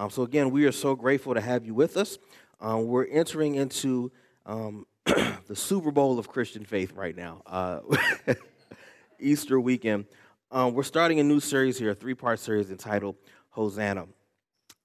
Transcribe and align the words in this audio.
Um, 0.00 0.08
so, 0.08 0.22
again, 0.22 0.50
we 0.50 0.64
are 0.64 0.72
so 0.72 0.96
grateful 0.96 1.34
to 1.34 1.42
have 1.42 1.66
you 1.66 1.74
with 1.74 1.98
us. 1.98 2.16
Um, 2.58 2.86
we're 2.86 3.04
entering 3.04 3.56
into 3.56 4.10
um, 4.46 4.86
the 5.04 5.54
Super 5.54 5.90
Bowl 5.90 6.18
of 6.18 6.26
Christian 6.26 6.64
faith 6.64 6.94
right 6.94 7.14
now, 7.14 7.42
uh, 7.44 7.80
Easter 9.20 9.60
weekend. 9.60 10.06
Um, 10.50 10.72
we're 10.72 10.84
starting 10.84 11.20
a 11.20 11.22
new 11.22 11.38
series 11.38 11.78
here, 11.78 11.90
a 11.90 11.94
three 11.94 12.14
part 12.14 12.38
series 12.38 12.70
entitled 12.70 13.16
Hosanna. 13.50 14.06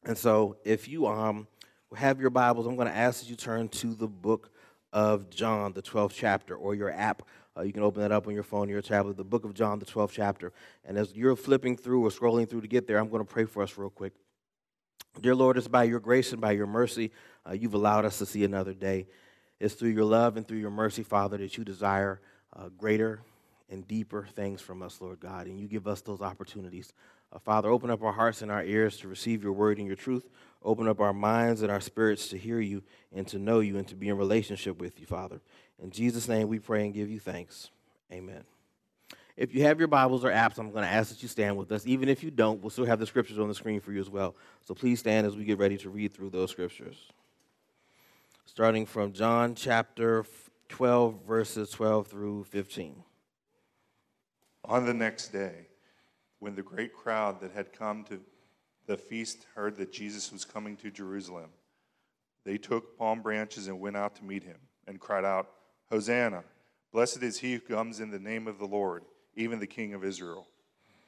And 0.04 0.18
so, 0.18 0.58
if 0.66 0.90
you 0.90 1.08
um, 1.08 1.48
have 1.96 2.20
your 2.20 2.30
Bibles, 2.30 2.68
I'm 2.68 2.76
going 2.76 2.90
to 2.90 2.94
ask 2.94 3.22
that 3.22 3.30
you 3.30 3.38
turn 3.38 3.70
to 3.70 3.96
the 3.96 4.10
book 4.10 4.52
of 4.92 5.30
John, 5.30 5.72
the 5.72 5.82
12th 5.82 6.12
chapter, 6.14 6.58
or 6.58 6.76
your 6.76 6.92
app. 6.92 7.22
Uh, 7.58 7.62
you 7.62 7.72
can 7.72 7.84
open 7.84 8.02
that 8.02 8.12
up 8.12 8.28
on 8.28 8.34
your 8.34 8.44
phone 8.44 8.68
your 8.68 8.82
tablet, 8.82 9.16
the 9.16 9.24
book 9.24 9.46
of 9.46 9.54
John, 9.54 9.80
the 9.80 9.86
12th 9.86 10.12
chapter. 10.12 10.52
And 10.84 10.98
as 10.98 11.16
you're 11.16 11.38
flipping 11.38 11.78
through 11.78 12.06
or 12.06 12.10
scrolling 12.10 12.50
through 12.50 12.62
to 12.62 12.68
get 12.68 12.86
there, 12.86 12.98
I'm 12.98 13.08
going 13.08 13.26
to 13.26 13.34
pray 13.34 13.46
for 13.46 13.64
us 13.64 13.78
real 13.78 13.90
quick. 13.90 14.12
Dear 15.22 15.36
Lord, 15.36 15.58
it's 15.58 15.68
by 15.68 15.86
your 15.86 16.00
grace 16.00 16.32
and 16.32 16.42
by 16.42 16.52
your 16.52 16.68
mercy 16.68 17.12
uh, 17.48 17.54
you've 17.54 17.74
allowed 17.74 18.06
us 18.06 18.18
to 18.20 18.26
see 18.26 18.44
another 18.44 18.74
day. 18.74 19.08
It's 19.60 19.74
through 19.76 19.90
your 19.90 20.06
love 20.06 20.38
and 20.38 20.48
through 20.48 20.58
your 20.58 20.72
mercy, 20.72 21.04
Father, 21.04 21.38
that 21.38 21.58
you 21.58 21.64
desire 21.64 22.20
uh, 22.56 22.70
greater 22.70 23.22
and 23.70 23.88
deeper 23.88 24.28
things 24.36 24.62
from 24.62 24.82
us, 24.82 25.00
Lord 25.00 25.20
God, 25.20 25.48
and 25.48 25.60
you 25.60 25.68
give 25.68 25.88
us 25.88 26.02
those 26.02 26.22
opportunities. 26.22 26.94
Uh, 27.32 27.40
Father, 27.40 27.70
open 27.70 27.90
up 27.90 28.04
our 28.04 28.12
hearts 28.12 28.42
and 28.42 28.52
our 28.52 28.64
ears 28.64 28.98
to 28.98 29.08
receive 29.08 29.44
your 29.44 29.54
word 29.54 29.78
and 29.78 29.88
your 29.88 29.96
truth. 29.96 30.28
Open 30.64 30.88
up 30.88 31.00
our 31.00 31.14
minds 31.14 31.62
and 31.62 31.72
our 31.72 31.82
spirits 31.82 32.28
to 32.30 32.38
hear 32.38 32.60
you 32.60 32.84
and 33.14 33.28
to 33.28 33.40
know 33.40 33.60
you 33.60 33.78
and 33.78 33.88
to 33.88 33.96
be 33.96 34.10
in 34.10 34.18
relationship 34.18 34.80
with 34.80 35.00
you, 35.00 35.06
Father. 35.06 35.40
In 35.82 35.92
Jesus' 35.92 36.28
name 36.28 36.48
we 36.48 36.60
pray 36.60 36.86
and 36.86 36.94
give 36.94 37.10
you 37.10 37.20
thanks. 37.20 37.70
Amen. 38.12 38.44
If 39.38 39.54
you 39.54 39.64
have 39.64 39.80
your 39.80 39.90
Bibles 39.90 40.24
or 40.24 40.32
apps, 40.32 40.58
I'm 40.58 40.72
going 40.72 40.86
to 40.86 40.90
ask 40.90 41.10
that 41.10 41.22
you 41.22 41.28
stand 41.28 41.58
with 41.58 41.70
us. 41.72 41.86
Even 41.86 42.08
if 42.08 42.24
you 42.24 42.32
don't, 42.32 42.62
we'll 42.62 42.70
still 42.70 42.86
have 42.86 43.00
the 43.00 43.06
scriptures 43.06 43.38
on 43.38 43.50
the 43.50 43.56
screen 43.56 43.82
for 43.82 43.92
you 43.92 44.00
as 44.00 44.10
well. 44.10 44.34
So 44.64 44.74
please 44.74 45.00
stand 45.00 45.28
as 45.28 45.36
we 45.36 45.44
get 45.44 45.58
ready 45.58 45.78
to 45.80 45.90
read 45.90 46.14
through 46.14 46.30
those 46.30 46.52
scriptures. 46.52 47.12
Starting 48.46 48.86
from 48.86 49.12
John 49.12 49.54
chapter 49.54 50.26
12, 50.70 51.26
verses 51.28 51.70
12 51.72 52.08
through 52.08 52.44
15. 52.46 52.96
On 54.64 54.86
the 54.86 54.94
next 54.94 55.30
day, 55.30 55.68
when 56.40 56.56
the 56.56 56.64
great 56.64 56.94
crowd 56.94 57.42
that 57.42 57.52
had 57.52 57.74
come 57.74 58.06
to 58.06 58.22
the 58.88 58.96
feast 58.96 59.48
heard 59.54 59.76
that 59.78 59.92
Jesus 59.92 60.32
was 60.32 60.46
coming 60.46 60.78
to 60.78 60.90
Jerusalem, 60.90 61.50
they 62.46 62.58
took 62.58 62.98
palm 62.98 63.22
branches 63.22 63.68
and 63.68 63.82
went 63.82 63.98
out 63.98 64.16
to 64.16 64.24
meet 64.24 64.44
him 64.44 64.58
and 64.88 65.00
cried 65.00 65.26
out, 65.26 65.50
Hosanna! 65.90 66.46
Blessed 66.94 67.22
is 67.22 67.40
he 67.40 67.54
who 67.54 67.60
comes 67.60 68.00
in 68.00 68.12
the 68.12 68.20
name 68.20 68.48
of 68.48 68.60
the 68.60 68.66
Lord 68.66 69.04
even 69.36 69.60
the 69.60 69.68
King 69.68 69.94
of 69.94 70.04
Israel. 70.04 70.48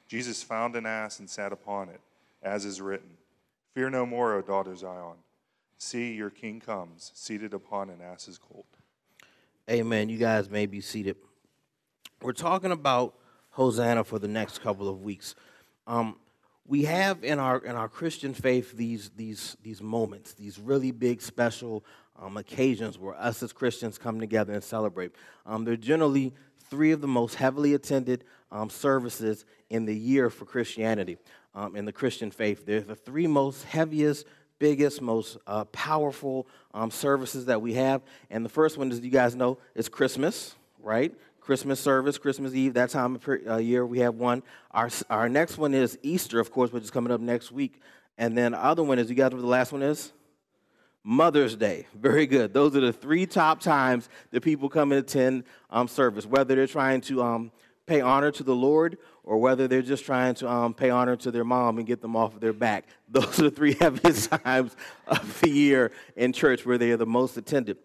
Jesus 0.06 0.42
found 0.42 0.74
an 0.74 0.86
ass 0.86 1.18
and 1.18 1.28
sat 1.28 1.52
upon 1.52 1.88
it, 1.88 2.00
as 2.42 2.64
is 2.64 2.80
written 2.80 3.10
Fear 3.74 3.90
no 3.90 4.06
more, 4.06 4.34
O 4.34 4.42
daughter 4.42 4.74
Zion. 4.74 5.16
See, 5.76 6.12
your 6.14 6.30
king 6.30 6.58
comes, 6.58 7.12
seated 7.14 7.54
upon 7.54 7.90
an 7.90 8.00
ass's 8.00 8.38
colt. 8.38 8.66
Amen. 9.70 10.08
You 10.08 10.18
guys 10.18 10.50
may 10.50 10.66
be 10.66 10.80
seated. 10.80 11.14
We're 12.20 12.32
talking 12.32 12.72
about 12.72 13.14
Hosanna 13.50 14.02
for 14.02 14.18
the 14.18 14.26
next 14.26 14.60
couple 14.60 14.88
of 14.88 15.02
weeks. 15.02 15.36
Um, 15.86 16.16
we 16.66 16.84
have 16.84 17.22
in 17.22 17.38
our 17.38 17.58
in 17.58 17.76
our 17.76 17.88
Christian 17.88 18.34
faith 18.34 18.72
these 18.76 19.10
these 19.16 19.56
these 19.62 19.80
moments, 19.80 20.32
these 20.32 20.58
really 20.58 20.90
big 20.90 21.22
special 21.22 21.84
um, 22.20 22.36
occasions 22.36 22.98
where 22.98 23.14
us 23.14 23.42
as 23.42 23.52
Christians 23.52 23.98
come 23.98 24.18
together 24.18 24.52
and 24.52 24.64
celebrate. 24.64 25.12
Um, 25.46 25.64
they're 25.64 25.76
generally 25.76 26.34
three 26.70 26.92
of 26.92 27.00
the 27.00 27.08
most 27.08 27.34
heavily 27.34 27.74
attended 27.74 28.24
um, 28.50 28.70
services 28.70 29.44
in 29.70 29.84
the 29.84 29.96
year 29.96 30.30
for 30.30 30.44
Christianity, 30.44 31.18
um, 31.54 31.76
in 31.76 31.84
the 31.84 31.92
Christian 31.92 32.30
faith. 32.30 32.64
They're 32.64 32.80
the 32.80 32.94
three 32.94 33.26
most 33.26 33.64
heaviest, 33.64 34.26
biggest, 34.58 35.00
most 35.02 35.36
uh, 35.46 35.64
powerful 35.66 36.46
um, 36.74 36.90
services 36.90 37.46
that 37.46 37.60
we 37.60 37.74
have. 37.74 38.02
And 38.30 38.44
the 38.44 38.48
first 38.48 38.78
one, 38.78 38.90
as 38.90 39.00
you 39.00 39.10
guys 39.10 39.34
know, 39.34 39.58
is 39.74 39.88
Christmas, 39.88 40.54
right? 40.82 41.14
Christmas 41.40 41.80
service, 41.80 42.18
Christmas 42.18 42.52
Eve, 42.54 42.74
that 42.74 42.90
time 42.90 43.14
of 43.14 43.28
uh, 43.46 43.56
year, 43.56 43.86
we 43.86 44.00
have 44.00 44.16
one. 44.16 44.42
Our, 44.70 44.90
our 45.08 45.28
next 45.28 45.56
one 45.56 45.72
is 45.72 45.98
Easter, 46.02 46.40
of 46.40 46.50
course, 46.50 46.72
which 46.72 46.84
is 46.84 46.90
coming 46.90 47.10
up 47.10 47.20
next 47.20 47.50
week. 47.50 47.80
And 48.18 48.36
then 48.36 48.52
the 48.52 48.62
other 48.62 48.82
one 48.82 48.98
is, 48.98 49.08
you 49.08 49.14
guys 49.14 49.32
know 49.32 49.40
the 49.40 49.46
last 49.46 49.72
one 49.72 49.82
is? 49.82 50.12
Mother's 51.04 51.56
Day. 51.56 51.86
Very 51.94 52.26
good. 52.26 52.52
Those 52.52 52.76
are 52.76 52.80
the 52.80 52.92
three 52.92 53.26
top 53.26 53.60
times 53.60 54.08
that 54.30 54.42
people 54.42 54.68
come 54.68 54.92
and 54.92 55.00
attend 55.00 55.44
um, 55.70 55.88
service, 55.88 56.26
whether 56.26 56.54
they're 56.54 56.66
trying 56.66 57.00
to 57.02 57.22
um, 57.22 57.52
pay 57.86 58.00
honor 58.00 58.30
to 58.30 58.42
the 58.42 58.54
Lord 58.54 58.98
or 59.24 59.38
whether 59.38 59.66
they're 59.66 59.82
just 59.82 60.04
trying 60.04 60.34
to 60.34 60.48
um, 60.48 60.74
pay 60.74 60.90
honor 60.90 61.16
to 61.16 61.30
their 61.30 61.44
mom 61.44 61.78
and 61.78 61.86
get 61.86 62.00
them 62.00 62.16
off 62.16 62.34
of 62.34 62.40
their 62.40 62.52
back. 62.52 62.86
Those 63.08 63.40
are 63.40 63.44
the 63.44 63.50
three 63.50 63.74
heaviest 63.80 64.30
times 64.30 64.76
of 65.06 65.40
the 65.40 65.50
year 65.50 65.92
in 66.16 66.32
church 66.32 66.64
where 66.64 66.78
they 66.78 66.90
are 66.92 66.96
the 66.96 67.06
most 67.06 67.36
attended. 67.36 67.78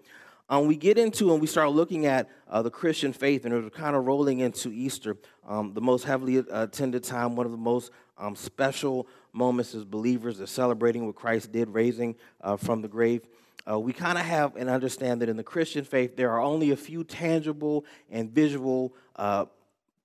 Um, 0.50 0.68
we 0.68 0.76
get 0.76 0.98
into 0.98 1.32
and 1.32 1.42
we 1.42 1.48
start 1.48 1.72
looking 1.72 2.06
at 2.06 2.30
uh, 2.50 2.62
the 2.62 2.70
Christian 2.70 3.14
faith, 3.14 3.46
and 3.46 3.54
we're 3.54 3.70
kind 3.70 3.96
of 3.96 4.06
rolling 4.06 4.40
into 4.40 4.70
Easter, 4.70 5.18
um, 5.48 5.74
the 5.74 5.82
most 5.82 6.04
heavily 6.04 6.38
attended 6.38 7.04
time, 7.04 7.36
one 7.36 7.46
of 7.46 7.52
the 7.52 7.58
most 7.58 7.92
um, 8.18 8.36
special 8.36 9.08
moments 9.34 9.76
as 9.76 9.84
believers 9.84 10.40
are 10.40 10.48
celebrating 10.48 11.06
what 11.06 11.16
Christ 11.16 11.52
did, 11.52 11.70
raising 11.70 12.16
uh, 12.42 12.56
from 12.56 12.82
the 12.82 12.88
grave. 12.88 13.22
Uh, 13.70 13.80
we 13.80 13.94
kind 13.94 14.18
of 14.18 14.26
have 14.26 14.56
and 14.56 14.70
understand 14.70 15.22
that 15.22 15.30
in 15.30 15.38
the 15.38 15.44
Christian 15.44 15.84
faith, 15.84 16.16
there 16.16 16.32
are 16.32 16.42
only 16.42 16.72
a 16.72 16.76
few 16.78 17.04
tangible 17.04 17.86
and 18.12 18.30
visual 18.30 18.94
uh, 19.16 19.46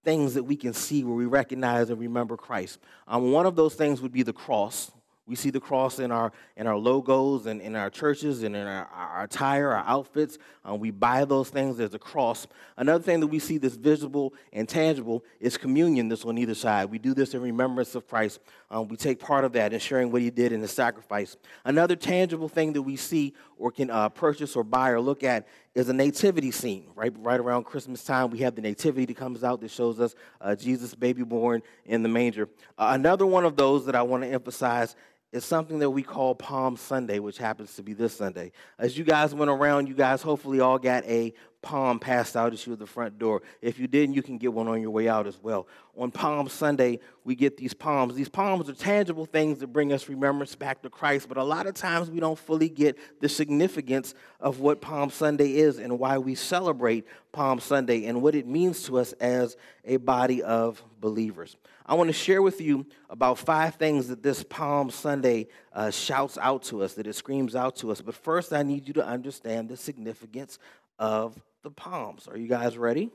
things 0.04 0.34
that 0.34 0.44
we 0.44 0.56
can 0.56 0.72
see 0.72 1.04
where 1.04 1.16
we 1.16 1.26
recognize 1.26 1.90
and 1.90 1.98
remember 1.98 2.36
Christ. 2.36 2.78
Um, 3.06 3.32
one 3.32 3.46
of 3.46 3.56
those 3.56 3.74
things 3.74 4.00
would 4.00 4.12
be 4.12 4.22
the 4.22 4.32
cross, 4.32 4.90
we 5.28 5.36
see 5.36 5.50
the 5.50 5.60
cross 5.60 5.98
in 5.98 6.10
our 6.10 6.32
in 6.56 6.66
our 6.66 6.76
logos 6.76 7.46
and 7.46 7.60
in 7.60 7.76
our 7.76 7.90
churches 7.90 8.42
and 8.42 8.56
in 8.56 8.66
our, 8.66 8.86
our 8.86 9.24
attire, 9.24 9.70
our 9.72 9.84
outfits. 9.86 10.38
Um, 10.64 10.80
we 10.80 10.90
buy 10.90 11.24
those 11.24 11.50
things. 11.50 11.76
There's 11.76 11.94
a 11.94 11.98
cross. 11.98 12.46
Another 12.76 13.02
thing 13.02 13.20
that 13.20 13.26
we 13.26 13.38
see 13.38 13.58
that's 13.58 13.76
visible 13.76 14.34
and 14.52 14.68
tangible 14.68 15.22
is 15.38 15.56
communion. 15.56 16.08
This 16.08 16.24
on 16.24 16.38
either 16.38 16.54
side. 16.54 16.86
We 16.90 16.98
do 16.98 17.14
this 17.14 17.34
in 17.34 17.42
remembrance 17.42 17.94
of 17.94 18.08
Christ. 18.08 18.40
Um, 18.70 18.88
we 18.88 18.96
take 18.96 19.18
part 19.20 19.44
of 19.44 19.52
that 19.52 19.72
in 19.72 19.80
sharing 19.80 20.10
what 20.10 20.22
He 20.22 20.30
did 20.30 20.52
in 20.52 20.60
the 20.60 20.68
sacrifice. 20.68 21.36
Another 21.64 21.96
tangible 21.96 22.48
thing 22.48 22.72
that 22.72 22.82
we 22.82 22.96
see 22.96 23.34
or 23.58 23.70
can 23.70 23.90
uh, 23.90 24.08
purchase 24.08 24.56
or 24.56 24.64
buy 24.64 24.90
or 24.90 25.00
look 25.00 25.24
at 25.24 25.46
is 25.74 25.88
a 25.88 25.92
nativity 25.92 26.50
scene. 26.50 26.86
Right, 26.94 27.12
right 27.18 27.40
around 27.40 27.64
Christmas 27.64 28.04
time, 28.04 28.30
we 28.30 28.38
have 28.38 28.54
the 28.54 28.62
nativity 28.62 29.06
that 29.06 29.16
comes 29.16 29.44
out 29.44 29.60
that 29.60 29.70
shows 29.70 30.00
us 30.00 30.14
uh, 30.40 30.54
Jesus, 30.54 30.94
baby 30.94 31.22
born 31.22 31.62
in 31.86 32.02
the 32.02 32.08
manger. 32.08 32.48
Uh, 32.76 32.90
another 32.92 33.26
one 33.26 33.44
of 33.44 33.56
those 33.56 33.86
that 33.86 33.94
I 33.94 34.02
want 34.02 34.22
to 34.22 34.28
emphasize 34.28 34.96
is 35.32 35.44
something 35.44 35.78
that 35.80 35.90
we 35.90 36.02
call 36.02 36.34
Palm 36.34 36.76
Sunday, 36.76 37.18
which 37.18 37.38
happens 37.38 37.74
to 37.76 37.82
be 37.82 37.92
this 37.92 38.16
Sunday. 38.16 38.52
As 38.78 38.96
you 38.96 39.04
guys 39.04 39.34
went 39.34 39.50
around, 39.50 39.86
you 39.86 39.94
guys 39.94 40.22
hopefully 40.22 40.60
all 40.60 40.78
got 40.78 41.04
a 41.04 41.34
palm 41.62 41.98
passed 41.98 42.36
out 42.36 42.52
at 42.52 42.66
you 42.66 42.72
at 42.72 42.78
the 42.78 42.86
front 42.86 43.18
door. 43.18 43.42
If 43.60 43.78
you 43.78 43.88
didn't, 43.88 44.14
you 44.14 44.22
can 44.22 44.38
get 44.38 44.52
one 44.52 44.68
on 44.68 44.80
your 44.80 44.90
way 44.90 45.08
out 45.08 45.26
as 45.26 45.38
well. 45.42 45.66
On 45.96 46.10
Palm 46.10 46.48
Sunday, 46.48 47.00
we 47.24 47.34
get 47.34 47.56
these 47.56 47.74
palms. 47.74 48.14
These 48.14 48.28
palms 48.28 48.68
are 48.68 48.74
tangible 48.74 49.26
things 49.26 49.58
that 49.58 49.66
bring 49.68 49.92
us 49.92 50.08
remembrance 50.08 50.54
back 50.54 50.82
to 50.82 50.90
Christ, 50.90 51.28
but 51.28 51.36
a 51.36 51.42
lot 51.42 51.66
of 51.66 51.74
times 51.74 52.10
we 52.10 52.20
don't 52.20 52.38
fully 52.38 52.68
get 52.68 52.96
the 53.20 53.28
significance 53.28 54.14
of 54.38 54.60
what 54.60 54.80
Palm 54.80 55.10
Sunday 55.10 55.56
is 55.56 55.78
and 55.78 55.98
why 55.98 56.18
we 56.18 56.36
celebrate 56.36 57.06
Palm 57.32 57.58
Sunday 57.58 58.06
and 58.06 58.22
what 58.22 58.36
it 58.36 58.46
means 58.46 58.84
to 58.84 58.98
us 58.98 59.12
as 59.14 59.56
a 59.84 59.96
body 59.96 60.42
of 60.42 60.82
believers. 61.00 61.56
I 61.84 61.94
want 61.94 62.08
to 62.08 62.14
share 62.14 62.42
with 62.42 62.60
you 62.60 62.86
about 63.08 63.38
five 63.38 63.76
things 63.76 64.08
that 64.08 64.22
this 64.22 64.44
Palm 64.44 64.90
Sunday 64.90 65.48
uh, 65.72 65.90
shouts 65.90 66.36
out 66.38 66.62
to 66.64 66.82
us, 66.82 66.94
that 66.94 67.06
it 67.06 67.14
screams 67.14 67.56
out 67.56 67.76
to 67.76 67.90
us. 67.90 68.00
But 68.02 68.14
first, 68.14 68.52
I 68.52 68.62
need 68.62 68.86
you 68.86 68.94
to 68.94 69.06
understand 69.06 69.70
the 69.70 69.76
significance 69.76 70.58
of 70.98 71.40
the 71.62 71.70
palms. 71.70 72.28
Are 72.28 72.36
you 72.36 72.48
guys 72.48 72.76
ready? 72.76 73.10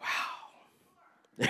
Wow. 0.00 1.48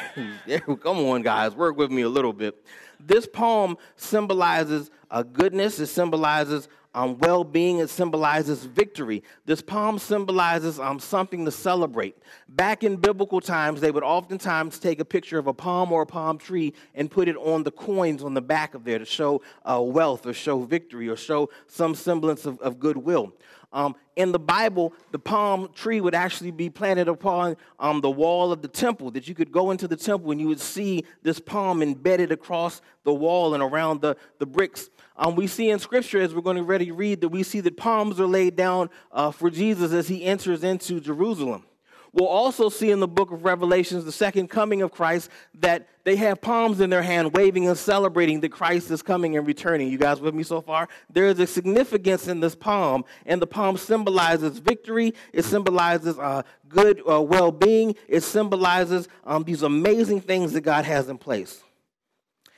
Come 0.83 0.99
on, 0.99 1.22
guys, 1.22 1.55
work 1.55 1.77
with 1.77 1.91
me 1.91 2.03
a 2.03 2.09
little 2.09 2.33
bit. 2.33 2.65
This 2.99 3.27
palm 3.27 3.78
symbolizes 3.97 4.91
a 5.10 5.25
goodness, 5.25 5.81
it 5.81 5.87
symbolizes 5.87 6.69
um, 6.95 7.19
well 7.19 7.45
being, 7.45 7.78
it 7.78 7.89
symbolizes 7.89 8.65
victory. 8.65 9.22
This 9.47 9.63
palm 9.63 9.98
symbolizes 9.98 10.80
um, 10.80 10.98
something 10.98 11.45
to 11.45 11.51
celebrate. 11.51 12.16
Back 12.48 12.83
in 12.83 12.97
biblical 12.97 13.41
times, 13.41 13.80
they 13.80 13.91
would 13.91 14.03
oftentimes 14.03 14.78
take 14.78 14.98
a 14.98 15.04
picture 15.04 15.39
of 15.39 15.47
a 15.47 15.54
palm 15.54 15.92
or 15.92 16.03
a 16.03 16.07
palm 16.07 16.36
tree 16.36 16.75
and 16.95 17.10
put 17.10 17.28
it 17.28 17.36
on 17.36 17.63
the 17.63 17.71
coins 17.71 18.25
on 18.25 18.34
the 18.34 18.42
back 18.42 18.75
of 18.75 18.84
there 18.84 18.98
to 18.98 19.04
show 19.04 19.41
uh, 19.65 19.80
wealth 19.80 20.27
or 20.27 20.33
show 20.33 20.63
victory 20.63 21.09
or 21.09 21.16
show 21.16 21.48
some 21.69 21.95
semblance 21.95 22.45
of, 22.45 22.59
of 22.60 22.80
goodwill. 22.80 23.33
Um, 23.72 23.95
in 24.17 24.33
the 24.33 24.39
Bible, 24.39 24.93
the 25.13 25.19
palm 25.19 25.69
tree 25.75 26.01
would 26.01 26.15
actually 26.15 26.51
be 26.51 26.69
planted 26.69 27.09
upon 27.09 27.57
um, 27.78 28.01
the 28.01 28.11
wall 28.11 28.53
of 28.53 28.63
the 28.63 28.69
temple, 28.69 29.13
that 29.13 29.28
you 29.28 29.34
could 29.34 29.53
go 29.53 29.71
into 29.71 29.87
the 29.87 29.97
temple 29.97 30.33
and 30.33 30.41
you 30.41 30.49
would 30.49 30.61
see 30.61 31.05
this 31.22 31.39
palm 31.39 31.83
embedded 31.83 32.33
across 32.33 32.83
the 33.05 33.15
wall 33.15 33.55
and 33.55 33.63
around 33.63 34.01
the, 34.01 34.17
the 34.39 34.47
bricks. 34.47 34.91
Um, 35.17 35.37
we 35.37 35.47
see 35.47 35.71
in 35.71 35.78
Scripture, 35.78 36.21
as 36.21 36.34
we're 36.34 36.41
going 36.41 36.57
to 36.57 36.63
ready 36.63 36.91
read, 36.91 37.21
that 37.21 37.28
we 37.28 37.43
see 37.43 37.61
that 37.61 37.77
palms 37.77 38.19
are 38.19 38.27
laid 38.27 38.57
down 38.57 38.91
uh, 39.13 39.31
for 39.31 39.51
Jesus 39.51 39.93
as 39.93 40.09
he 40.09 40.25
enters 40.25 40.65
into 40.65 41.01
Jerusalem. 41.01 41.65
We'll 42.12 42.28
also 42.28 42.68
see 42.68 42.91
in 42.91 43.01
the 43.01 43.09
book 43.09 43.30
of 43.30 43.45
Revelations, 43.45 44.04
the 44.04 44.12
second 44.12 44.48
coming 44.48 44.83
of 44.83 44.91
Christ, 44.91 45.30
that 45.60 45.89
they 46.04 46.16
have 46.16 46.41
palms 46.41 46.80
in 46.80 46.91
their 46.91 47.03
hand, 47.03 47.33
waving 47.34 47.68
and 47.68 47.78
celebrating 47.78 48.41
that 48.41 48.51
Christ 48.51 48.91
is 48.91 49.03
coming 49.03 49.36
and 49.36 49.47
returning. 49.47 49.89
You 49.89 49.98
guys 49.98 50.21
with 50.21 50.34
me 50.34 50.42
so 50.42 50.60
far? 50.60 50.89
There 51.12 51.27
is 51.27 51.39
a 51.39 51.47
significance 51.47 52.27
in 52.27 52.41
this 52.41 52.54
palm, 52.54 53.04
and 53.27 53.41
the 53.41 53.47
palm 53.47 53.77
symbolizes 53.77 54.59
victory. 54.59 55.15
It 55.33 55.45
symbolizes 55.45 56.18
uh, 56.18 56.42
good 56.68 57.03
uh, 57.09 57.21
well 57.22 57.53
being. 57.53 57.95
It 58.09 58.22
symbolizes 58.22 59.09
um, 59.24 59.45
these 59.45 59.63
amazing 59.63 60.22
things 60.22 60.53
that 60.54 60.63
God 60.63 60.84
has 60.84 61.09
in 61.09 61.18
place. 61.18 61.63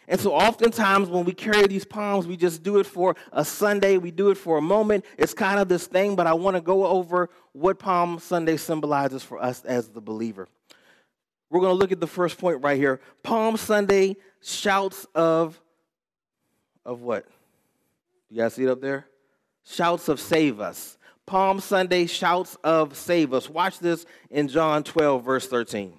And 0.08 0.20
so, 0.20 0.32
oftentimes, 0.32 1.08
when 1.08 1.24
we 1.24 1.32
carry 1.32 1.66
these 1.66 1.84
palms, 1.84 2.26
we 2.26 2.36
just 2.36 2.62
do 2.62 2.78
it 2.78 2.86
for 2.86 3.16
a 3.32 3.44
Sunday, 3.44 3.98
we 3.98 4.10
do 4.10 4.30
it 4.30 4.36
for 4.36 4.58
a 4.58 4.62
moment. 4.62 5.04
It's 5.16 5.34
kind 5.34 5.60
of 5.60 5.68
this 5.68 5.86
thing, 5.86 6.16
but 6.16 6.26
I 6.26 6.34
want 6.34 6.56
to 6.56 6.60
go 6.60 6.86
over 6.86 7.30
what 7.52 7.78
Palm 7.78 8.18
Sunday 8.18 8.56
symbolizes 8.56 9.22
for 9.22 9.42
us 9.42 9.64
as 9.64 9.88
the 9.88 10.00
believer. 10.00 10.48
We're 11.50 11.60
going 11.60 11.74
to 11.74 11.78
look 11.78 11.92
at 11.92 12.00
the 12.00 12.06
first 12.06 12.38
point 12.38 12.62
right 12.62 12.78
here. 12.78 13.00
Palm 13.22 13.56
Sunday 13.56 14.16
shouts 14.40 15.06
of 15.14 15.60
of 16.84 17.02
what? 17.02 17.26
You 18.30 18.38
guys 18.38 18.54
see 18.54 18.64
it 18.64 18.68
up 18.68 18.80
there? 18.80 19.06
Shouts 19.64 20.08
of 20.08 20.18
save 20.18 20.60
us. 20.60 20.98
Palm 21.26 21.60
Sunday 21.60 22.06
shouts 22.06 22.56
of 22.64 22.96
save 22.96 23.32
us. 23.32 23.48
Watch 23.48 23.78
this 23.78 24.06
in 24.30 24.48
John 24.48 24.82
12, 24.82 25.24
verse 25.24 25.46
13. 25.46 25.98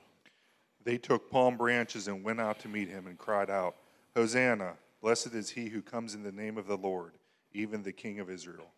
They 0.83 0.97
took 0.97 1.31
palm 1.31 1.55
branches 1.55 2.07
and 2.07 2.23
went 2.23 2.41
out 2.41 2.59
to 2.59 2.67
meet 2.67 2.89
him 2.89 3.07
and 3.07 3.17
cried 3.17 3.49
out, 3.49 3.75
Hosanna, 4.15 4.73
blessed 5.01 5.33
is 5.33 5.49
he 5.49 5.69
who 5.69 5.81
comes 5.81 6.13
in 6.13 6.23
the 6.23 6.31
name 6.31 6.57
of 6.57 6.67
the 6.67 6.77
Lord, 6.77 7.13
even 7.53 7.83
the 7.83 7.91
King 7.91 8.19
of 8.19 8.29
Israel. 8.29 8.71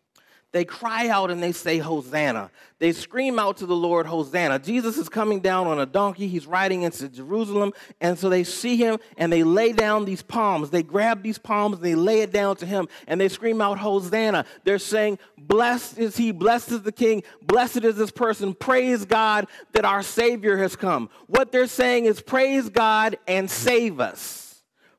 They 0.52 0.64
cry 0.64 1.08
out 1.08 1.30
and 1.30 1.42
they 1.42 1.52
say, 1.52 1.78
Hosanna. 1.78 2.50
They 2.78 2.92
scream 2.92 3.38
out 3.38 3.58
to 3.58 3.66
the 3.66 3.76
Lord, 3.76 4.06
Hosanna. 4.06 4.58
Jesus 4.58 4.96
is 4.96 5.08
coming 5.08 5.40
down 5.40 5.66
on 5.66 5.80
a 5.80 5.84
donkey. 5.84 6.28
He's 6.28 6.46
riding 6.46 6.82
into 6.82 7.08
Jerusalem. 7.08 7.72
And 8.00 8.18
so 8.18 8.30
they 8.30 8.44
see 8.44 8.76
him 8.76 8.98
and 9.18 9.30
they 9.30 9.42
lay 9.42 9.72
down 9.72 10.04
these 10.04 10.22
palms. 10.22 10.70
They 10.70 10.82
grab 10.82 11.22
these 11.22 11.36
palms, 11.36 11.76
and 11.76 11.84
they 11.84 11.94
lay 11.94 12.20
it 12.20 12.32
down 12.32 12.56
to 12.56 12.66
him, 12.66 12.88
and 13.06 13.20
they 13.20 13.28
scream 13.28 13.60
out, 13.60 13.78
Hosanna. 13.78 14.46
They're 14.64 14.78
saying, 14.78 15.18
Blessed 15.36 15.98
is 15.98 16.16
he, 16.16 16.32
blessed 16.32 16.72
is 16.72 16.82
the 16.82 16.92
king, 16.92 17.22
blessed 17.42 17.84
is 17.84 17.96
this 17.96 18.10
person. 18.10 18.54
Praise 18.54 19.04
God 19.04 19.48
that 19.72 19.84
our 19.84 20.02
Savior 20.02 20.56
has 20.56 20.74
come. 20.76 21.10
What 21.26 21.52
they're 21.52 21.66
saying 21.66 22.06
is, 22.06 22.22
Praise 22.22 22.68
God 22.68 23.18
and 23.26 23.50
save 23.50 24.00
us 24.00 24.45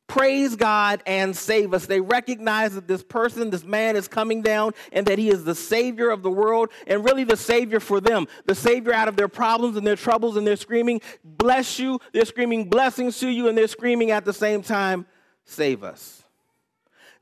praise 0.08 0.56
God 0.56 1.04
and 1.06 1.36
save 1.36 1.74
us. 1.74 1.86
They 1.86 2.02
recognize 2.02 2.76
that 2.76 2.88
this 2.88 3.04
person, 3.04 3.50
this 3.50 3.64
man 3.64 3.96
is 3.96 4.08
coming 4.08 4.42
down 4.42 4.74
and 4.92 5.06
that 5.08 5.20
he 5.20 5.30
is 5.30 5.44
the 5.44 5.56
savior 5.56 6.10
of 6.10 6.24
the 6.24 6.32
world 6.32 6.70
and 6.88 7.04
really 7.04 7.24
the 7.24 7.38
savior 7.38 7.80
for 7.80 8.00
them, 8.02 8.28
the 8.46 8.56
savior 8.56 8.94
out 8.94 9.08
of 9.08 9.16
their 9.16 9.28
problems 9.28 9.78
and 9.78 9.86
their 9.86 9.96
troubles 9.96 10.38
and 10.38 10.48
they're 10.48 10.56
screaming, 10.56 11.02
bless 11.24 11.78
you. 11.78 12.00
They're 12.14 12.26
screaming 12.26 12.70
blessings 12.70 13.20
to 13.20 13.30
you 13.30 13.48
and 13.48 13.58
they're 13.58 13.68
screaming 13.68 14.12
at 14.12 14.26
the 14.26 14.34
same 14.34 14.62
time, 14.62 15.06
save 15.46 15.84
us. 15.84 16.24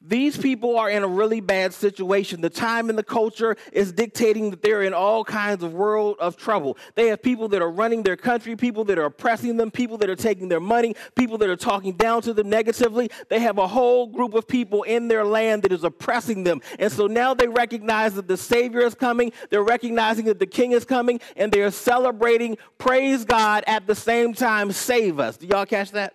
These 0.07 0.37
people 0.37 0.77
are 0.77 0.89
in 0.89 1.03
a 1.03 1.07
really 1.07 1.41
bad 1.41 1.73
situation. 1.73 2.41
The 2.41 2.49
time 2.49 2.89
and 2.89 2.97
the 2.97 3.03
culture 3.03 3.57
is 3.71 3.91
dictating 3.91 4.51
that 4.51 4.61
they're 4.61 4.83
in 4.83 4.93
all 4.93 5.23
kinds 5.23 5.63
of 5.63 5.73
world 5.73 6.17
of 6.19 6.37
trouble. 6.37 6.77
They 6.93 7.07
have 7.07 7.23
people 7.23 7.47
that 7.49 7.61
are 7.61 7.71
running 7.71 8.03
their 8.03 8.15
country, 8.15 8.55
people 8.55 8.83
that 8.85 8.99
are 8.99 9.05
oppressing 9.05 9.57
them, 9.57 9.71
people 9.71 9.97
that 9.97 10.09
are 10.09 10.15
taking 10.15 10.47
their 10.47 10.59
money, 10.59 10.95
people 11.15 11.39
that 11.39 11.49
are 11.49 11.55
talking 11.55 11.93
down 11.93 12.21
to 12.23 12.33
them 12.33 12.49
negatively. 12.49 13.09
They 13.29 13.39
have 13.39 13.57
a 13.57 13.67
whole 13.67 14.05
group 14.05 14.35
of 14.35 14.47
people 14.47 14.83
in 14.83 15.07
their 15.07 15.25
land 15.25 15.63
that 15.63 15.71
is 15.71 15.83
oppressing 15.83 16.43
them. 16.43 16.61
And 16.77 16.91
so 16.91 17.07
now 17.07 17.33
they 17.33 17.47
recognize 17.47 18.13
that 18.13 18.27
the 18.27 18.37
Savior 18.37 18.81
is 18.81 18.93
coming, 18.93 19.31
they're 19.49 19.63
recognizing 19.63 20.25
that 20.25 20.37
the 20.37 20.45
King 20.45 20.73
is 20.73 20.85
coming, 20.85 21.19
and 21.35 21.51
they 21.51 21.61
are 21.61 21.71
celebrating, 21.71 22.57
praise 22.77 23.25
God, 23.25 23.63
at 23.65 23.87
the 23.87 23.95
same 23.95 24.33
time, 24.33 24.71
save 24.71 25.19
us. 25.19 25.37
Do 25.37 25.47
y'all 25.47 25.65
catch 25.65 25.91
that? 25.91 26.13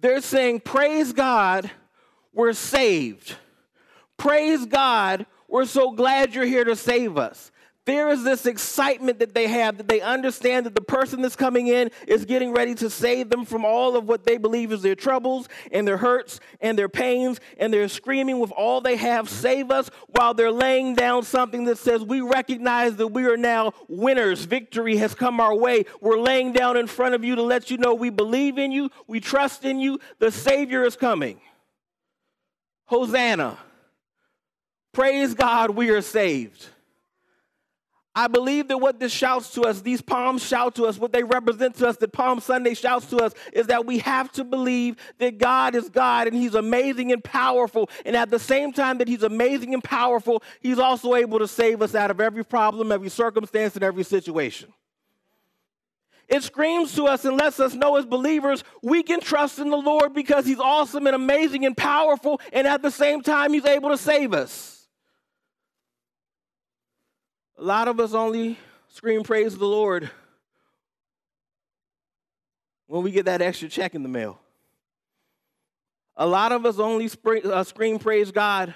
They're 0.00 0.22
saying, 0.22 0.60
praise 0.60 1.12
God 1.12 1.70
we're 2.38 2.52
saved. 2.52 3.34
Praise 4.16 4.64
God, 4.64 5.26
we're 5.48 5.64
so 5.64 5.90
glad 5.90 6.32
you're 6.32 6.44
here 6.44 6.62
to 6.62 6.76
save 6.76 7.18
us. 7.18 7.50
There 7.84 8.10
is 8.10 8.22
this 8.22 8.46
excitement 8.46 9.18
that 9.18 9.34
they 9.34 9.48
have 9.48 9.78
that 9.78 9.88
they 9.88 10.00
understand 10.00 10.64
that 10.66 10.76
the 10.76 10.80
person 10.80 11.20
that's 11.20 11.34
coming 11.34 11.66
in 11.66 11.90
is 12.06 12.24
getting 12.26 12.52
ready 12.52 12.76
to 12.76 12.90
save 12.90 13.28
them 13.28 13.44
from 13.44 13.64
all 13.64 13.96
of 13.96 14.04
what 14.04 14.24
they 14.24 14.36
believe 14.36 14.70
is 14.70 14.82
their 14.82 14.94
troubles 14.94 15.48
and 15.72 15.88
their 15.88 15.96
hurts 15.96 16.38
and 16.60 16.78
their 16.78 16.88
pains, 16.88 17.40
and 17.58 17.72
they're 17.72 17.88
screaming 17.88 18.38
with 18.38 18.52
all 18.52 18.80
they 18.80 18.96
have, 18.96 19.28
Save 19.28 19.72
us, 19.72 19.90
while 20.06 20.32
they're 20.32 20.52
laying 20.52 20.94
down 20.94 21.24
something 21.24 21.64
that 21.64 21.78
says, 21.78 22.04
We 22.04 22.20
recognize 22.20 22.94
that 22.96 23.08
we 23.08 23.24
are 23.24 23.36
now 23.36 23.72
winners. 23.88 24.44
Victory 24.44 24.96
has 24.98 25.12
come 25.12 25.40
our 25.40 25.56
way. 25.56 25.86
We're 26.00 26.20
laying 26.20 26.52
down 26.52 26.76
in 26.76 26.86
front 26.86 27.16
of 27.16 27.24
you 27.24 27.34
to 27.34 27.42
let 27.42 27.68
you 27.68 27.78
know 27.78 27.94
we 27.94 28.10
believe 28.10 28.58
in 28.58 28.70
you, 28.70 28.90
we 29.08 29.18
trust 29.18 29.64
in 29.64 29.80
you, 29.80 29.98
the 30.20 30.30
Savior 30.30 30.84
is 30.84 30.94
coming. 30.94 31.40
Hosanna. 32.88 33.58
Praise 34.92 35.34
God, 35.34 35.70
we 35.70 35.90
are 35.90 36.00
saved. 36.00 36.66
I 38.14 38.26
believe 38.26 38.66
that 38.68 38.78
what 38.78 38.98
this 38.98 39.12
shouts 39.12 39.52
to 39.54 39.62
us, 39.62 39.82
these 39.82 40.00
palms 40.00 40.42
shout 40.42 40.74
to 40.76 40.86
us, 40.86 40.98
what 40.98 41.12
they 41.12 41.22
represent 41.22 41.76
to 41.76 41.86
us, 41.86 41.98
that 41.98 42.12
Palm 42.12 42.40
Sunday 42.40 42.74
shouts 42.74 43.06
to 43.10 43.18
us, 43.18 43.32
is 43.52 43.68
that 43.68 43.86
we 43.86 43.98
have 43.98 44.32
to 44.32 44.42
believe 44.42 44.96
that 45.18 45.38
God 45.38 45.74
is 45.76 45.88
God 45.90 46.26
and 46.26 46.34
He's 46.34 46.54
amazing 46.54 47.12
and 47.12 47.22
powerful. 47.22 47.90
And 48.04 48.16
at 48.16 48.30
the 48.30 48.38
same 48.38 48.72
time 48.72 48.98
that 48.98 49.06
He's 49.06 49.22
amazing 49.22 49.74
and 49.74 49.84
powerful, 49.84 50.42
He's 50.60 50.78
also 50.78 51.14
able 51.14 51.38
to 51.38 51.46
save 51.46 51.82
us 51.82 51.94
out 51.94 52.10
of 52.10 52.20
every 52.20 52.44
problem, 52.44 52.90
every 52.90 53.10
circumstance, 53.10 53.76
and 53.76 53.84
every 53.84 54.02
situation. 54.02 54.72
It 56.28 56.42
screams 56.42 56.94
to 56.96 57.04
us 57.04 57.24
and 57.24 57.38
lets 57.38 57.58
us 57.58 57.74
know 57.74 57.96
as 57.96 58.04
believers 58.04 58.62
we 58.82 59.02
can 59.02 59.20
trust 59.20 59.58
in 59.58 59.70
the 59.70 59.76
Lord 59.76 60.12
because 60.12 60.44
He's 60.44 60.60
awesome 60.60 61.06
and 61.06 61.16
amazing 61.16 61.64
and 61.64 61.76
powerful, 61.76 62.40
and 62.52 62.66
at 62.66 62.82
the 62.82 62.90
same 62.90 63.22
time, 63.22 63.54
He's 63.54 63.64
able 63.64 63.90
to 63.90 63.96
save 63.96 64.34
us. 64.34 64.86
A 67.56 67.62
lot 67.62 67.88
of 67.88 67.98
us 67.98 68.12
only 68.12 68.58
scream 68.88 69.22
praise 69.22 69.56
the 69.56 69.66
Lord 69.66 70.10
when 72.86 73.02
we 73.02 73.10
get 73.10 73.24
that 73.24 73.42
extra 73.42 73.68
check 73.68 73.94
in 73.94 74.02
the 74.02 74.08
mail. 74.08 74.38
A 76.16 76.26
lot 76.26 76.52
of 76.52 76.66
us 76.66 76.78
only 76.78 77.10
uh, 77.44 77.64
scream 77.64 77.98
praise 77.98 78.30
God 78.30 78.74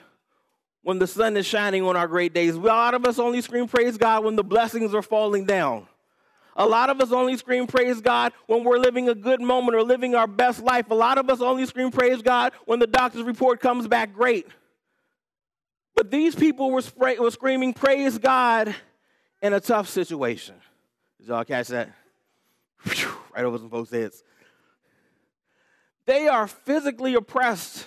when 0.83 0.99
the 0.99 1.07
sun 1.07 1.37
is 1.37 1.45
shining 1.45 1.83
on 1.83 1.97
our 1.97 2.09
great 2.09 2.33
days. 2.33 2.55
A 2.55 2.61
lot 2.61 2.95
of 2.95 3.05
us 3.05 3.19
only 3.19 3.41
scream 3.41 3.69
praise 3.69 3.99
God 3.99 4.25
when 4.25 4.37
the 4.37 4.45
blessings 4.45 4.95
are 4.95 5.03
falling 5.03 5.45
down. 5.45 5.87
A 6.57 6.67
lot 6.67 6.91
of 6.91 7.01
us 7.01 7.13
only 7.13 7.37
scream 7.37 7.67
praise 7.67 8.01
God 8.01 8.33
when 8.47 8.65
we're 8.65 8.79
living 8.79 9.09
a 9.09 9.15
good 9.15 9.41
moment 9.41 9.75
or 9.75 9.83
living 9.83 10.15
our 10.15 10.27
best 10.27 10.63
life. 10.63 10.91
A 10.91 10.95
lot 10.95 11.19
of 11.19 11.31
us 11.31 11.41
only 11.41 11.65
scream 11.67 11.91
praise 11.91 12.21
God 12.21 12.53
when 12.67 12.79
the 12.79 12.87
doctor's 12.87 13.23
report 13.23 13.61
comes 13.61 13.89
back 13.89 14.13
great. 14.13 14.47
But 15.95 16.11
these 16.11 16.35
people 16.35 16.71
were, 16.71 16.83
spray, 16.83 17.19
were 17.19 17.31
screaming 17.31 17.73
praise 17.73 18.19
God 18.19 18.75
in 19.41 19.53
a 19.53 19.61
tough 19.61 19.89
situation. 19.89 20.55
Did 21.19 21.29
y'all 21.29 21.45
catch 21.45 21.69
that? 21.69 21.91
right 23.35 23.45
over 23.45 23.59
some 23.59 23.71
folks' 23.71 23.91
heads. 23.91 24.23
They 26.05 26.29
are 26.29 26.47
physically 26.47 27.15
oppressed 27.15 27.87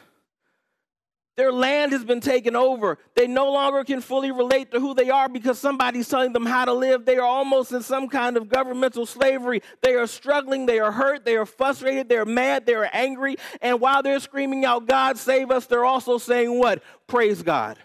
their 1.35 1.51
land 1.51 1.91
has 1.91 2.05
been 2.05 2.21
taken 2.21 2.55
over. 2.55 2.97
They 3.13 3.27
no 3.27 3.51
longer 3.51 3.83
can 3.83 3.99
fully 3.99 4.31
relate 4.31 4.71
to 4.71 4.79
who 4.79 4.93
they 4.93 5.09
are 5.09 5.27
because 5.27 5.59
somebody's 5.59 6.07
telling 6.07 6.31
them 6.31 6.45
how 6.45 6.65
to 6.65 6.73
live. 6.73 7.05
They 7.05 7.17
are 7.17 7.25
almost 7.25 7.73
in 7.73 7.81
some 7.81 8.07
kind 8.07 8.37
of 8.37 8.47
governmental 8.47 9.05
slavery. 9.05 9.61
They 9.81 9.95
are 9.95 10.07
struggling. 10.07 10.65
They 10.65 10.79
are 10.79 10.93
hurt. 10.93 11.25
They 11.25 11.35
are 11.35 11.45
frustrated. 11.45 12.07
They're 12.07 12.25
mad. 12.25 12.65
They 12.65 12.75
are 12.75 12.89
angry. 12.93 13.35
And 13.61 13.81
while 13.81 14.01
they're 14.01 14.19
screaming 14.19 14.63
out, 14.63 14.87
God 14.87 15.17
save 15.17 15.51
us, 15.51 15.65
they're 15.65 15.85
also 15.85 16.17
saying 16.17 16.57
what? 16.57 16.81
Praise 17.07 17.43
God. 17.43 17.77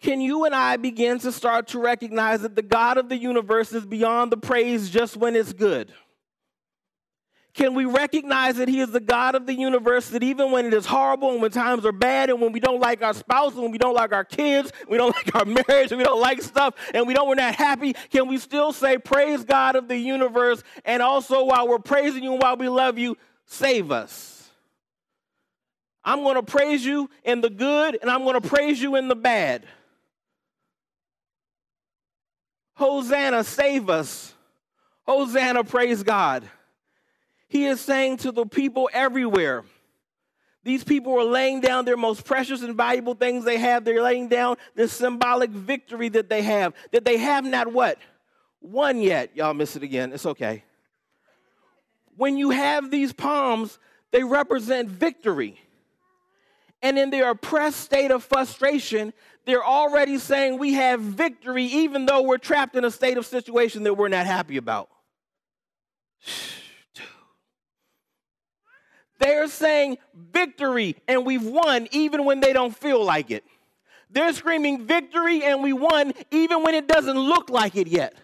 Can 0.00 0.20
you 0.20 0.44
and 0.44 0.54
I 0.54 0.76
begin 0.76 1.18
to 1.20 1.32
start 1.32 1.68
to 1.68 1.78
recognize 1.78 2.42
that 2.42 2.54
the 2.54 2.62
God 2.62 2.98
of 2.98 3.08
the 3.08 3.16
universe 3.16 3.72
is 3.72 3.86
beyond 3.86 4.30
the 4.30 4.36
praise 4.36 4.90
just 4.90 5.16
when 5.16 5.34
it's 5.34 5.54
good? 5.54 5.92
Can 7.56 7.72
we 7.72 7.86
recognize 7.86 8.56
that 8.56 8.68
He 8.68 8.80
is 8.80 8.90
the 8.90 9.00
God 9.00 9.34
of 9.34 9.46
the 9.46 9.54
universe, 9.54 10.10
that 10.10 10.22
even 10.22 10.50
when 10.50 10.66
it 10.66 10.74
is 10.74 10.84
horrible 10.84 11.30
and 11.30 11.40
when 11.40 11.50
times 11.50 11.86
are 11.86 11.92
bad 11.92 12.28
and 12.28 12.38
when 12.38 12.52
we 12.52 12.60
don't 12.60 12.80
like 12.80 13.02
our 13.02 13.14
spouse 13.14 13.54
and 13.54 13.62
when 13.62 13.72
we 13.72 13.78
don't 13.78 13.94
like 13.94 14.12
our 14.12 14.24
kids, 14.24 14.70
we 14.86 14.98
don't 14.98 15.16
like 15.16 15.34
our 15.34 15.46
marriage 15.46 15.90
we 15.90 16.04
don't 16.04 16.20
like 16.20 16.42
stuff 16.42 16.74
and 16.92 17.06
we 17.06 17.14
don't, 17.14 17.26
we're 17.26 17.34
not 17.34 17.54
happy, 17.54 17.94
can 18.10 18.28
we 18.28 18.36
still 18.36 18.74
say, 18.74 18.98
Praise 18.98 19.42
God 19.42 19.74
of 19.74 19.88
the 19.88 19.96
universe? 19.96 20.62
And 20.84 21.00
also, 21.00 21.44
while 21.44 21.66
we're 21.66 21.78
praising 21.78 22.22
you 22.22 22.34
and 22.34 22.42
while 22.42 22.58
we 22.58 22.68
love 22.68 22.98
you, 22.98 23.16
save 23.46 23.90
us. 23.90 24.50
I'm 26.04 26.24
going 26.24 26.36
to 26.36 26.42
praise 26.42 26.84
you 26.84 27.08
in 27.24 27.40
the 27.40 27.50
good 27.50 27.98
and 28.02 28.10
I'm 28.10 28.24
going 28.24 28.38
to 28.38 28.46
praise 28.46 28.82
you 28.82 28.96
in 28.96 29.08
the 29.08 29.16
bad. 29.16 29.64
Hosanna, 32.74 33.44
save 33.44 33.88
us. 33.88 34.34
Hosanna, 35.06 35.64
praise 35.64 36.02
God. 36.02 36.46
He 37.48 37.66
is 37.66 37.80
saying 37.80 38.18
to 38.18 38.32
the 38.32 38.46
people 38.46 38.90
everywhere, 38.92 39.64
these 40.64 40.82
people 40.82 41.12
are 41.18 41.24
laying 41.24 41.60
down 41.60 41.84
their 41.84 41.96
most 41.96 42.24
precious 42.24 42.62
and 42.62 42.76
valuable 42.76 43.14
things 43.14 43.44
they 43.44 43.58
have. 43.58 43.84
They're 43.84 44.02
laying 44.02 44.28
down 44.28 44.56
this 44.74 44.92
symbolic 44.92 45.50
victory 45.50 46.08
that 46.08 46.28
they 46.28 46.42
have. 46.42 46.74
That 46.90 47.04
they 47.04 47.18
have 47.18 47.44
not 47.44 47.72
what? 47.72 47.98
won 48.66 49.00
yet. 49.00 49.30
Y'all 49.34 49.54
miss 49.54 49.76
it 49.76 49.82
again. 49.82 50.12
It's 50.12 50.26
okay. 50.26 50.64
When 52.16 52.36
you 52.36 52.50
have 52.50 52.90
these 52.90 53.12
palms, 53.12 53.78
they 54.10 54.24
represent 54.24 54.88
victory. 54.88 55.60
And 56.82 56.98
in 56.98 57.10
their 57.10 57.30
oppressed 57.30 57.80
state 57.80 58.10
of 58.10 58.22
frustration, 58.22 59.12
they're 59.44 59.64
already 59.64 60.18
saying 60.18 60.58
we 60.58 60.74
have 60.74 61.00
victory, 61.00 61.64
even 61.64 62.06
though 62.06 62.22
we're 62.22 62.38
trapped 62.38 62.76
in 62.76 62.84
a 62.84 62.90
state 62.90 63.16
of 63.16 63.26
situation 63.26 63.82
that 63.84 63.94
we're 63.94 64.08
not 64.08 64.26
happy 64.26 64.56
about. 64.56 64.88
They're 69.18 69.48
saying 69.48 69.98
victory 70.14 70.96
and 71.08 71.24
we've 71.24 71.44
won 71.44 71.88
even 71.90 72.24
when 72.24 72.40
they 72.40 72.52
don't 72.52 72.76
feel 72.76 73.04
like 73.04 73.30
it. 73.30 73.44
They're 74.10 74.32
screaming 74.32 74.86
victory 74.86 75.42
and 75.42 75.62
we 75.62 75.72
won 75.72 76.12
even 76.30 76.62
when 76.62 76.74
it 76.74 76.86
doesn't 76.86 77.18
look 77.18 77.50
like 77.50 77.76
it 77.76 77.88
yet. 77.88 78.14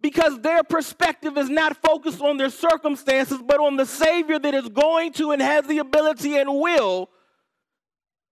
Because 0.00 0.38
their 0.40 0.62
perspective 0.62 1.38
is 1.38 1.48
not 1.48 1.78
focused 1.78 2.20
on 2.20 2.36
their 2.36 2.50
circumstances, 2.50 3.38
but 3.44 3.58
on 3.58 3.76
the 3.76 3.86
Savior 3.86 4.38
that 4.38 4.54
is 4.54 4.68
going 4.68 5.12
to 5.14 5.32
and 5.32 5.40
has 5.40 5.66
the 5.66 5.78
ability 5.78 6.36
and 6.36 6.60
will 6.60 7.08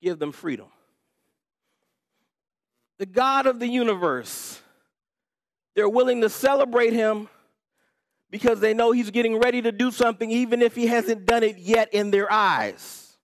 give 0.03 0.19
them 0.19 0.33
freedom. 0.33 0.67
The 2.99 3.07
God 3.07 3.47
of 3.47 3.59
the 3.59 3.67
universe, 3.67 4.61
they're 5.75 5.89
willing 5.89 6.21
to 6.21 6.29
celebrate 6.29 6.93
Him 6.93 7.29
because 8.33 8.61
they 8.61 8.73
know 8.73 8.93
he's 8.93 9.11
getting 9.11 9.39
ready 9.39 9.61
to 9.61 9.71
do 9.71 9.91
something, 9.91 10.31
even 10.31 10.63
if 10.63 10.75
he 10.75 10.87
hasn't 10.87 11.27
done 11.27 11.43
it 11.43 11.59
yet 11.59 11.93
in 11.93 12.11
their 12.11 12.33
eyes. 12.33 13.15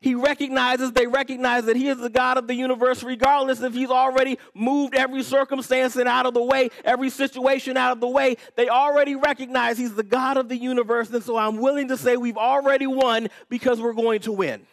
He 0.00 0.14
recognizes, 0.14 0.92
they 0.92 1.06
recognize 1.06 1.66
that 1.66 1.76
he 1.76 1.88
is 1.88 1.98
the 1.98 2.08
God 2.08 2.38
of 2.38 2.46
the 2.46 2.54
universe, 2.54 3.02
regardless 3.02 3.60
if 3.60 3.74
he's 3.74 3.90
already 3.90 4.38
moved 4.54 4.94
every 4.94 5.22
circumstance 5.22 5.96
and 5.96 6.08
out 6.08 6.24
of 6.24 6.32
the 6.32 6.42
way, 6.42 6.70
every 6.82 7.10
situation 7.10 7.76
out 7.76 7.92
of 7.92 8.00
the 8.00 8.08
way. 8.08 8.38
They 8.56 8.70
already 8.70 9.16
recognize 9.16 9.76
he's 9.76 9.94
the 9.94 10.02
God 10.02 10.38
of 10.38 10.48
the 10.48 10.56
universe. 10.56 11.10
And 11.10 11.22
so 11.22 11.36
I'm 11.36 11.58
willing 11.58 11.88
to 11.88 11.98
say 11.98 12.16
we've 12.16 12.38
already 12.38 12.86
won 12.86 13.28
because 13.50 13.82
we're 13.82 13.92
going 13.92 14.20
to 14.20 14.32
win. 14.32 14.66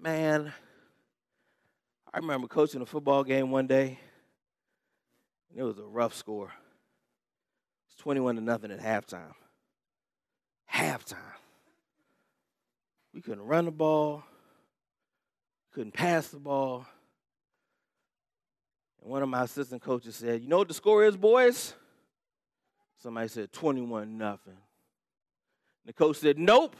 Man, 0.00 0.52
I 2.12 2.18
remember 2.18 2.48
coaching 2.48 2.82
a 2.82 2.86
football 2.86 3.22
game 3.22 3.52
one 3.52 3.68
day 3.68 4.00
it 5.54 5.62
was 5.62 5.78
a 5.78 5.84
rough 5.84 6.14
score. 6.14 6.52
It's 7.86 7.96
21 7.96 8.36
to 8.36 8.40
nothing 8.40 8.70
at 8.70 8.80
halftime. 8.80 9.34
Halftime. 10.72 11.16
We 13.12 13.20
couldn't 13.20 13.44
run 13.44 13.64
the 13.64 13.72
ball, 13.72 14.22
couldn't 15.72 15.94
pass 15.94 16.28
the 16.28 16.38
ball. 16.38 16.86
And 19.02 19.10
one 19.10 19.22
of 19.22 19.28
my 19.28 19.44
assistant 19.44 19.82
coaches 19.82 20.16
said, 20.16 20.42
You 20.42 20.48
know 20.48 20.58
what 20.58 20.68
the 20.68 20.74
score 20.74 21.04
is, 21.04 21.16
boys? 21.16 21.74
Somebody 23.02 23.28
said 23.28 23.52
21 23.52 24.18
nothing. 24.18 24.52
And 24.52 24.58
the 25.86 25.92
coach 25.92 26.18
said, 26.18 26.38
Nope, 26.38 26.76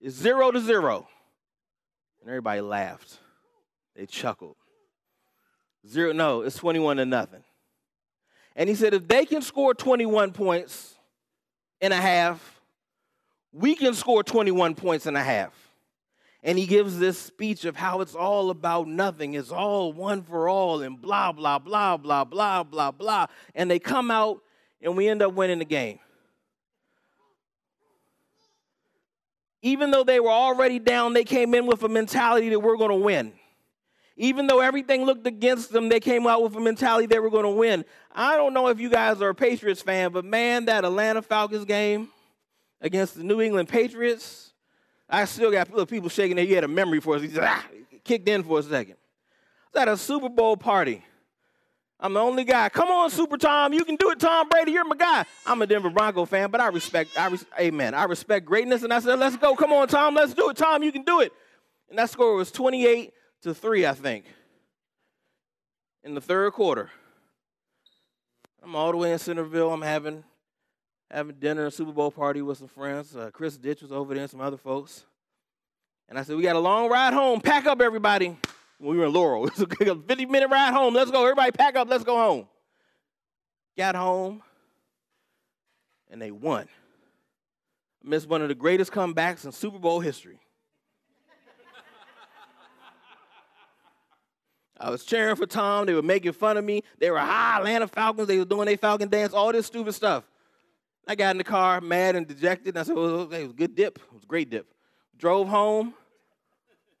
it's 0.00 0.16
zero 0.16 0.50
to 0.50 0.60
zero. 0.60 1.06
And 2.20 2.30
everybody 2.30 2.60
laughed. 2.60 3.18
They 3.94 4.06
chuckled. 4.06 4.56
Zero, 5.86 6.12
no, 6.12 6.42
it's 6.42 6.56
21 6.56 6.96
to 6.96 7.06
nothing. 7.06 7.44
And 8.56 8.70
he 8.70 8.74
said, 8.74 8.94
if 8.94 9.06
they 9.06 9.26
can 9.26 9.42
score 9.42 9.74
21 9.74 10.32
points 10.32 10.94
and 11.82 11.92
a 11.92 11.96
half, 11.96 12.62
we 13.52 13.74
can 13.74 13.92
score 13.92 14.24
21 14.24 14.74
points 14.74 15.04
and 15.04 15.16
a 15.16 15.22
half. 15.22 15.52
And 16.42 16.58
he 16.58 16.66
gives 16.66 16.98
this 16.98 17.18
speech 17.18 17.66
of 17.66 17.76
how 17.76 18.00
it's 18.00 18.14
all 18.14 18.50
about 18.50 18.88
nothing, 18.88 19.34
it's 19.34 19.50
all 19.50 19.92
one 19.92 20.22
for 20.22 20.48
all, 20.48 20.82
and 20.82 21.00
blah, 21.00 21.32
blah, 21.32 21.58
blah, 21.58 21.96
blah, 21.98 22.24
blah, 22.24 22.62
blah, 22.62 22.90
blah. 22.90 23.26
And 23.54 23.70
they 23.70 23.78
come 23.78 24.10
out 24.10 24.42
and 24.80 24.96
we 24.96 25.06
end 25.06 25.22
up 25.22 25.34
winning 25.34 25.58
the 25.58 25.64
game. 25.64 25.98
Even 29.60 29.90
though 29.90 30.04
they 30.04 30.20
were 30.20 30.30
already 30.30 30.78
down, 30.78 31.12
they 31.12 31.24
came 31.24 31.52
in 31.54 31.66
with 31.66 31.82
a 31.82 31.88
mentality 31.88 32.48
that 32.50 32.60
we're 32.60 32.76
going 32.76 32.90
to 32.90 32.96
win. 32.96 33.32
Even 34.16 34.46
though 34.46 34.60
everything 34.60 35.04
looked 35.04 35.26
against 35.26 35.72
them, 35.72 35.88
they 35.90 36.00
came 36.00 36.26
out 36.26 36.42
with 36.42 36.56
a 36.56 36.60
mentality 36.60 37.06
they 37.06 37.18
were 37.18 37.30
going 37.30 37.44
to 37.44 37.50
win. 37.50 37.84
I 38.14 38.36
don't 38.36 38.54
know 38.54 38.68
if 38.68 38.80
you 38.80 38.88
guys 38.88 39.20
are 39.20 39.28
a 39.28 39.34
Patriots 39.34 39.82
fan, 39.82 40.10
but 40.10 40.24
man, 40.24 40.64
that 40.66 40.84
Atlanta 40.84 41.20
Falcons 41.20 41.66
game 41.66 42.08
against 42.80 43.16
the 43.16 43.24
New 43.24 43.42
England 43.42 43.68
Patriots, 43.68 44.54
I 45.08 45.26
still 45.26 45.50
got 45.50 45.88
people 45.88 46.08
shaking 46.08 46.36
their 46.36 46.46
head 46.46 46.64
a 46.64 46.68
memory 46.68 47.00
for 47.00 47.16
us. 47.16 47.22
He 47.22 47.30
ah, 47.38 47.66
kicked 48.04 48.28
in 48.28 48.42
for 48.42 48.58
a 48.58 48.62
second. 48.62 48.96
It's 49.68 49.76
at 49.76 49.88
a 49.88 49.96
Super 49.98 50.30
Bowl 50.30 50.56
party. 50.56 51.04
I'm 52.00 52.12
the 52.12 52.20
only 52.20 52.44
guy. 52.44 52.68
Come 52.68 52.88
on, 52.88 53.10
Super 53.10 53.36
Tom. 53.36 53.72
You 53.72 53.84
can 53.84 53.96
do 53.96 54.10
it, 54.10 54.20
Tom 54.20 54.48
Brady. 54.48 54.72
You're 54.72 54.84
my 54.84 54.96
guy. 54.96 55.24
I'm 55.46 55.60
a 55.62 55.66
Denver 55.66 55.90
Bronco 55.90 56.24
fan, 56.26 56.50
but 56.50 56.60
I 56.60 56.68
respect, 56.68 57.18
I 57.18 57.28
res- 57.28 57.46
amen. 57.58 57.94
I 57.94 58.04
respect 58.04 58.44
greatness. 58.44 58.82
And 58.82 58.92
I 58.92 59.00
said, 59.00 59.18
let's 59.18 59.36
go. 59.36 59.56
Come 59.56 59.72
on, 59.72 59.88
Tom. 59.88 60.14
Let's 60.14 60.34
do 60.34 60.50
it. 60.50 60.56
Tom, 60.56 60.82
you 60.82 60.92
can 60.92 61.04
do 61.04 61.20
it. 61.20 61.32
And 61.88 61.98
that 61.98 62.10
score 62.10 62.34
was 62.34 62.50
28 62.50 63.12
to 63.42 63.54
three, 63.54 63.86
I 63.86 63.92
think, 63.92 64.24
in 66.02 66.14
the 66.14 66.20
third 66.20 66.52
quarter. 66.52 66.90
I'm 68.62 68.74
all 68.74 68.90
the 68.90 68.96
way 68.96 69.12
in 69.12 69.18
Centerville. 69.18 69.72
I'm 69.72 69.82
having 69.82 70.24
having 71.10 71.36
dinner, 71.36 71.66
a 71.66 71.70
Super 71.70 71.92
Bowl 71.92 72.10
party 72.10 72.42
with 72.42 72.58
some 72.58 72.68
friends. 72.68 73.14
Uh, 73.14 73.30
Chris 73.32 73.56
Ditch 73.56 73.82
was 73.82 73.92
over 73.92 74.14
there 74.14 74.22
and 74.22 74.30
some 74.30 74.40
other 74.40 74.56
folks. 74.56 75.04
And 76.08 76.18
I 76.18 76.22
said, 76.22 76.36
We 76.36 76.42
got 76.42 76.56
a 76.56 76.60
long 76.60 76.88
ride 76.88 77.12
home. 77.12 77.40
Pack 77.40 77.66
up, 77.66 77.80
everybody. 77.80 78.36
We 78.78 78.96
were 78.96 79.06
in 79.06 79.12
Laurel. 79.12 79.46
It 79.46 79.58
was 79.58 79.88
a 79.88 79.96
50 79.96 80.26
minute 80.26 80.50
ride 80.50 80.72
home. 80.72 80.94
Let's 80.94 81.10
go. 81.10 81.22
Everybody 81.22 81.52
pack 81.52 81.76
up. 81.76 81.88
Let's 81.88 82.04
go 82.04 82.16
home. 82.16 82.48
Got 83.76 83.94
home, 83.94 84.42
and 86.10 86.20
they 86.20 86.30
won. 86.30 86.66
Missed 88.02 88.28
one 88.28 88.40
of 88.40 88.48
the 88.48 88.54
greatest 88.54 88.90
comebacks 88.90 89.44
in 89.44 89.52
Super 89.52 89.78
Bowl 89.78 90.00
history. 90.00 90.40
I 94.78 94.90
was 94.90 95.04
cheering 95.04 95.36
for 95.36 95.46
Tom. 95.46 95.86
They 95.86 95.94
were 95.94 96.02
making 96.02 96.32
fun 96.32 96.56
of 96.56 96.64
me. 96.64 96.82
They 96.98 97.10
were 97.10 97.18
high 97.18 97.58
Atlanta 97.58 97.88
Falcons. 97.88 98.28
They 98.28 98.38
were 98.38 98.44
doing 98.44 98.66
their 98.66 98.76
Falcon 98.76 99.08
dance, 99.08 99.32
all 99.32 99.52
this 99.52 99.66
stupid 99.66 99.94
stuff. 99.94 100.24
I 101.08 101.14
got 101.14 101.30
in 101.30 101.38
the 101.38 101.44
car, 101.44 101.80
mad 101.80 102.16
and 102.16 102.26
dejected. 102.26 102.74
And 102.74 102.78
I 102.78 102.82
said, 102.82 102.96
well, 102.96 103.32
it 103.32 103.42
was 103.42 103.50
a 103.50 103.54
good 103.54 103.74
dip. 103.74 103.98
It 103.98 104.12
was 104.12 104.24
a 104.24 104.26
great 104.26 104.50
dip. 104.50 104.66
Drove 105.16 105.48
home. 105.48 105.94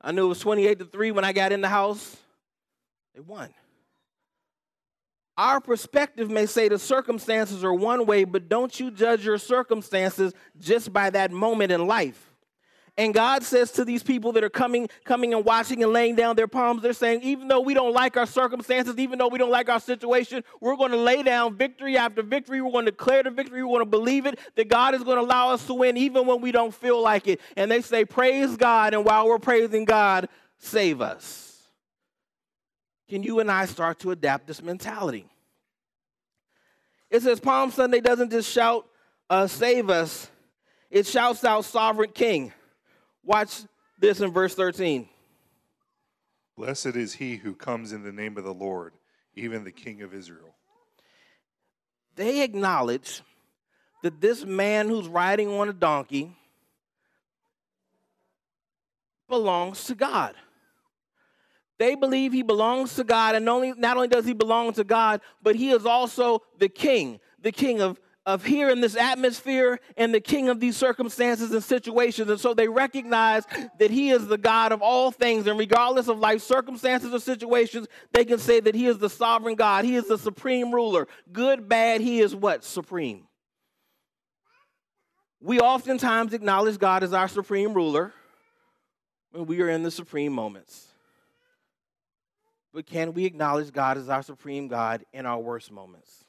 I 0.00 0.12
knew 0.12 0.26
it 0.26 0.28
was 0.28 0.38
28 0.38 0.78
to 0.78 0.84
3 0.84 1.10
when 1.10 1.24
I 1.24 1.32
got 1.32 1.52
in 1.52 1.60
the 1.60 1.68
house. 1.68 2.16
They 3.14 3.20
won. 3.20 3.52
Our 5.36 5.60
perspective 5.60 6.30
may 6.30 6.46
say 6.46 6.68
the 6.68 6.78
circumstances 6.78 7.62
are 7.62 7.74
one 7.74 8.06
way, 8.06 8.24
but 8.24 8.48
don't 8.48 8.78
you 8.80 8.90
judge 8.90 9.24
your 9.24 9.36
circumstances 9.36 10.32
just 10.58 10.92
by 10.92 11.10
that 11.10 11.30
moment 11.30 11.72
in 11.72 11.86
life. 11.86 12.25
And 12.98 13.12
God 13.12 13.42
says 13.42 13.72
to 13.72 13.84
these 13.84 14.02
people 14.02 14.32
that 14.32 14.44
are 14.44 14.48
coming, 14.48 14.88
coming 15.04 15.34
and 15.34 15.44
watching 15.44 15.82
and 15.82 15.92
laying 15.92 16.14
down 16.14 16.34
their 16.34 16.48
palms, 16.48 16.80
they're 16.80 16.94
saying, 16.94 17.20
even 17.22 17.46
though 17.46 17.60
we 17.60 17.74
don't 17.74 17.92
like 17.92 18.16
our 18.16 18.26
circumstances, 18.26 18.96
even 18.96 19.18
though 19.18 19.28
we 19.28 19.36
don't 19.36 19.50
like 19.50 19.68
our 19.68 19.80
situation, 19.80 20.42
we're 20.60 20.76
going 20.76 20.92
to 20.92 20.96
lay 20.96 21.22
down 21.22 21.56
victory 21.56 21.98
after 21.98 22.22
victory. 22.22 22.62
We're 22.62 22.72
going 22.72 22.86
to 22.86 22.92
declare 22.92 23.22
the 23.22 23.30
victory. 23.30 23.62
We're 23.62 23.68
going 23.78 23.80
to 23.80 23.90
believe 23.90 24.24
it 24.24 24.38
that 24.54 24.68
God 24.68 24.94
is 24.94 25.02
going 25.04 25.18
to 25.18 25.22
allow 25.22 25.50
us 25.50 25.66
to 25.66 25.74
win 25.74 25.98
even 25.98 26.26
when 26.26 26.40
we 26.40 26.52
don't 26.52 26.74
feel 26.74 27.02
like 27.02 27.28
it. 27.28 27.40
And 27.54 27.70
they 27.70 27.82
say, 27.82 28.06
Praise 28.06 28.56
God. 28.56 28.94
And 28.94 29.04
while 29.04 29.26
we're 29.26 29.38
praising 29.38 29.84
God, 29.84 30.30
save 30.56 31.02
us. 31.02 31.46
Can 33.10 33.22
you 33.22 33.40
and 33.40 33.50
I 33.50 33.66
start 33.66 33.98
to 34.00 34.10
adapt 34.10 34.46
this 34.46 34.62
mentality? 34.62 35.26
It 37.10 37.22
says 37.22 37.40
Palm 37.40 37.70
Sunday 37.70 38.00
doesn't 38.00 38.30
just 38.30 38.50
shout, 38.50 38.86
uh, 39.28 39.46
Save 39.46 39.90
us, 39.90 40.30
it 40.90 41.06
shouts 41.06 41.44
out 41.44 41.66
Sovereign 41.66 42.10
King. 42.14 42.54
Watch 43.26 43.64
this 43.98 44.20
in 44.20 44.30
verse 44.30 44.54
13. 44.54 45.08
Blessed 46.56 46.94
is 46.94 47.14
he 47.14 47.36
who 47.36 47.54
comes 47.54 47.92
in 47.92 48.04
the 48.04 48.12
name 48.12 48.38
of 48.38 48.44
the 48.44 48.54
Lord, 48.54 48.92
even 49.34 49.64
the 49.64 49.72
King 49.72 50.02
of 50.02 50.14
Israel. 50.14 50.54
They 52.14 52.42
acknowledge 52.42 53.22
that 54.02 54.20
this 54.20 54.44
man 54.44 54.88
who's 54.88 55.08
riding 55.08 55.48
on 55.48 55.68
a 55.68 55.72
donkey 55.72 56.34
belongs 59.28 59.84
to 59.84 59.96
God. 59.96 60.34
They 61.78 61.96
believe 61.96 62.32
he 62.32 62.42
belongs 62.42 62.94
to 62.94 63.04
God, 63.04 63.34
and 63.34 63.48
only, 63.48 63.74
not 63.76 63.96
only 63.96 64.08
does 64.08 64.24
he 64.24 64.32
belong 64.32 64.72
to 64.74 64.84
God, 64.84 65.20
but 65.42 65.56
he 65.56 65.70
is 65.70 65.84
also 65.84 66.42
the 66.58 66.68
king, 66.68 67.20
the 67.42 67.52
king 67.52 67.80
of 67.80 68.00
of 68.26 68.44
here 68.44 68.68
in 68.68 68.80
this 68.80 68.96
atmosphere 68.96 69.78
and 69.96 70.12
the 70.12 70.20
king 70.20 70.48
of 70.48 70.58
these 70.58 70.76
circumstances 70.76 71.52
and 71.52 71.62
situations. 71.62 72.28
And 72.28 72.40
so 72.40 72.52
they 72.52 72.66
recognize 72.66 73.44
that 73.78 73.92
he 73.92 74.10
is 74.10 74.26
the 74.26 74.36
God 74.36 74.72
of 74.72 74.82
all 74.82 75.12
things. 75.12 75.46
And 75.46 75.56
regardless 75.58 76.08
of 76.08 76.18
life 76.18 76.42
circumstances 76.42 77.14
or 77.14 77.20
situations, 77.20 77.86
they 78.12 78.24
can 78.24 78.38
say 78.38 78.58
that 78.58 78.74
he 78.74 78.86
is 78.86 78.98
the 78.98 79.08
sovereign 79.08 79.54
God. 79.54 79.84
He 79.84 79.94
is 79.94 80.08
the 80.08 80.18
supreme 80.18 80.74
ruler. 80.74 81.06
Good, 81.32 81.68
bad, 81.68 82.00
he 82.00 82.20
is 82.20 82.34
what? 82.34 82.64
Supreme. 82.64 83.28
We 85.40 85.60
oftentimes 85.60 86.32
acknowledge 86.32 86.78
God 86.78 87.04
as 87.04 87.12
our 87.12 87.28
supreme 87.28 87.74
ruler 87.74 88.12
when 89.30 89.46
we 89.46 89.62
are 89.62 89.68
in 89.68 89.84
the 89.84 89.90
supreme 89.90 90.32
moments. 90.32 90.88
but 92.74 92.84
can 92.86 93.14
we 93.14 93.24
acknowledge 93.24 93.72
God 93.72 93.96
as 93.96 94.10
our 94.10 94.22
supreme 94.22 94.68
God 94.68 95.04
in 95.14 95.24
our 95.24 95.38
worst 95.38 95.70
moments? 95.72 96.25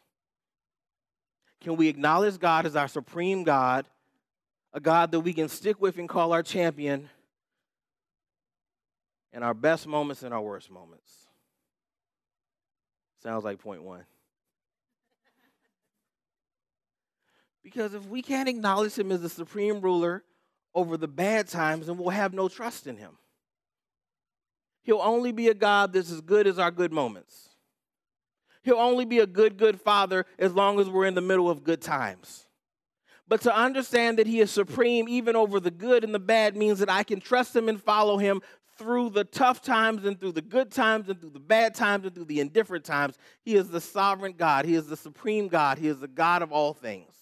Can 1.61 1.75
we 1.75 1.87
acknowledge 1.87 2.39
God 2.39 2.65
as 2.65 2.75
our 2.75 2.87
supreme 2.87 3.43
God, 3.43 3.87
a 4.73 4.79
God 4.79 5.11
that 5.11 5.21
we 5.21 5.33
can 5.33 5.49
stick 5.49 5.81
with 5.81 5.97
and 5.97 6.07
call 6.07 6.33
our 6.33 6.43
champion 6.43 7.09
in 9.33 9.43
our 9.43 9.53
best 9.53 9.87
moments 9.87 10.23
and 10.23 10.33
our 10.33 10.41
worst 10.41 10.69
moments? 10.69 11.11
Sounds 13.23 13.43
like 13.43 13.59
point 13.59 13.83
one. 13.83 14.05
Because 17.63 17.93
if 17.93 18.05
we 18.05 18.21
can't 18.21 18.47
acknowledge 18.47 18.97
him 18.97 19.11
as 19.11 19.21
the 19.21 19.29
supreme 19.29 19.81
ruler 19.81 20.23
over 20.73 20.95
the 20.95 21.07
bad 21.07 21.47
times, 21.47 21.87
then 21.87 21.97
we'll 21.97 22.09
have 22.09 22.33
no 22.33 22.47
trust 22.47 22.87
in 22.87 22.95
him. 22.95 23.17
He'll 24.83 25.01
only 25.01 25.33
be 25.33 25.49
a 25.49 25.53
God 25.53 25.91
that's 25.91 26.09
as 26.09 26.21
good 26.21 26.47
as 26.47 26.59
our 26.59 26.71
good 26.71 26.93
moments. 26.93 27.49
He'll 28.67 28.75
only 28.79 29.05
be 29.05 29.19
a 29.19 29.25
good, 29.25 29.55
good 29.55 29.79
father 29.79 30.25
as 30.37 30.51
long 30.51 30.77
as 30.81 30.89
we're 30.89 31.05
in 31.05 31.15
the 31.15 31.21
middle 31.21 31.49
of 31.49 31.63
good 31.63 31.81
times. 31.81 32.47
But 33.25 33.39
to 33.43 33.55
understand 33.55 34.19
that 34.19 34.27
he 34.27 34.41
is 34.41 34.51
supreme 34.51 35.07
even 35.07 35.37
over 35.37 35.61
the 35.61 35.71
good 35.71 36.03
and 36.03 36.13
the 36.13 36.19
bad 36.19 36.57
means 36.57 36.79
that 36.79 36.89
I 36.89 37.03
can 37.03 37.21
trust 37.21 37.55
him 37.55 37.69
and 37.69 37.81
follow 37.81 38.17
him 38.17 38.41
through 38.77 39.11
the 39.11 39.23
tough 39.23 39.61
times 39.61 40.03
and 40.03 40.19
through 40.19 40.33
the 40.33 40.41
good 40.41 40.69
times 40.69 41.07
and 41.07 41.17
through 41.17 41.29
the 41.29 41.39
bad 41.39 41.75
times 41.75 42.05
and 42.05 42.13
through 42.13 42.25
the 42.25 42.41
indifferent 42.41 42.83
times. 42.83 43.17
He 43.41 43.55
is 43.55 43.69
the 43.69 43.79
sovereign 43.79 44.33
God. 44.37 44.65
He 44.65 44.75
is 44.75 44.87
the 44.87 44.97
supreme 44.97 45.47
God. 45.47 45.77
He 45.77 45.87
is 45.87 46.01
the 46.01 46.09
God 46.09 46.41
of 46.41 46.51
all 46.51 46.73
things. 46.73 47.13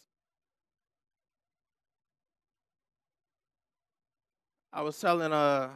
I 4.74 4.82
was 4.82 5.00
telling 5.00 5.32
uh 5.32 5.70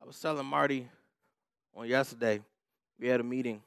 I 0.00 0.06
was 0.06 0.18
telling 0.18 0.46
Marty 0.46 0.88
on 1.74 1.86
yesterday. 1.86 2.40
We 2.98 3.08
had 3.08 3.20
a 3.20 3.24
meeting. 3.24 3.60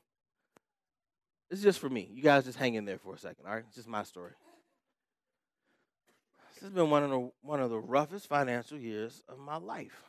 This 1.50 1.60
is 1.60 1.64
just 1.64 1.80
for 1.80 1.90
me. 1.90 2.10
You 2.14 2.22
guys 2.22 2.46
just 2.46 2.58
hang 2.58 2.76
in 2.76 2.86
there 2.86 3.00
for 3.00 3.16
a 3.16 3.18
second, 3.18 3.46
all 3.48 3.54
right? 3.54 3.64
It's 3.68 3.76
just 3.76 3.88
my 3.88 4.04
story. 4.04 4.32
This 6.54 6.64
has 6.64 6.72
been 6.72 6.90
one 6.90 7.04
of 7.04 7.10
the 7.10 7.32
one 7.42 7.62
of 7.62 7.70
the 7.70 7.80
roughest 7.80 8.28
financial 8.28 8.78
years 8.78 9.24
of 9.30 9.40
my 9.40 9.58
life. 9.58 10.04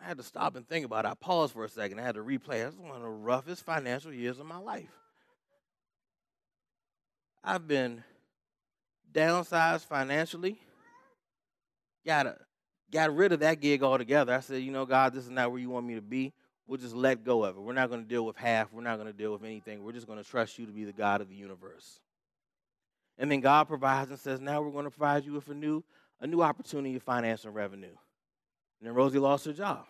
I 0.00 0.08
had 0.08 0.16
to 0.16 0.22
stop 0.24 0.56
and 0.56 0.66
think 0.68 0.84
about 0.84 1.04
it. 1.04 1.08
I 1.08 1.14
paused 1.14 1.52
for 1.52 1.64
a 1.64 1.68
second. 1.68 1.98
I 1.98 2.02
had 2.02 2.16
to 2.16 2.22
replay. 2.22 2.64
This 2.64 2.74
is 2.74 2.80
one 2.80 2.96
of 2.96 3.02
the 3.02 3.08
roughest 3.08 3.64
financial 3.64 4.12
years 4.12 4.38
of 4.40 4.46
my 4.46 4.58
life. 4.58 4.90
I've 7.44 7.66
been 7.68 8.02
downsized 9.12 9.86
financially. 9.86 10.58
Got 12.04 12.26
a 12.26 12.36
got 12.90 13.14
rid 13.14 13.32
of 13.32 13.40
that 13.40 13.60
gig 13.60 13.82
altogether. 13.82 14.34
I 14.34 14.40
said, 14.40 14.62
you 14.62 14.72
know, 14.72 14.84
God, 14.84 15.14
this 15.14 15.24
is 15.24 15.30
not 15.30 15.50
where 15.50 15.60
you 15.60 15.70
want 15.70 15.86
me 15.86 15.94
to 15.94 16.02
be. 16.02 16.32
We'll 16.70 16.78
just 16.78 16.94
let 16.94 17.24
go 17.24 17.42
of 17.42 17.56
it. 17.56 17.60
We're 17.60 17.72
not 17.72 17.88
going 17.88 18.00
to 18.00 18.08
deal 18.08 18.24
with 18.24 18.36
half. 18.36 18.72
We're 18.72 18.80
not 18.80 18.94
going 18.94 19.08
to 19.08 19.12
deal 19.12 19.32
with 19.32 19.42
anything. 19.42 19.82
We're 19.82 19.90
just 19.90 20.06
going 20.06 20.22
to 20.22 20.30
trust 20.30 20.56
you 20.56 20.66
to 20.66 20.72
be 20.72 20.84
the 20.84 20.92
God 20.92 21.20
of 21.20 21.28
the 21.28 21.34
universe. 21.34 21.98
And 23.18 23.28
then 23.28 23.40
God 23.40 23.66
provides 23.66 24.08
and 24.10 24.20
says, 24.20 24.40
now 24.40 24.62
we're 24.62 24.70
going 24.70 24.84
to 24.84 24.90
provide 24.92 25.24
you 25.24 25.32
with 25.32 25.48
a 25.48 25.54
new, 25.54 25.82
a 26.20 26.28
new 26.28 26.42
opportunity 26.42 26.94
of 26.94 27.02
finance 27.02 27.44
and 27.44 27.56
revenue. 27.56 27.88
And 27.88 28.86
then 28.86 28.94
Rosie 28.94 29.18
lost 29.18 29.46
her 29.46 29.52
job. 29.52 29.84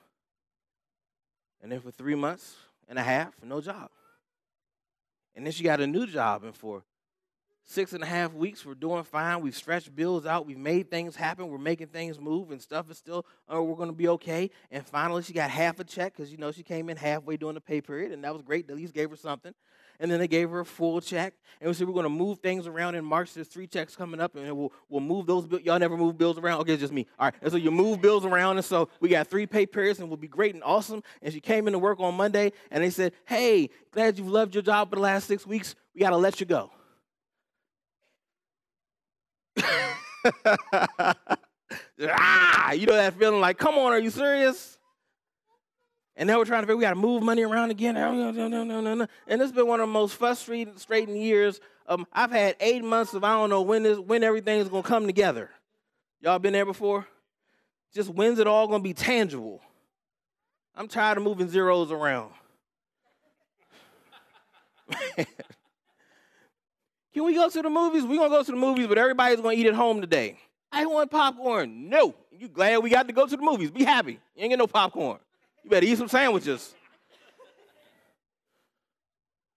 And 1.63 1.71
then 1.71 1.81
for 1.81 1.91
three 1.91 2.15
months 2.15 2.57
and 2.89 2.99
a 2.99 3.03
half, 3.03 3.35
no 3.45 3.61
job. 3.61 3.91
And 5.37 5.45
then 5.45 5.53
she 5.53 5.63
got 5.63 5.83
a 5.83 5.87
new 5.87 6.07
job, 6.07 6.45
and 6.45 6.57
for 6.57 6.83
six 7.71 7.93
and 7.93 8.03
a 8.03 8.07
half 8.07 8.35
weeks. 8.35 8.67
We're 8.67 8.75
doing 8.75 9.05
fine. 9.05 9.41
We've 9.41 9.55
stretched 9.55 9.95
bills 9.95 10.27
out. 10.27 10.45
We've 10.45 10.59
made 10.59 10.91
things 10.91 11.15
happen. 11.15 11.49
We're 11.49 11.59
making 11.59 11.87
things 11.89 12.19
move, 12.19 12.51
and 12.51 12.61
stuff 12.61 12.91
is 12.91 12.99
still, 12.99 13.25
oh, 13.49 13.63
we're 13.63 13.77
going 13.77 13.89
to 13.89 13.95
be 13.95 14.09
okay. 14.09 14.51
And 14.73 14.85
finally, 14.85 15.23
she 15.23 15.33
got 15.33 15.51
half 15.51 15.79
a 15.79 15.85
check 15.85 16.17
because, 16.17 16.33
you 16.33 16.39
know, 16.39 16.51
she 16.51 16.65
came 16.65 16.91
in 16.91 16.97
halfway 16.97 17.37
during 17.37 17.55
the 17.55 17.61
pay 17.61 17.81
period, 17.81 18.11
and 18.11 18.25
that 18.25 18.33
was 18.33 18.43
great. 18.43 18.69
At 18.69 18.77
least 18.77 18.93
gave 18.93 19.11
her 19.11 19.17
something. 19.17 19.55
And 20.01 20.11
then 20.11 20.19
they 20.19 20.29
gave 20.29 20.51
her 20.51 20.61
a 20.61 20.65
full 20.65 21.01
check. 21.01 21.35
And 21.61 21.69
we 21.69 21.75
said, 21.75 21.87
we're 21.87 21.93
going 21.93 22.05
to 22.05 22.09
move 22.09 22.41
things 22.41 22.67
around 22.67 22.95
in 22.95 23.05
March. 23.05 23.35
There's 23.35 23.49
three 23.49 23.67
checks 23.67 23.95
coming 23.95 24.19
up, 24.19 24.35
and 24.35 24.57
we'll, 24.57 24.73
we'll 24.89 25.01
move 25.01 25.27
those 25.27 25.47
bills. 25.47 25.63
Y'all 25.63 25.79
never 25.79 25.97
move 25.97 26.19
bills 26.19 26.39
around? 26.39 26.63
Okay, 26.63 26.73
it's 26.73 26.81
just 26.81 26.93
me. 26.93 27.07
All 27.19 27.27
right. 27.27 27.35
And 27.41 27.53
so 27.53 27.59
you 27.59 27.71
move 27.71 28.01
bills 28.01 28.25
around, 28.25 28.57
and 28.57 28.65
so 28.65 28.89
we 28.99 29.11
got 29.11 29.29
three 29.29 29.47
pay 29.47 29.67
periods, 29.67 30.01
and 30.01 30.09
we'll 30.09 30.17
be 30.17 30.27
great 30.27 30.55
and 30.55 30.65
awesome. 30.65 31.03
And 31.23 31.33
she 31.33 31.41
came 31.41 31.69
into 31.69 31.79
work 31.79 32.01
on 32.01 32.17
Monday, 32.17 32.53
and 32.71 32.83
they 32.83 32.91
said, 32.91 33.13
hey, 33.27 33.71
glad 33.93 34.19
you've 34.19 34.29
loved 34.29 34.55
your 34.55 34.63
job 34.63 34.91
for 34.91 34.97
the 34.97 35.03
last 35.03 35.29
six 35.29 35.47
weeks. 35.47 35.77
We 35.95 36.01
got 36.01 36.11
to 36.11 36.17
let 36.17 36.41
you 36.41 36.47
go. 36.47 36.73
Ah, 42.09 42.73
you 42.73 42.87
know 42.87 42.95
that 42.95 43.15
feeling 43.19 43.41
like, 43.41 43.59
come 43.59 43.77
on, 43.77 43.93
are 43.93 43.99
you 43.99 44.11
serious? 44.11 44.79
And 46.17 46.27
now 46.27 46.39
we're 46.39 46.45
trying 46.45 46.63
to 46.63 46.67
figure 46.67 46.77
we 46.77 46.83
got 46.83 46.91
to 46.91 46.97
move 46.97 47.23
money 47.23 47.43
around 47.43 47.71
again. 47.71 47.97
And 47.97 49.43
it's 49.43 49.53
been 49.53 49.67
one 49.67 49.81
of 49.81 49.89
the 49.89 49.93
most 49.93 50.17
frustrating 50.17 51.17
years. 51.17 51.61
Um, 51.87 52.07
I've 52.13 52.31
had 52.31 52.57
eight 52.61 52.85
months 52.85 53.15
of 53.15 53.25
I 53.25 53.33
don't 53.35 53.49
know 53.51 53.63
when 53.63 53.83
this 53.83 53.99
when 53.99 54.23
everything's 54.23 54.69
gonna 54.69 54.83
come 54.83 55.07
together. 55.07 55.51
Y'all 56.21 56.39
been 56.39 56.53
there 56.53 56.67
before? 56.67 57.07
Just 57.95 58.11
when's 58.11 58.39
it 58.39 58.47
all 58.47 58.69
gonna 58.69 58.83
be 58.83 58.93
tangible? 58.93 59.63
I'm 60.77 60.89
tired 60.89 61.17
of 61.19 61.25
moving 61.25 61.49
zeros 61.49 61.91
around. 61.91 62.33
Can 67.13 67.25
we 67.25 67.35
go 67.35 67.49
to 67.49 67.63
the 67.63 67.71
movies? 67.71 68.05
We're 68.05 68.17
going 68.17 68.31
to 68.31 68.37
go 68.37 68.43
to 68.43 68.51
the 68.51 68.57
movies, 68.57 68.87
but 68.87 68.99
everybody's 68.99 69.41
going 69.41 69.57
to 69.57 69.63
eat 69.63 69.67
at 69.67 69.75
home 69.75 70.01
today. 70.01 70.39
I 70.71 70.87
want 70.87 71.11
popcorn. 71.11 71.89
No. 71.89 72.15
You 72.31 72.49
glad 72.49 72.79
we 72.79 72.91
got 72.91 73.07
to 73.09 73.13
go 73.13 73.27
to 73.27 73.37
the 73.37 73.43
movies. 73.43 73.71
Be 73.71 73.85
happy. 73.85 74.13
You 74.35 74.43
ain't 74.43 74.51
get 74.51 74.59
no 74.59 74.67
popcorn. 74.67 75.19
You 75.65 75.71
better 75.71 75.85
eat 75.85 75.99
some 75.99 76.09
sandwiches. 76.09 76.75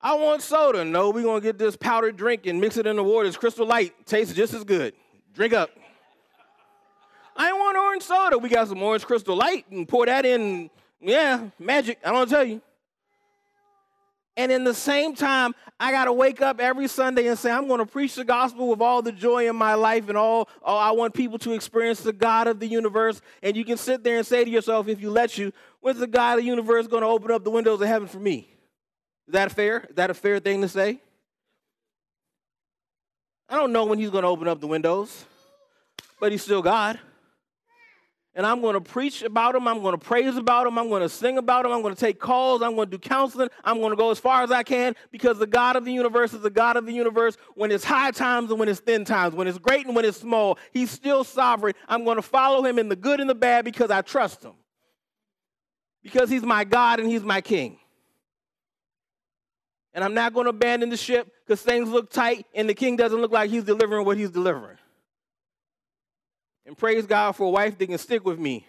I 0.01 0.15
want 0.15 0.41
soda. 0.41 0.83
No, 0.83 1.11
we're 1.11 1.23
going 1.23 1.39
to 1.39 1.47
get 1.47 1.57
this 1.57 1.77
powdered 1.77 2.17
drink 2.17 2.45
and 2.45 2.59
mix 2.59 2.75
it 2.75 2.85
in 2.85 2.97
the 2.97 3.03
water. 3.03 3.27
It's 3.27 3.37
crystal 3.37 3.65
light. 3.65 3.93
Tastes 4.05 4.33
just 4.33 4.53
as 4.53 4.63
good. 4.63 4.93
Drink 5.33 5.53
up. 5.53 5.69
I 7.37 7.53
want 7.53 7.77
orange 7.77 8.03
soda. 8.03 8.37
We 8.37 8.49
got 8.49 8.67
some 8.67 8.83
orange 8.83 9.05
crystal 9.05 9.35
light 9.35 9.65
and 9.71 9.87
pour 9.87 10.05
that 10.05 10.25
in. 10.25 10.69
Yeah, 10.99 11.49
magic. 11.57 11.99
I 12.03 12.11
don't 12.11 12.29
tell 12.29 12.43
you. 12.43 12.61
And 14.35 14.51
in 14.51 14.63
the 14.63 14.73
same 14.73 15.13
time, 15.15 15.53
I 15.79 15.91
got 15.91 16.05
to 16.05 16.13
wake 16.13 16.41
up 16.41 16.59
every 16.59 16.87
Sunday 16.87 17.27
and 17.27 17.37
say, 17.37 17.51
I'm 17.51 17.67
going 17.67 17.79
to 17.79 17.85
preach 17.85 18.15
the 18.15 18.25
gospel 18.25 18.67
with 18.67 18.81
all 18.81 19.01
the 19.03 19.11
joy 19.11 19.47
in 19.47 19.55
my 19.55 19.75
life 19.75 20.09
and 20.09 20.17
all, 20.17 20.49
all, 20.63 20.79
I 20.79 20.91
want 20.91 21.13
people 21.13 21.37
to 21.39 21.53
experience 21.53 21.99
the 22.01 22.13
God 22.13 22.47
of 22.47 22.59
the 22.59 22.65
universe. 22.65 23.21
And 23.43 23.55
you 23.55 23.63
can 23.63 23.77
sit 23.77 24.03
there 24.03 24.17
and 24.17 24.25
say 24.25 24.43
to 24.43 24.49
yourself, 24.49 24.87
if 24.87 24.99
you 25.01 25.11
let 25.11 25.37
you, 25.37 25.53
when's 25.81 25.99
the 25.99 26.07
God 26.07 26.39
of 26.39 26.43
the 26.43 26.49
universe 26.49 26.87
going 26.87 27.03
to 27.03 27.07
open 27.07 27.29
up 27.29 27.43
the 27.43 27.51
windows 27.51 27.79
of 27.79 27.87
heaven 27.87 28.07
for 28.07 28.19
me? 28.19 28.49
Is 29.27 29.33
that 29.33 29.51
fair? 29.51 29.85
Is 29.89 29.95
that 29.95 30.09
a 30.09 30.15
fair 30.15 30.39
thing 30.39 30.61
to 30.61 30.67
say? 30.67 30.99
I 33.47 33.55
don't 33.55 33.71
know 33.71 33.85
when 33.85 33.99
he's 33.99 34.09
going 34.09 34.23
to 34.23 34.29
open 34.29 34.47
up 34.47 34.61
the 34.61 34.67
windows, 34.67 35.25
but 36.19 36.31
he's 36.31 36.41
still 36.41 36.63
God 36.63 36.99
and 38.35 38.47
I'm 38.47 38.61
going 38.61 38.73
to 38.73 38.81
preach 38.81 39.21
about 39.21 39.53
him. 39.53 39.67
I'm 39.67 39.81
going 39.81 39.93
to 39.93 40.03
praise 40.03 40.35
about 40.37 40.65
him. 40.65 40.79
I'm 40.79 40.89
going 40.89 41.03
to 41.03 41.09
sing 41.09 41.37
about 41.37 41.65
him. 41.65 41.71
I'm 41.71 41.83
going 41.83 41.93
to 41.93 41.99
take 41.99 42.19
calls. 42.19 42.63
I'm 42.63 42.75
going 42.75 42.89
to 42.89 42.97
do 42.97 42.99
counseling. 42.99 43.49
I'm 43.63 43.77
going 43.77 43.91
to 43.91 43.95
go 43.95 44.09
as 44.09 44.17
far 44.17 44.41
as 44.41 44.51
I 44.51 44.63
can 44.63 44.95
because 45.11 45.37
the 45.37 45.45
God 45.45 45.75
of 45.75 45.85
the 45.85 45.93
universe 45.93 46.33
is 46.33 46.41
the 46.41 46.49
God 46.49 46.75
of 46.75 46.87
the 46.87 46.93
universe 46.93 47.37
when 47.53 47.71
it's 47.71 47.83
high 47.83 48.09
times 48.09 48.49
and 48.49 48.59
when 48.59 48.69
it's 48.69 48.79
thin 48.79 49.05
times, 49.05 49.35
when 49.35 49.47
it's 49.47 49.59
great 49.59 49.85
and 49.85 49.95
when 49.95 50.03
it's 50.03 50.19
small. 50.19 50.57
He's 50.71 50.89
still 50.89 51.23
sovereign. 51.23 51.75
I'm 51.87 52.03
going 52.05 52.15
to 52.15 52.23
follow 52.23 52.65
him 52.65 52.79
in 52.79 52.89
the 52.89 52.95
good 52.95 53.19
and 53.19 53.29
the 53.29 53.35
bad 53.35 53.65
because 53.65 53.91
I 53.91 54.01
trust 54.01 54.43
him. 54.43 54.53
Because 56.01 56.29
he's 56.29 56.43
my 56.43 56.63
God 56.63 56.99
and 56.99 57.07
he's 57.07 57.23
my 57.23 57.39
king. 57.39 57.77
And 59.93 60.03
I'm 60.03 60.15
not 60.15 60.33
going 60.33 60.45
to 60.45 60.49
abandon 60.49 60.89
the 60.89 60.97
ship 60.97 61.31
because 61.45 61.61
things 61.61 61.87
look 61.87 62.09
tight 62.09 62.47
and 62.55 62.67
the 62.67 62.73
king 62.73 62.95
doesn't 62.95 63.21
look 63.21 63.31
like 63.31 63.51
he's 63.51 63.63
delivering 63.63 64.07
what 64.07 64.17
he's 64.17 64.31
delivering 64.31 64.77
and 66.65 66.77
praise 66.77 67.05
God 67.05 67.33
for 67.33 67.45
a 67.45 67.49
wife 67.49 67.77
that 67.77 67.87
can 67.87 67.97
stick 67.97 68.25
with 68.25 68.39
me 68.39 68.65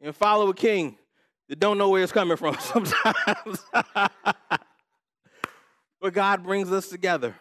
and 0.00 0.14
follow 0.14 0.48
a 0.48 0.54
king 0.54 0.96
that 1.48 1.58
don't 1.58 1.78
know 1.78 1.88
where 1.88 2.02
it's 2.02 2.12
coming 2.12 2.36
from 2.36 2.56
sometimes. 2.60 3.58
but 6.00 6.12
God 6.12 6.42
brings 6.42 6.70
us 6.72 6.88
together. 6.88 7.34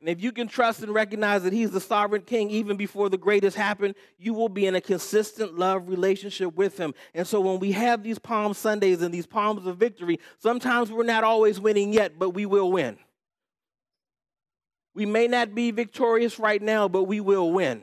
And 0.00 0.08
if 0.08 0.20
you 0.20 0.32
can 0.32 0.48
trust 0.48 0.82
and 0.82 0.92
recognize 0.92 1.44
that 1.44 1.52
He's 1.52 1.70
the 1.70 1.80
sovereign 1.80 2.22
king 2.22 2.50
even 2.50 2.76
before 2.76 3.08
the 3.08 3.16
greatest 3.16 3.56
happened, 3.56 3.94
you 4.18 4.34
will 4.34 4.48
be 4.48 4.66
in 4.66 4.74
a 4.74 4.80
consistent 4.80 5.56
love 5.56 5.88
relationship 5.88 6.56
with 6.56 6.76
Him. 6.76 6.92
And 7.14 7.24
so 7.24 7.40
when 7.40 7.60
we 7.60 7.70
have 7.70 8.02
these 8.02 8.18
Palm 8.18 8.52
Sundays 8.52 9.00
and 9.00 9.14
these 9.14 9.26
Palms 9.26 9.64
of 9.64 9.76
Victory, 9.76 10.18
sometimes 10.40 10.90
we're 10.90 11.04
not 11.04 11.22
always 11.22 11.60
winning 11.60 11.92
yet, 11.92 12.18
but 12.18 12.30
we 12.30 12.46
will 12.46 12.72
win. 12.72 12.98
We 14.92 15.06
may 15.06 15.28
not 15.28 15.54
be 15.54 15.70
victorious 15.70 16.38
right 16.40 16.60
now, 16.60 16.88
but 16.88 17.04
we 17.04 17.20
will 17.20 17.52
win. 17.52 17.82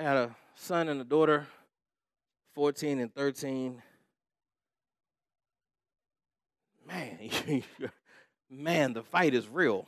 I 0.00 0.02
had 0.02 0.16
a 0.16 0.36
son 0.54 0.88
and 0.88 0.98
a 0.98 1.04
daughter, 1.04 1.46
14 2.54 3.00
and 3.00 3.14
13. 3.14 3.82
Man, 6.88 7.18
man, 8.50 8.94
the 8.94 9.02
fight 9.02 9.34
is 9.34 9.46
real. 9.46 9.86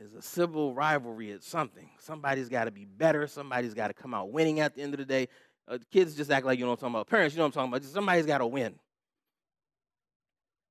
It's 0.00 0.14
a 0.14 0.22
civil 0.22 0.72
rivalry. 0.72 1.32
It's 1.32 1.48
something. 1.48 1.90
Somebody's 1.98 2.48
got 2.48 2.66
to 2.66 2.70
be 2.70 2.84
better. 2.84 3.26
Somebody's 3.26 3.74
got 3.74 3.88
to 3.88 3.92
come 3.92 4.14
out 4.14 4.30
winning 4.30 4.60
at 4.60 4.76
the 4.76 4.82
end 4.82 4.94
of 4.94 4.98
the 4.98 5.04
day. 5.04 5.26
Uh, 5.66 5.78
kids 5.90 6.14
just 6.14 6.30
act 6.30 6.46
like 6.46 6.60
you 6.60 6.64
know 6.64 6.70
what 6.70 6.78
I'm 6.78 6.92
talking 6.92 6.94
about. 6.94 7.08
Parents, 7.08 7.34
you 7.34 7.38
know 7.38 7.42
what 7.42 7.48
I'm 7.48 7.52
talking 7.54 7.70
about. 7.72 7.82
Just 7.82 7.94
somebody's 7.94 8.26
got 8.26 8.38
to 8.38 8.46
win. 8.46 8.76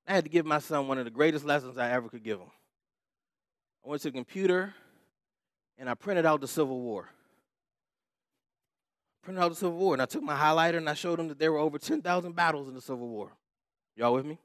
I 0.07 0.13
had 0.13 0.23
to 0.23 0.29
give 0.29 0.45
my 0.45 0.59
son 0.59 0.87
one 0.87 0.99
of 0.99 1.03
the 1.03 1.11
greatest 1.11 1.43
lessons 1.43 1.77
I 1.77 1.91
ever 1.91 2.07
could 2.07 2.23
give 2.23 2.39
him. 2.39 2.47
I 3.85 3.89
went 3.89 4.03
to 4.03 4.07
the 4.07 4.13
computer 4.13 4.73
and 5.77 5.89
I 5.89 5.95
printed 5.95 6.25
out 6.25 6.39
the 6.39 6.47
Civil 6.47 6.79
War. 6.79 7.09
Printed 9.27 9.43
out 9.43 9.49
the 9.49 9.55
Civil 9.57 9.77
War, 9.77 9.91
and 9.93 10.01
I 10.01 10.05
took 10.05 10.23
my 10.23 10.37
highlighter 10.37 10.77
and 10.77 10.87
I 10.87 10.93
showed 10.93 11.19
him 11.19 11.27
that 11.27 11.37
there 11.37 11.51
were 11.51 11.57
over 11.57 11.77
10,000 11.77 12.33
battles 12.33 12.69
in 12.69 12.75
the 12.75 12.79
Civil 12.79 13.09
War. 13.09 13.33
Y'all 13.97 14.13
with 14.13 14.25
me? 14.25 14.39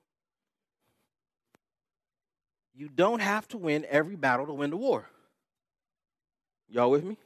You 2.75 2.89
don't 2.89 3.21
have 3.21 3.47
to 3.51 3.59
win 3.59 3.87
every 3.89 4.17
battle 4.17 4.45
to 4.47 4.53
win 4.53 4.71
the 4.71 4.77
war. 4.77 5.09
Y'all 6.69 6.91
with 6.91 7.05
me? 7.05 7.17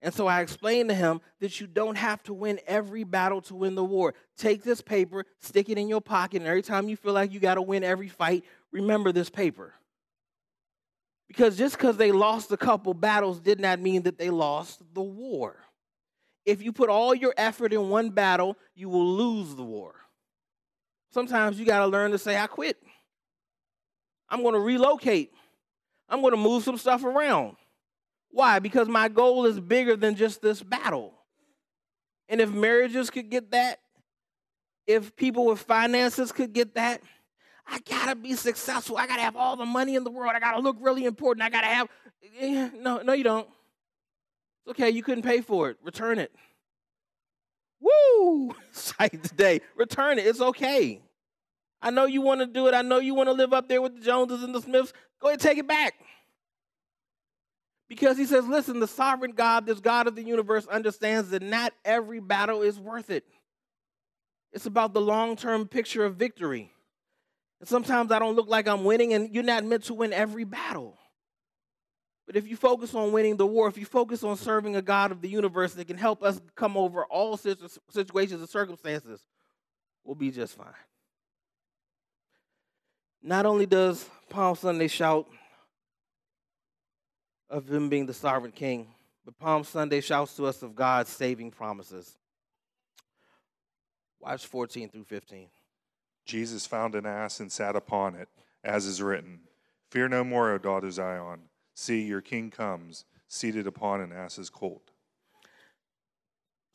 And 0.00 0.14
so 0.14 0.26
I 0.26 0.40
explained 0.40 0.88
to 0.88 0.94
him 0.94 1.20
that 1.40 1.60
you 1.60 1.66
don't 1.66 1.98
have 1.98 2.22
to 2.22 2.32
win 2.32 2.60
every 2.66 3.04
battle 3.04 3.42
to 3.42 3.54
win 3.54 3.74
the 3.74 3.84
war. 3.84 4.14
Take 4.38 4.62
this 4.62 4.80
paper, 4.80 5.26
stick 5.38 5.68
it 5.68 5.76
in 5.76 5.86
your 5.86 6.00
pocket, 6.00 6.38
and 6.38 6.46
every 6.46 6.62
time 6.62 6.88
you 6.88 6.96
feel 6.96 7.12
like 7.12 7.30
you 7.34 7.40
got 7.40 7.56
to 7.56 7.62
win 7.62 7.84
every 7.84 8.08
fight, 8.08 8.42
remember 8.70 9.12
this 9.12 9.28
paper. 9.28 9.74
Because 11.28 11.58
just 11.58 11.76
because 11.76 11.98
they 11.98 12.10
lost 12.10 12.50
a 12.52 12.56
couple 12.56 12.94
battles 12.94 13.38
did 13.38 13.60
not 13.60 13.80
mean 13.80 14.04
that 14.04 14.16
they 14.16 14.30
lost 14.30 14.80
the 14.94 15.02
war. 15.02 15.58
If 16.44 16.62
you 16.62 16.72
put 16.72 16.88
all 16.88 17.14
your 17.14 17.34
effort 17.36 17.72
in 17.72 17.88
one 17.88 18.10
battle, 18.10 18.56
you 18.74 18.88
will 18.88 19.06
lose 19.06 19.54
the 19.54 19.62
war. 19.62 19.94
Sometimes 21.10 21.58
you 21.58 21.66
got 21.66 21.80
to 21.80 21.86
learn 21.86 22.10
to 22.12 22.18
say, 22.18 22.36
I 22.36 22.46
quit. 22.46 22.76
I'm 24.28 24.42
going 24.42 24.54
to 24.54 24.60
relocate. 24.60 25.32
I'm 26.08 26.20
going 26.20 26.32
to 26.32 26.38
move 26.38 26.64
some 26.64 26.78
stuff 26.78 27.04
around. 27.04 27.56
Why? 28.30 28.58
Because 28.58 28.88
my 28.88 29.08
goal 29.08 29.44
is 29.44 29.60
bigger 29.60 29.94
than 29.94 30.16
just 30.16 30.40
this 30.40 30.62
battle. 30.62 31.12
And 32.28 32.40
if 32.40 32.50
marriages 32.50 33.10
could 33.10 33.30
get 33.30 33.50
that, 33.50 33.78
if 34.86 35.14
people 35.16 35.46
with 35.46 35.60
finances 35.60 36.32
could 36.32 36.52
get 36.52 36.74
that, 36.74 37.02
I 37.66 37.78
gotta 37.88 38.16
be 38.16 38.34
successful. 38.34 38.96
I 38.96 39.06
gotta 39.06 39.22
have 39.22 39.36
all 39.36 39.56
the 39.56 39.66
money 39.66 39.94
in 39.94 40.04
the 40.04 40.10
world. 40.10 40.32
I 40.34 40.40
gotta 40.40 40.60
look 40.60 40.76
really 40.80 41.04
important. 41.04 41.44
I 41.44 41.50
gotta 41.50 41.66
have. 41.66 41.88
Eh, 42.40 42.70
no, 42.74 43.02
no, 43.02 43.12
you 43.12 43.22
don't. 43.22 43.48
It's 44.64 44.70
okay. 44.70 44.90
You 44.90 45.02
couldn't 45.02 45.24
pay 45.24 45.40
for 45.40 45.70
it. 45.70 45.76
Return 45.82 46.18
it. 46.18 46.32
Woo! 47.80 48.54
Sight 48.72 49.22
today. 49.22 49.60
Return 49.76 50.18
it. 50.18 50.26
It's 50.26 50.40
okay. 50.40 51.00
I 51.80 51.90
know 51.90 52.06
you 52.06 52.20
want 52.20 52.40
to 52.40 52.46
do 52.46 52.68
it. 52.68 52.74
I 52.74 52.82
know 52.82 52.98
you 52.98 53.14
want 53.14 53.28
to 53.28 53.32
live 53.32 53.52
up 53.52 53.68
there 53.68 53.82
with 53.82 53.96
the 53.96 54.04
Joneses 54.04 54.44
and 54.44 54.54
the 54.54 54.62
Smiths. 54.62 54.92
Go 55.20 55.28
ahead, 55.28 55.40
take 55.40 55.58
it 55.58 55.66
back. 55.66 55.94
Because 57.88 58.16
he 58.16 58.24
says, 58.24 58.46
listen, 58.46 58.80
the 58.80 58.86
sovereign 58.86 59.32
God, 59.32 59.66
this 59.66 59.80
God 59.80 60.06
of 60.06 60.14
the 60.14 60.22
universe, 60.22 60.66
understands 60.66 61.30
that 61.30 61.42
not 61.42 61.72
every 61.84 62.20
battle 62.20 62.62
is 62.62 62.78
worth 62.78 63.10
it. 63.10 63.24
It's 64.52 64.66
about 64.66 64.94
the 64.94 65.00
long 65.00 65.36
term 65.36 65.66
picture 65.66 66.04
of 66.04 66.16
victory. 66.16 66.70
And 67.60 67.68
sometimes 67.68 68.12
I 68.12 68.18
don't 68.18 68.36
look 68.36 68.48
like 68.48 68.68
I'm 68.68 68.84
winning, 68.84 69.12
and 69.12 69.34
you're 69.34 69.44
not 69.44 69.64
meant 69.64 69.84
to 69.84 69.94
win 69.94 70.12
every 70.12 70.44
battle. 70.44 70.96
But 72.32 72.38
if 72.38 72.48
you 72.48 72.56
focus 72.56 72.94
on 72.94 73.12
winning 73.12 73.36
the 73.36 73.46
war, 73.46 73.68
if 73.68 73.76
you 73.76 73.84
focus 73.84 74.24
on 74.24 74.38
serving 74.38 74.74
a 74.74 74.80
God 74.80 75.12
of 75.12 75.20
the 75.20 75.28
universe 75.28 75.74
that 75.74 75.86
can 75.86 75.98
help 75.98 76.22
us 76.22 76.40
come 76.54 76.78
over 76.78 77.04
all 77.04 77.36
situations 77.36 78.40
and 78.40 78.48
circumstances, 78.48 79.20
we'll 80.02 80.14
be 80.14 80.30
just 80.30 80.56
fine. 80.56 80.72
Not 83.22 83.44
only 83.44 83.66
does 83.66 84.08
Palm 84.30 84.56
Sunday 84.56 84.88
shout, 84.88 85.28
of 87.50 87.70
him 87.70 87.90
being 87.90 88.06
the 88.06 88.14
sovereign 88.14 88.50
king. 88.50 88.86
But 89.26 89.38
Palm 89.38 89.62
Sunday 89.62 90.00
shouts 90.00 90.34
to 90.36 90.46
us 90.46 90.62
of 90.62 90.74
God's 90.74 91.10
saving 91.10 91.50
promises. 91.50 92.16
Watch 94.20 94.46
14 94.46 94.88
through 94.88 95.04
15. 95.04 95.48
Jesus 96.24 96.64
found 96.64 96.94
an 96.94 97.04
ass 97.04 97.40
and 97.40 97.52
sat 97.52 97.76
upon 97.76 98.14
it, 98.14 98.30
as 98.64 98.86
is 98.86 99.02
written 99.02 99.40
Fear 99.90 100.08
no 100.08 100.24
more, 100.24 100.52
O 100.52 100.56
daughter 100.56 100.90
Zion. 100.90 101.42
See, 101.74 102.02
your 102.02 102.20
king 102.20 102.50
comes, 102.50 103.04
seated 103.28 103.66
upon 103.66 104.00
an 104.00 104.12
ass's 104.12 104.50
colt. 104.50 104.92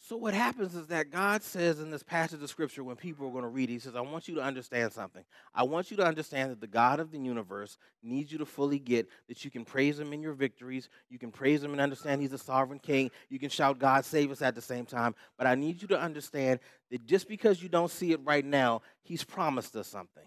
So 0.07 0.15
what 0.15 0.33
happens 0.33 0.73
is 0.73 0.87
that 0.87 1.11
God 1.11 1.43
says 1.43 1.81
in 1.81 1.91
this 1.91 2.01
passage 2.01 2.41
of 2.41 2.49
scripture 2.49 2.81
when 2.81 2.95
people 2.95 3.27
are 3.27 3.31
going 3.31 3.43
to 3.43 3.49
read 3.49 3.69
it, 3.69 3.73
he 3.73 3.79
says, 3.79 3.93
I 3.93 3.99
want 3.99 4.29
you 4.29 4.35
to 4.35 4.41
understand 4.41 4.93
something. 4.93 5.25
I 5.53 5.63
want 5.63 5.91
you 5.91 5.97
to 5.97 6.05
understand 6.05 6.49
that 6.49 6.61
the 6.61 6.67
God 6.67 7.01
of 7.01 7.11
the 7.11 7.19
universe 7.19 7.77
needs 8.01 8.31
you 8.31 8.37
to 8.37 8.45
fully 8.45 8.79
get 8.79 9.09
that 9.27 9.43
you 9.43 9.51
can 9.51 9.65
praise 9.65 9.99
him 9.99 10.13
in 10.13 10.21
your 10.21 10.31
victories, 10.31 10.87
you 11.09 11.19
can 11.19 11.29
praise 11.29 11.61
him 11.61 11.73
and 11.73 11.81
understand 11.81 12.21
he's 12.21 12.31
a 12.31 12.37
sovereign 12.37 12.79
king, 12.79 13.11
you 13.27 13.37
can 13.37 13.49
shout 13.49 13.79
God 13.79 14.05
save 14.05 14.31
us 14.31 14.41
at 14.41 14.55
the 14.55 14.61
same 14.61 14.85
time, 14.85 15.13
but 15.37 15.45
I 15.45 15.55
need 15.55 15.81
you 15.81 15.89
to 15.89 15.99
understand 15.99 16.61
that 16.89 17.05
just 17.05 17.27
because 17.27 17.61
you 17.61 17.67
don't 17.67 17.91
see 17.91 18.13
it 18.13 18.21
right 18.23 18.45
now, 18.45 18.83
he's 19.03 19.25
promised 19.25 19.75
us 19.75 19.89
something. 19.89 20.23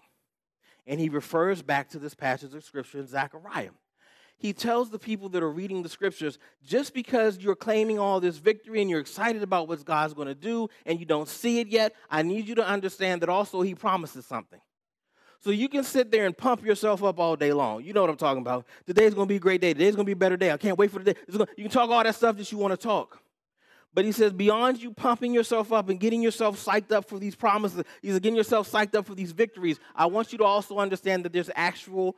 And 0.85 0.99
he 0.99 1.09
refers 1.09 1.63
back 1.63 1.89
to 1.89 1.97
this 1.97 2.13
passage 2.13 2.53
of 2.53 2.63
scripture 2.63 2.99
in 2.99 3.07
Zechariah 3.07 3.71
he 4.41 4.53
tells 4.53 4.89
the 4.89 4.97
people 4.97 5.29
that 5.29 5.43
are 5.43 5.51
reading 5.51 5.83
the 5.83 5.89
scriptures 5.89 6.39
just 6.65 6.95
because 6.95 7.37
you're 7.37 7.55
claiming 7.55 7.99
all 7.99 8.19
this 8.19 8.37
victory 8.37 8.81
and 8.81 8.89
you're 8.89 8.99
excited 8.99 9.43
about 9.43 9.67
what 9.67 9.85
God's 9.85 10.15
going 10.15 10.27
to 10.27 10.33
do 10.33 10.67
and 10.87 10.99
you 10.99 11.05
don't 11.05 11.29
see 11.29 11.59
it 11.59 11.67
yet, 11.67 11.93
I 12.09 12.23
need 12.23 12.47
you 12.47 12.55
to 12.55 12.67
understand 12.67 13.21
that 13.21 13.29
also 13.29 13.61
he 13.61 13.75
promises 13.75 14.25
something. 14.25 14.59
So 15.41 15.51
you 15.51 15.69
can 15.69 15.83
sit 15.83 16.09
there 16.09 16.25
and 16.25 16.35
pump 16.35 16.65
yourself 16.65 17.03
up 17.03 17.19
all 17.19 17.35
day 17.35 17.53
long. 17.53 17.83
You 17.83 17.93
know 17.93 18.01
what 18.01 18.09
I'm 18.09 18.17
talking 18.17 18.41
about. 18.41 18.65
Today's 18.87 19.13
going 19.13 19.27
to 19.27 19.31
be 19.31 19.35
a 19.35 19.39
great 19.39 19.61
day. 19.61 19.73
Today's 19.73 19.95
going 19.95 20.05
to 20.05 20.09
be 20.09 20.13
a 20.13 20.15
better 20.15 20.37
day. 20.37 20.51
I 20.51 20.57
can't 20.57 20.77
wait 20.77 20.89
for 20.89 20.97
the 20.97 21.13
day. 21.13 21.19
You 21.27 21.63
can 21.63 21.69
talk 21.69 21.91
all 21.91 22.03
that 22.03 22.15
stuff 22.15 22.35
that 22.37 22.51
you 22.51 22.57
want 22.57 22.71
to 22.71 22.77
talk. 22.77 23.19
But 23.93 24.05
he 24.05 24.11
says, 24.11 24.33
beyond 24.33 24.81
you 24.81 24.91
pumping 24.91 25.35
yourself 25.35 25.71
up 25.71 25.89
and 25.89 25.99
getting 25.99 26.23
yourself 26.23 26.63
psyched 26.63 26.91
up 26.91 27.07
for 27.07 27.19
these 27.19 27.35
promises, 27.35 27.83
he's 28.01 28.13
getting 28.15 28.35
yourself 28.35 28.71
psyched 28.71 28.95
up 28.95 29.05
for 29.05 29.13
these 29.13 29.33
victories, 29.33 29.79
I 29.95 30.07
want 30.07 30.31
you 30.31 30.39
to 30.39 30.45
also 30.45 30.79
understand 30.79 31.25
that 31.25 31.33
there's 31.33 31.51
actual 31.55 32.15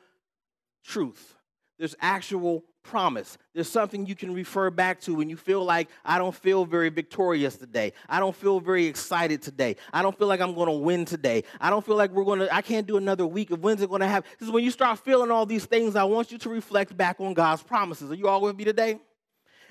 truth 0.85 1.35
there's 1.83 1.95
actual 1.99 2.63
promise. 2.81 3.37
There's 3.53 3.67
something 3.67 4.05
you 4.05 4.15
can 4.15 4.33
refer 4.33 4.69
back 4.69 5.01
to 5.01 5.15
when 5.15 5.29
you 5.29 5.35
feel 5.35 5.65
like 5.65 5.89
I 6.05 6.17
don't 6.17 6.33
feel 6.33 6.63
very 6.63 6.87
victorious 6.87 7.57
today. 7.57 7.91
I 8.07 8.21
don't 8.21 8.33
feel 8.33 8.61
very 8.61 8.85
excited 8.85 9.41
today. 9.41 9.75
I 9.91 10.01
don't 10.01 10.17
feel 10.17 10.29
like 10.29 10.39
I'm 10.39 10.55
going 10.55 10.69
to 10.69 10.77
win 10.77 11.03
today. 11.03 11.43
I 11.59 11.69
don't 11.69 11.85
feel 11.85 11.97
like 11.97 12.11
we're 12.11 12.23
going 12.23 12.39
to 12.39 12.55
I 12.55 12.61
can't 12.61 12.87
do 12.87 12.95
another 12.95 13.27
week 13.27 13.51
of 13.51 13.59
when's 13.59 13.81
it 13.81 13.89
going 13.89 13.99
to 13.99 14.07
happen. 14.07 14.31
Is 14.39 14.49
when 14.49 14.63
you 14.63 14.71
start 14.71 14.97
feeling 14.99 15.29
all 15.29 15.45
these 15.45 15.65
things, 15.65 15.97
I 15.97 16.05
want 16.05 16.31
you 16.31 16.37
to 16.37 16.49
reflect 16.49 16.95
back 16.95 17.19
on 17.19 17.33
God's 17.33 17.63
promises. 17.63 18.09
Are 18.09 18.15
you 18.15 18.29
all 18.29 18.39
with 18.39 18.55
me 18.55 18.63
today? 18.63 19.01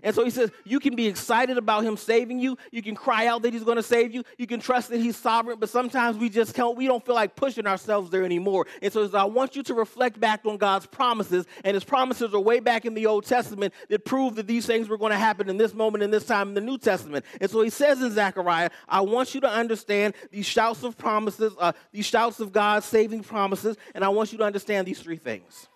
And 0.03 0.15
so 0.15 0.25
he 0.25 0.31
says, 0.31 0.51
you 0.65 0.81
can 0.81 0.97
be 0.97 1.07
excited 1.07 1.59
about 1.59 1.85
him 1.85 1.97
saving 1.97 2.41
you. 2.41 2.59
You 2.71 2.83
can 2.83 2.95
cry 2.95 3.27
out 3.27 3.43
that 3.43 3.53
he's 3.53 3.63
going 3.63 3.77
to 3.77 3.83
save 3.83 4.13
you. 4.13 4.25
You 4.37 4.47
can 4.47 4.59
trust 4.59 4.91
that 4.91 4.99
he's 4.99 5.17
sovereign, 5.17 5.59
but 5.61 5.69
sometimes 5.69 6.17
we 6.17 6.29
just 6.29 6.55
can't, 6.55 6.77
we 6.77 6.87
don't 6.87 7.05
feel 7.05 7.15
like 7.15 7.37
pushing 7.37 7.67
ourselves 7.67 8.11
there 8.11 8.25
anymore. 8.25 8.67
And 8.81 8.93
so 8.93 9.09
I 9.15 9.25
want 9.25 9.55
you 9.55 9.63
to 9.65 9.75
reflect 9.75 10.19
back 10.19 10.45
on 10.45 10.57
God's 10.57 10.87
promises. 10.87 11.47
And 11.65 11.75
his 11.75 11.85
promises 11.85 12.35
are 12.35 12.41
way 12.41 12.59
back 12.59 12.85
in 12.85 12.95
the 12.95 13.07
Old 13.07 13.25
Testament 13.27 13.73
that 13.89 14.05
prove 14.05 14.35
that 14.35 14.47
these 14.47 14.67
things 14.67 14.89
were 14.89 14.99
going 14.99 15.13
to 15.13 15.19
happen 15.19 15.49
in 15.49 15.57
this 15.57 15.75
moment, 15.75 16.03
in 16.03 16.11
this 16.11 16.27
time 16.27 16.49
in 16.49 16.55
the 16.55 16.61
New 16.61 16.79
Testament. 16.79 17.25
And 17.41 17.51
so 17.51 17.63
he 17.63 17.71
says 17.71 18.03
in 18.03 18.11
Zechariah, 18.11 18.71
I 18.89 19.03
want 19.03 19.35
you 19.35 19.41
to 19.43 19.49
understand 19.49 20.15
these 20.31 20.47
shouts 20.47 20.83
of 20.83 20.99
promises, 20.99 21.53
uh, 21.59 21.73
these 21.93 22.07
shouts 22.07 22.41
of 22.41 22.53
God's 22.53 22.87
saving 22.87 23.23
promises, 23.23 23.77
and 23.95 24.05
I 24.05 24.09
want 24.09 24.33
you 24.33 24.39
to 24.39 24.45
understand 24.45 24.87
these 24.87 25.01
three 25.01 25.17
things. 25.17 25.69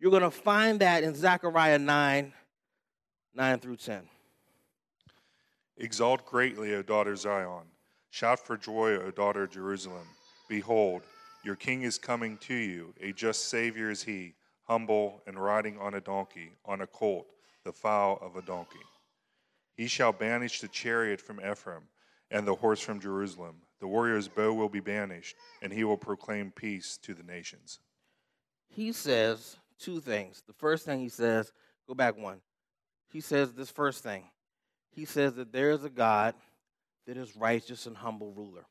You're 0.00 0.10
going 0.10 0.22
to 0.22 0.30
find 0.30 0.80
that 0.80 1.02
in 1.02 1.14
Zechariah 1.14 1.78
9 1.78 2.32
9 3.38 3.60
through 3.60 3.76
10. 3.76 4.00
Exalt 5.76 6.26
greatly, 6.26 6.74
O 6.74 6.82
daughter 6.82 7.14
Zion. 7.14 7.66
Shout 8.10 8.40
for 8.40 8.56
joy, 8.56 8.96
O 8.96 9.12
daughter 9.12 9.46
Jerusalem. 9.46 10.08
Behold, 10.48 11.02
your 11.44 11.54
king 11.54 11.82
is 11.82 11.98
coming 11.98 12.36
to 12.38 12.54
you. 12.54 12.92
A 13.00 13.12
just 13.12 13.48
Savior 13.48 13.92
is 13.92 14.02
he, 14.02 14.34
humble 14.64 15.22
and 15.28 15.38
riding 15.38 15.78
on 15.78 15.94
a 15.94 16.00
donkey, 16.00 16.50
on 16.64 16.80
a 16.80 16.86
colt, 16.88 17.28
the 17.62 17.72
foal 17.72 18.18
of 18.20 18.34
a 18.34 18.42
donkey. 18.42 18.84
He 19.76 19.86
shall 19.86 20.10
banish 20.12 20.60
the 20.60 20.66
chariot 20.66 21.20
from 21.20 21.38
Ephraim 21.38 21.84
and 22.32 22.44
the 22.44 22.56
horse 22.56 22.80
from 22.80 22.98
Jerusalem. 22.98 23.54
The 23.78 23.86
warrior's 23.86 24.26
bow 24.26 24.52
will 24.52 24.68
be 24.68 24.80
banished, 24.80 25.36
and 25.62 25.72
he 25.72 25.84
will 25.84 25.96
proclaim 25.96 26.50
peace 26.50 26.98
to 27.02 27.14
the 27.14 27.22
nations. 27.22 27.78
He 28.66 28.90
says 28.90 29.58
two 29.78 30.00
things. 30.00 30.42
The 30.44 30.54
first 30.54 30.84
thing 30.84 30.98
he 30.98 31.08
says, 31.08 31.52
go 31.86 31.94
back 31.94 32.18
one 32.18 32.40
he 33.10 33.20
says 33.20 33.52
this 33.52 33.70
first 33.70 34.02
thing. 34.02 34.24
He 34.90 35.04
says 35.04 35.34
that 35.34 35.52
there 35.52 35.70
is 35.70 35.84
a 35.84 35.90
God 35.90 36.34
that 37.06 37.16
is 37.16 37.36
righteous 37.36 37.86
and 37.86 37.96
humble 37.96 38.32
ruler. 38.32 38.66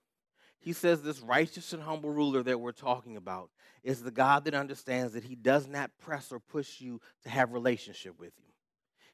He 0.60 0.74
says 0.74 1.02
this 1.02 1.20
righteous 1.20 1.74
and 1.74 1.82
humble 1.82 2.10
ruler 2.10 2.44
that 2.44 2.60
we're 2.60 2.72
talking 2.72 3.16
about 3.16 3.50
is 3.84 4.02
the 4.02 4.12
God 4.12 4.46
that 4.46 4.54
understands 4.54 5.14
that 5.14 5.24
he 5.24 5.36
does 5.36 5.68
not 5.68 5.92
press 6.00 6.32
or 6.32 6.40
push 6.40 6.82
you 6.82 7.00
to 7.24 7.30
have 7.30 7.54
relationship 7.54 8.20
with 8.20 8.34
you. 8.38 8.52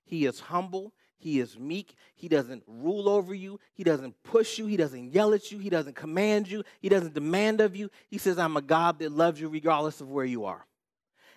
He 0.04 0.26
is 0.26 0.40
humble, 0.40 0.94
he 1.18 1.40
is 1.40 1.58
meek, 1.58 1.96
he 2.16 2.28
doesn't 2.28 2.64
rule 2.68 3.08
over 3.08 3.34
you, 3.34 3.60
he 3.74 3.84
doesn't 3.84 4.16
push 4.24 4.58
you, 4.58 4.66
he 4.66 4.78
doesn't 4.78 5.14
yell 5.14 5.34
at 5.34 5.52
you, 5.52 5.60
he 5.60 5.70
doesn't 5.70 5.96
command 5.96 6.50
you, 6.50 6.64
he 6.82 6.90
doesn't 6.90 7.14
demand 7.14 7.62
of 7.62 7.76
you. 7.76 7.90
He 8.10 8.18
says 8.18 8.38
I'm 8.38 8.58
a 8.58 8.62
God 8.62 9.00
that 9.00 9.12
loves 9.12 9.40
you 9.40 9.48
regardless 9.48 10.02
of 10.02 10.10
where 10.10 10.26
you 10.26 10.46
are. 10.46 10.66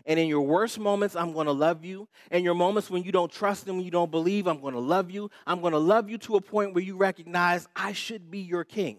And 0.06 0.20
in 0.20 0.28
your 0.28 0.42
worst 0.42 0.78
moments, 0.78 1.16
I'm 1.16 1.32
going 1.32 1.46
to 1.46 1.52
love 1.52 1.84
you. 1.84 2.08
And 2.30 2.44
your 2.44 2.54
moments 2.54 2.88
when 2.88 3.02
you 3.02 3.10
don't 3.10 3.30
trust 3.30 3.66
and 3.66 3.76
when 3.76 3.84
you 3.84 3.90
don't 3.90 4.10
believe, 4.10 4.46
I'm 4.46 4.60
going 4.60 4.74
to 4.74 4.80
love 4.80 5.10
you. 5.10 5.30
I'm 5.46 5.60
going 5.60 5.72
to 5.72 5.78
love 5.78 6.08
you 6.08 6.16
to 6.18 6.36
a 6.36 6.40
point 6.40 6.74
where 6.74 6.84
you 6.84 6.96
recognize 6.96 7.66
I 7.74 7.92
should 7.92 8.30
be 8.30 8.38
your 8.38 8.62
king. 8.62 8.98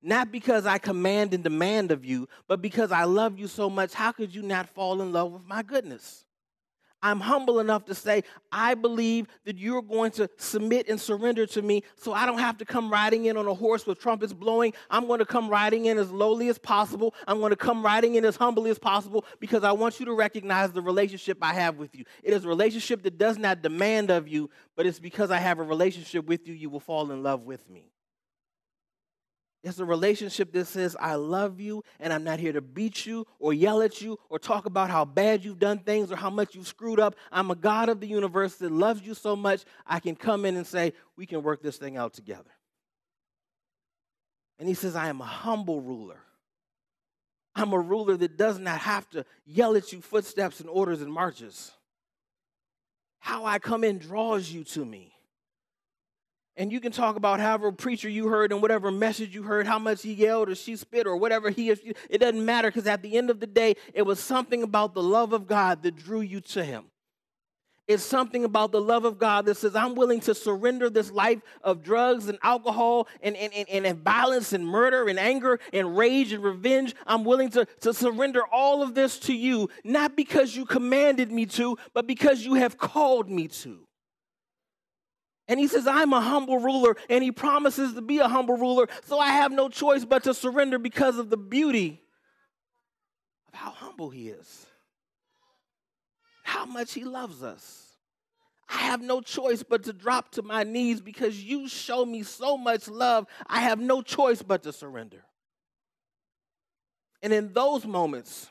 Not 0.00 0.30
because 0.32 0.66
I 0.66 0.78
command 0.78 1.34
and 1.34 1.42
demand 1.44 1.90
of 1.90 2.04
you, 2.04 2.28
but 2.46 2.62
because 2.62 2.92
I 2.92 3.04
love 3.04 3.38
you 3.38 3.48
so 3.48 3.68
much. 3.68 3.92
How 3.92 4.12
could 4.12 4.34
you 4.34 4.42
not 4.42 4.68
fall 4.68 5.02
in 5.02 5.12
love 5.12 5.32
with 5.32 5.46
my 5.46 5.62
goodness? 5.62 6.24
I'm 7.02 7.20
humble 7.20 7.58
enough 7.58 7.84
to 7.86 7.94
say, 7.94 8.22
I 8.52 8.74
believe 8.74 9.26
that 9.44 9.58
you're 9.58 9.82
going 9.82 10.12
to 10.12 10.30
submit 10.36 10.88
and 10.88 11.00
surrender 11.00 11.46
to 11.46 11.62
me 11.62 11.82
so 11.96 12.12
I 12.12 12.26
don't 12.26 12.38
have 12.38 12.58
to 12.58 12.64
come 12.64 12.90
riding 12.90 13.24
in 13.24 13.36
on 13.36 13.46
a 13.46 13.54
horse 13.54 13.86
with 13.86 13.98
trumpets 13.98 14.32
blowing. 14.32 14.72
I'm 14.90 15.06
going 15.06 15.18
to 15.18 15.26
come 15.26 15.48
riding 15.48 15.86
in 15.86 15.98
as 15.98 16.10
lowly 16.10 16.48
as 16.48 16.58
possible. 16.58 17.14
I'm 17.26 17.40
going 17.40 17.50
to 17.50 17.56
come 17.56 17.84
riding 17.84 18.14
in 18.14 18.24
as 18.24 18.36
humbly 18.36 18.70
as 18.70 18.78
possible 18.78 19.24
because 19.40 19.64
I 19.64 19.72
want 19.72 19.98
you 19.98 20.06
to 20.06 20.12
recognize 20.12 20.70
the 20.72 20.82
relationship 20.82 21.38
I 21.42 21.54
have 21.54 21.76
with 21.76 21.96
you. 21.96 22.04
It 22.22 22.34
is 22.34 22.44
a 22.44 22.48
relationship 22.48 23.02
that 23.02 23.18
does 23.18 23.38
not 23.38 23.62
demand 23.62 24.10
of 24.10 24.28
you, 24.28 24.50
but 24.76 24.86
it's 24.86 25.00
because 25.00 25.30
I 25.30 25.38
have 25.38 25.58
a 25.58 25.64
relationship 25.64 26.26
with 26.26 26.46
you, 26.46 26.54
you 26.54 26.70
will 26.70 26.80
fall 26.80 27.10
in 27.10 27.22
love 27.22 27.42
with 27.44 27.68
me. 27.68 27.91
It's 29.64 29.78
a 29.78 29.84
relationship 29.84 30.52
that 30.52 30.66
says, 30.66 30.96
I 30.98 31.14
love 31.14 31.60
you 31.60 31.84
and 32.00 32.12
I'm 32.12 32.24
not 32.24 32.40
here 32.40 32.52
to 32.52 32.60
beat 32.60 33.06
you 33.06 33.26
or 33.38 33.54
yell 33.54 33.80
at 33.80 34.02
you 34.02 34.18
or 34.28 34.40
talk 34.40 34.66
about 34.66 34.90
how 34.90 35.04
bad 35.04 35.44
you've 35.44 35.60
done 35.60 35.78
things 35.78 36.10
or 36.10 36.16
how 36.16 36.30
much 36.30 36.56
you've 36.56 36.66
screwed 36.66 36.98
up. 36.98 37.14
I'm 37.30 37.50
a 37.50 37.54
God 37.54 37.88
of 37.88 38.00
the 38.00 38.08
universe 38.08 38.56
that 38.56 38.72
loves 38.72 39.02
you 39.02 39.14
so 39.14 39.36
much, 39.36 39.64
I 39.86 40.00
can 40.00 40.16
come 40.16 40.44
in 40.44 40.56
and 40.56 40.66
say, 40.66 40.94
We 41.16 41.26
can 41.26 41.42
work 41.42 41.62
this 41.62 41.76
thing 41.76 41.96
out 41.96 42.12
together. 42.12 42.50
And 44.58 44.68
he 44.68 44.74
says, 44.74 44.96
I 44.96 45.08
am 45.08 45.20
a 45.20 45.24
humble 45.24 45.80
ruler. 45.80 46.20
I'm 47.54 47.72
a 47.72 47.78
ruler 47.78 48.16
that 48.16 48.36
does 48.36 48.58
not 48.58 48.78
have 48.80 49.08
to 49.10 49.24
yell 49.44 49.76
at 49.76 49.92
you 49.92 50.00
footsteps 50.00 50.58
and 50.60 50.68
orders 50.68 51.02
and 51.02 51.12
marches. 51.12 51.70
How 53.20 53.44
I 53.44 53.60
come 53.60 53.84
in 53.84 53.98
draws 53.98 54.50
you 54.50 54.64
to 54.64 54.84
me. 54.84 55.11
And 56.56 56.70
you 56.70 56.80
can 56.80 56.92
talk 56.92 57.16
about 57.16 57.40
however 57.40 57.72
preacher 57.72 58.08
you 58.08 58.28
heard 58.28 58.52
and 58.52 58.60
whatever 58.60 58.90
message 58.90 59.34
you 59.34 59.42
heard, 59.42 59.66
how 59.66 59.78
much 59.78 60.02
he 60.02 60.12
yelled 60.12 60.50
or 60.50 60.54
she 60.54 60.76
spit 60.76 61.06
or 61.06 61.16
whatever 61.16 61.48
he 61.48 61.70
is. 61.70 61.80
It 62.10 62.18
doesn't 62.18 62.44
matter 62.44 62.68
because 62.68 62.86
at 62.86 63.02
the 63.02 63.16
end 63.16 63.30
of 63.30 63.40
the 63.40 63.46
day, 63.46 63.76
it 63.94 64.02
was 64.02 64.20
something 64.20 64.62
about 64.62 64.92
the 64.92 65.02
love 65.02 65.32
of 65.32 65.46
God 65.46 65.82
that 65.82 65.96
drew 65.96 66.20
you 66.20 66.40
to 66.40 66.62
him. 66.62 66.84
It's 67.88 68.04
something 68.04 68.44
about 68.44 68.70
the 68.70 68.80
love 68.80 69.04
of 69.04 69.18
God 69.18 69.46
that 69.46 69.56
says, 69.56 69.74
I'm 69.74 69.94
willing 69.94 70.20
to 70.20 70.34
surrender 70.34 70.88
this 70.88 71.10
life 71.10 71.40
of 71.62 71.82
drugs 71.82 72.28
and 72.28 72.38
alcohol 72.42 73.08
and, 73.22 73.36
and, 73.36 73.52
and, 73.52 73.84
and 73.84 73.98
violence 73.98 74.52
and 74.52 74.64
murder 74.64 75.08
and 75.08 75.18
anger 75.18 75.58
and 75.72 75.96
rage 75.96 76.32
and 76.32 76.44
revenge. 76.44 76.94
I'm 77.06 77.24
willing 77.24 77.50
to, 77.50 77.66
to 77.80 77.92
surrender 77.92 78.42
all 78.52 78.82
of 78.82 78.94
this 78.94 79.18
to 79.20 79.34
you, 79.34 79.68
not 79.84 80.16
because 80.16 80.54
you 80.54 80.64
commanded 80.64 81.32
me 81.32 81.44
to, 81.46 81.76
but 81.92 82.06
because 82.06 82.44
you 82.44 82.54
have 82.54 82.78
called 82.78 83.28
me 83.28 83.48
to. 83.48 83.84
And 85.48 85.58
he 85.58 85.66
says, 85.66 85.86
I'm 85.86 86.12
a 86.12 86.20
humble 86.20 86.58
ruler, 86.58 86.96
and 87.10 87.22
he 87.22 87.32
promises 87.32 87.94
to 87.94 88.00
be 88.00 88.18
a 88.18 88.28
humble 88.28 88.56
ruler, 88.56 88.86
so 89.04 89.18
I 89.18 89.28
have 89.28 89.52
no 89.52 89.68
choice 89.68 90.04
but 90.04 90.24
to 90.24 90.34
surrender 90.34 90.78
because 90.78 91.18
of 91.18 91.30
the 91.30 91.36
beauty 91.36 92.00
of 93.48 93.54
how 93.54 93.70
humble 93.70 94.10
he 94.10 94.28
is, 94.28 94.66
how 96.44 96.64
much 96.64 96.92
he 96.94 97.04
loves 97.04 97.42
us. 97.42 97.88
I 98.68 98.78
have 98.78 99.02
no 99.02 99.20
choice 99.20 99.62
but 99.62 99.82
to 99.84 99.92
drop 99.92 100.30
to 100.32 100.42
my 100.42 100.62
knees 100.62 101.02
because 101.02 101.42
you 101.42 101.68
show 101.68 102.06
me 102.06 102.22
so 102.22 102.56
much 102.56 102.88
love. 102.88 103.26
I 103.46 103.60
have 103.60 103.78
no 103.78 104.00
choice 104.00 104.40
but 104.40 104.62
to 104.62 104.72
surrender. 104.72 105.24
And 107.20 107.32
in 107.32 107.52
those 107.52 107.84
moments, 107.84 108.48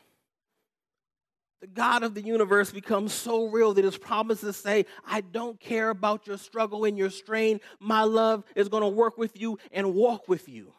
the 1.62 1.67
God 1.67 2.02
of 2.02 2.15
the 2.15 2.21
universe 2.21 2.71
becomes 2.71 3.13
so 3.13 3.45
real 3.45 3.76
that 3.76 3.86
his 3.86 3.97
promises 3.97 4.58
say, 4.58 4.88
I 5.06 5.21
don't 5.21 5.60
care 5.60 5.91
about 5.91 6.26
your 6.26 6.38
struggle 6.38 6.86
and 6.86 6.97
your 6.97 7.12
strain. 7.12 7.62
My 7.80 8.02
love 8.04 8.43
is 8.56 8.67
going 8.67 8.82
to 8.82 8.89
work 8.89 9.17
with 9.17 9.39
you 9.39 9.60
and 9.71 9.93
walk 9.93 10.28
with 10.28 10.50
you. 10.50 10.74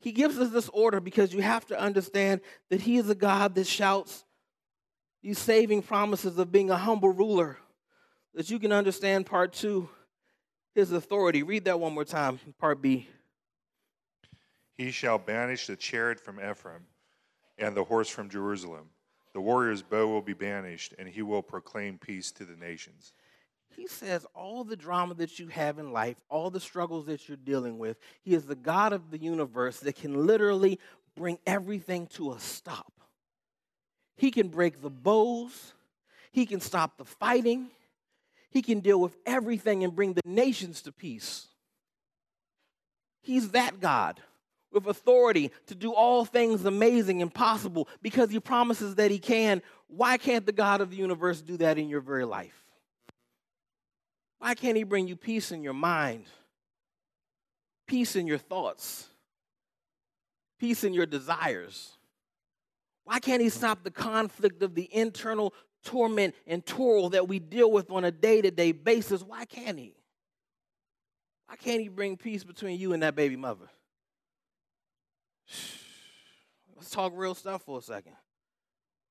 He 0.00 0.12
gives 0.12 0.38
us 0.38 0.50
this 0.50 0.68
order 0.70 1.00
because 1.00 1.32
you 1.32 1.40
have 1.40 1.64
to 1.66 1.80
understand 1.80 2.42
that 2.68 2.82
he 2.82 2.98
is 2.98 3.08
a 3.08 3.14
God 3.14 3.54
that 3.54 3.66
shouts 3.66 4.24
these 5.22 5.38
saving 5.38 5.82
promises 5.82 6.36
of 6.38 6.52
being 6.52 6.70
a 6.70 6.76
humble 6.76 7.10
ruler, 7.10 7.56
that 8.34 8.50
you 8.50 8.58
can 8.58 8.72
understand 8.72 9.24
part 9.24 9.52
two, 9.52 9.88
his 10.74 10.92
authority. 10.92 11.42
Read 11.42 11.64
that 11.66 11.80
one 11.80 11.94
more 11.94 12.04
time, 12.04 12.40
part 12.58 12.82
B. 12.82 13.08
He 14.82 14.90
shall 14.90 15.16
banish 15.16 15.68
the 15.68 15.76
chariot 15.76 16.18
from 16.18 16.40
Ephraim 16.40 16.82
and 17.56 17.76
the 17.76 17.84
horse 17.84 18.08
from 18.08 18.28
Jerusalem. 18.28 18.88
The 19.32 19.40
warrior's 19.40 19.80
bow 19.80 20.08
will 20.08 20.22
be 20.22 20.32
banished, 20.32 20.92
and 20.98 21.08
he 21.08 21.22
will 21.22 21.40
proclaim 21.40 21.98
peace 21.98 22.32
to 22.32 22.44
the 22.44 22.56
nations. 22.56 23.12
He 23.76 23.86
says 23.86 24.26
all 24.34 24.64
the 24.64 24.74
drama 24.74 25.14
that 25.14 25.38
you 25.38 25.46
have 25.46 25.78
in 25.78 25.92
life, 25.92 26.16
all 26.28 26.50
the 26.50 26.58
struggles 26.58 27.06
that 27.06 27.28
you're 27.28 27.36
dealing 27.36 27.78
with, 27.78 27.96
he 28.22 28.34
is 28.34 28.46
the 28.46 28.56
God 28.56 28.92
of 28.92 29.12
the 29.12 29.18
universe 29.18 29.78
that 29.80 29.94
can 29.94 30.26
literally 30.26 30.80
bring 31.14 31.38
everything 31.46 32.08
to 32.08 32.32
a 32.32 32.40
stop. 32.40 32.92
He 34.16 34.32
can 34.32 34.48
break 34.48 34.82
the 34.82 34.90
bows, 34.90 35.74
he 36.32 36.44
can 36.44 36.60
stop 36.60 36.98
the 36.98 37.04
fighting, 37.04 37.68
he 38.50 38.62
can 38.62 38.80
deal 38.80 39.00
with 39.00 39.16
everything 39.26 39.84
and 39.84 39.94
bring 39.94 40.14
the 40.14 40.22
nations 40.24 40.82
to 40.82 40.90
peace. 40.90 41.46
He's 43.20 43.50
that 43.50 43.78
God 43.78 44.20
with 44.72 44.86
authority 44.86 45.50
to 45.66 45.74
do 45.74 45.92
all 45.92 46.24
things 46.24 46.64
amazing 46.64 47.22
and 47.22 47.32
possible 47.32 47.88
because 48.00 48.30
he 48.30 48.40
promises 48.40 48.96
that 48.96 49.10
he 49.10 49.18
can. 49.18 49.62
Why 49.88 50.16
can't 50.16 50.46
the 50.46 50.52
God 50.52 50.80
of 50.80 50.90
the 50.90 50.96
universe 50.96 51.40
do 51.40 51.56
that 51.58 51.78
in 51.78 51.88
your 51.88 52.00
very 52.00 52.24
life? 52.24 52.54
Why 54.38 54.54
can't 54.54 54.76
he 54.76 54.82
bring 54.82 55.06
you 55.06 55.16
peace 55.16 55.52
in 55.52 55.62
your 55.62 55.72
mind, 55.72 56.24
peace 57.86 58.16
in 58.16 58.26
your 58.26 58.38
thoughts, 58.38 59.06
peace 60.58 60.82
in 60.82 60.94
your 60.94 61.06
desires? 61.06 61.92
Why 63.04 63.20
can't 63.20 63.42
he 63.42 63.48
stop 63.48 63.84
the 63.84 63.90
conflict 63.90 64.62
of 64.62 64.74
the 64.74 64.88
internal 64.92 65.54
torment 65.84 66.34
and 66.46 66.64
toil 66.64 67.10
that 67.10 67.28
we 67.28 67.38
deal 67.38 67.70
with 67.70 67.90
on 67.90 68.04
a 68.04 68.10
day 68.10 68.40
to 68.42 68.50
day 68.50 68.72
basis? 68.72 69.22
Why 69.22 69.44
can't 69.44 69.78
he? 69.78 69.94
Why 71.46 71.56
can't 71.56 71.80
he 71.80 71.88
bring 71.88 72.16
peace 72.16 72.44
between 72.44 72.78
you 72.80 72.94
and 72.94 73.02
that 73.02 73.14
baby 73.14 73.36
mother? 73.36 73.68
Let's 76.76 76.90
talk 76.90 77.12
real 77.14 77.34
stuff 77.34 77.62
for 77.62 77.78
a 77.78 77.82
second. 77.82 78.14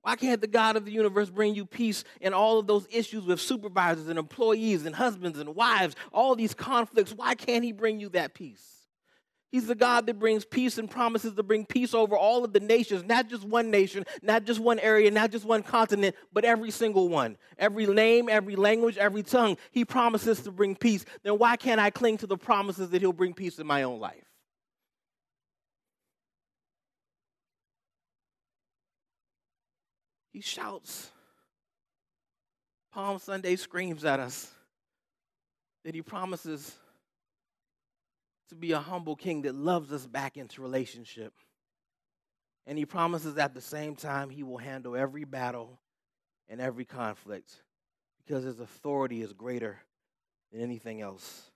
Why 0.02 0.16
can't 0.16 0.42
the 0.42 0.48
God 0.48 0.76
of 0.78 0.86
the 0.86 0.92
universe 0.92 1.30
bring 1.30 1.54
you 1.54 1.66
peace 1.66 2.04
in 2.20 2.34
all 2.34 2.58
of 2.58 2.66
those 2.66 2.88
issues 2.92 3.24
with 3.26 3.40
supervisors 3.40 4.08
and 4.08 4.18
employees 4.18 4.86
and 4.86 4.96
husbands 4.96 5.38
and 5.40 5.56
wives, 5.56 5.96
all 6.12 6.36
these 6.36 6.54
conflicts? 6.54 7.14
Why 7.14 7.36
can't 7.36 7.64
He 7.64 7.72
bring 7.72 8.00
you 8.00 8.10
that 8.10 8.34
peace? 8.34 8.66
He's 9.52 9.68
the 9.68 9.76
God 9.76 10.06
that 10.08 10.18
brings 10.18 10.46
peace 10.46 10.78
and 10.78 10.90
promises 10.90 11.34
to 11.34 11.44
bring 11.44 11.66
peace 11.66 11.94
over 11.94 12.16
all 12.16 12.46
of 12.46 12.54
the 12.54 12.62
nations, 12.62 13.04
not 13.04 13.28
just 13.28 13.44
one 13.44 13.70
nation, 13.70 14.06
not 14.22 14.46
just 14.46 14.62
one 14.62 14.80
area, 14.80 15.12
not 15.12 15.30
just 15.30 15.44
one 15.44 15.62
continent, 15.62 16.16
but 16.32 16.46
every 16.46 16.72
single 16.72 17.10
one. 17.10 17.38
Every 17.58 17.86
name, 17.86 18.30
every 18.30 18.56
language, 18.56 18.98
every 18.98 19.24
tongue. 19.24 19.58
He 19.72 19.84
promises 19.84 20.42
to 20.44 20.52
bring 20.52 20.76
peace. 20.76 21.04
Then 21.24 21.38
why 21.38 21.58
can't 21.58 21.82
I 21.82 21.90
cling 21.90 22.18
to 22.20 22.28
the 22.28 22.38
promises 22.38 22.90
that 22.90 23.02
He'll 23.02 23.12
bring 23.12 23.34
peace 23.34 23.60
in 23.60 23.68
my 23.68 23.84
own 23.84 24.00
life? 24.00 24.31
He 30.32 30.42
shouts. 30.42 31.12
Palm 32.94 33.20
Sunday 33.20 33.56
screams 33.56 34.04
at 34.06 34.20
us 34.20 34.52
that 35.84 35.96
he 35.96 36.02
promises 36.02 36.76
to 38.50 38.56
be 38.56 38.74
a 38.74 38.80
humble 38.80 39.16
king 39.16 39.44
that 39.44 39.56
loves 39.56 39.92
us 39.92 40.06
back 40.06 40.38
into 40.38 40.62
relationship. 40.62 41.34
And 42.68 42.78
he 42.78 42.86
promises 42.86 43.38
at 43.38 43.54
the 43.54 43.62
same 43.62 43.96
time 43.96 44.30
he 44.30 44.44
will 44.44 44.58
handle 44.58 44.96
every 44.96 45.24
battle 45.24 45.80
and 46.50 46.60
every 46.60 46.86
conflict 46.86 47.64
because 48.18 48.44
his 48.44 48.60
authority 48.60 49.22
is 49.22 49.34
greater 49.34 49.80
than 50.52 50.62
anything 50.62 51.02
else. 51.02 51.50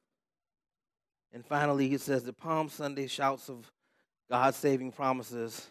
And 1.34 1.46
finally, 1.46 1.90
he 1.90 1.98
says 1.98 2.24
that 2.24 2.38
Palm 2.38 2.70
Sunday 2.70 3.08
shouts 3.08 3.50
of 3.50 3.70
God's 4.30 4.58
saving 4.58 4.94
promises 4.94 5.68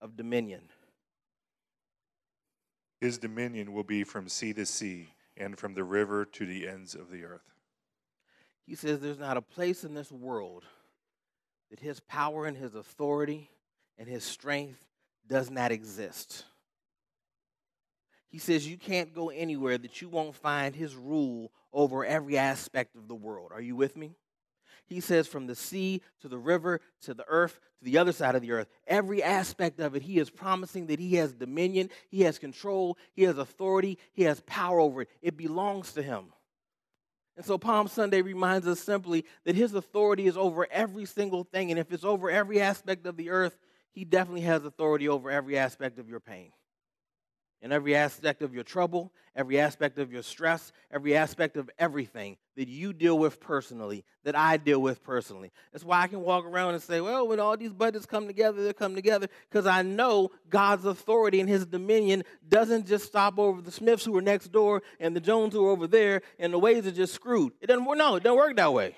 of 0.00 0.16
dominion. 0.16 0.62
His 3.00 3.18
dominion 3.18 3.72
will 3.72 3.84
be 3.84 4.04
from 4.04 4.28
sea 4.28 4.52
to 4.54 4.66
sea 4.66 5.14
and 5.36 5.58
from 5.58 5.74
the 5.74 5.84
river 5.84 6.24
to 6.24 6.46
the 6.46 6.68
ends 6.68 6.94
of 6.94 7.10
the 7.10 7.24
earth. 7.24 7.54
He 8.66 8.74
says 8.74 9.00
there's 9.00 9.18
not 9.18 9.36
a 9.36 9.42
place 9.42 9.84
in 9.84 9.94
this 9.94 10.10
world 10.10 10.64
that 11.70 11.80
his 11.80 12.00
power 12.00 12.46
and 12.46 12.56
his 12.56 12.74
authority 12.74 13.50
and 13.98 14.08
his 14.08 14.24
strength 14.24 14.84
does 15.26 15.50
not 15.50 15.70
exist. 15.70 16.44
He 18.28 18.38
says 18.38 18.68
you 18.68 18.76
can't 18.76 19.14
go 19.14 19.30
anywhere 19.30 19.78
that 19.78 20.02
you 20.02 20.08
won't 20.08 20.34
find 20.34 20.74
his 20.74 20.94
rule 20.94 21.50
over 21.72 22.04
every 22.04 22.36
aspect 22.36 22.94
of 22.96 23.08
the 23.08 23.14
world. 23.14 23.52
Are 23.52 23.60
you 23.60 23.76
with 23.76 23.96
me? 23.96 24.16
He 24.88 25.00
says 25.00 25.28
from 25.28 25.46
the 25.46 25.54
sea 25.54 26.02
to 26.20 26.28
the 26.28 26.38
river 26.38 26.80
to 27.02 27.14
the 27.14 27.24
earth 27.28 27.60
to 27.78 27.84
the 27.84 27.98
other 27.98 28.12
side 28.12 28.34
of 28.34 28.42
the 28.42 28.52
earth. 28.52 28.68
Every 28.86 29.22
aspect 29.22 29.80
of 29.80 29.94
it, 29.94 30.02
he 30.02 30.18
is 30.18 30.30
promising 30.30 30.86
that 30.88 30.98
he 30.98 31.14
has 31.16 31.32
dominion, 31.32 31.90
he 32.08 32.22
has 32.22 32.38
control, 32.38 32.98
he 33.14 33.22
has 33.24 33.38
authority, 33.38 33.98
he 34.12 34.24
has 34.24 34.40
power 34.40 34.80
over 34.80 35.02
it. 35.02 35.08
It 35.22 35.36
belongs 35.36 35.92
to 35.92 36.02
him. 36.02 36.32
And 37.36 37.46
so 37.46 37.56
Palm 37.56 37.86
Sunday 37.86 38.20
reminds 38.20 38.66
us 38.66 38.80
simply 38.80 39.24
that 39.44 39.54
his 39.54 39.72
authority 39.74 40.26
is 40.26 40.36
over 40.36 40.66
every 40.72 41.04
single 41.04 41.44
thing. 41.44 41.70
And 41.70 41.78
if 41.78 41.92
it's 41.92 42.04
over 42.04 42.30
every 42.30 42.60
aspect 42.60 43.06
of 43.06 43.16
the 43.16 43.30
earth, 43.30 43.56
he 43.92 44.04
definitely 44.04 44.40
has 44.40 44.64
authority 44.64 45.08
over 45.08 45.30
every 45.30 45.56
aspect 45.56 45.98
of 45.98 46.08
your 46.08 46.20
pain 46.20 46.50
in 47.60 47.72
every 47.72 47.96
aspect 47.96 48.42
of 48.42 48.54
your 48.54 48.64
trouble, 48.64 49.12
every 49.34 49.58
aspect 49.58 49.98
of 49.98 50.12
your 50.12 50.22
stress, 50.22 50.72
every 50.90 51.16
aspect 51.16 51.56
of 51.56 51.70
everything 51.78 52.36
that 52.56 52.68
you 52.68 52.92
deal 52.92 53.18
with 53.18 53.40
personally, 53.40 54.04
that 54.24 54.36
I 54.36 54.56
deal 54.56 54.80
with 54.80 55.02
personally. 55.02 55.50
That's 55.72 55.84
why 55.84 56.02
I 56.02 56.06
can 56.06 56.20
walk 56.20 56.44
around 56.44 56.74
and 56.74 56.82
say, 56.82 57.00
well, 57.00 57.26
when 57.26 57.40
all 57.40 57.56
these 57.56 57.72
budgets 57.72 58.06
come 58.06 58.26
together, 58.26 58.62
they 58.64 58.72
come 58.72 58.94
together, 58.94 59.28
because 59.48 59.66
I 59.66 59.82
know 59.82 60.30
God's 60.48 60.84
authority 60.84 61.40
and 61.40 61.48
his 61.48 61.66
dominion 61.66 62.24
doesn't 62.48 62.86
just 62.86 63.06
stop 63.06 63.38
over 63.38 63.60
the 63.60 63.72
Smiths 63.72 64.04
who 64.04 64.16
are 64.16 64.22
next 64.22 64.52
door 64.52 64.82
and 65.00 65.14
the 65.14 65.20
Jones 65.20 65.54
who 65.54 65.66
are 65.66 65.70
over 65.70 65.86
there, 65.86 66.22
and 66.38 66.52
the 66.52 66.58
ways 66.58 66.86
are 66.86 66.92
just 66.92 67.14
screwed. 67.14 67.52
It 67.60 67.66
doesn't 67.66 67.84
work. 67.84 67.98
No, 67.98 68.16
it 68.16 68.22
doesn't 68.22 68.38
work 68.38 68.56
that 68.56 68.72
way. 68.72 68.96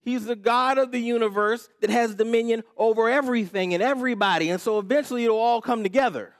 He's 0.00 0.24
the 0.24 0.36
God 0.36 0.78
of 0.78 0.90
the 0.90 1.00
universe 1.00 1.68
that 1.80 1.90
has 1.90 2.14
dominion 2.14 2.64
over 2.76 3.10
everything 3.10 3.74
and 3.74 3.82
everybody. 3.82 4.48
And 4.48 4.60
so 4.60 4.78
eventually 4.78 5.24
it'll 5.24 5.36
all 5.36 5.60
come 5.60 5.82
together 5.82 6.32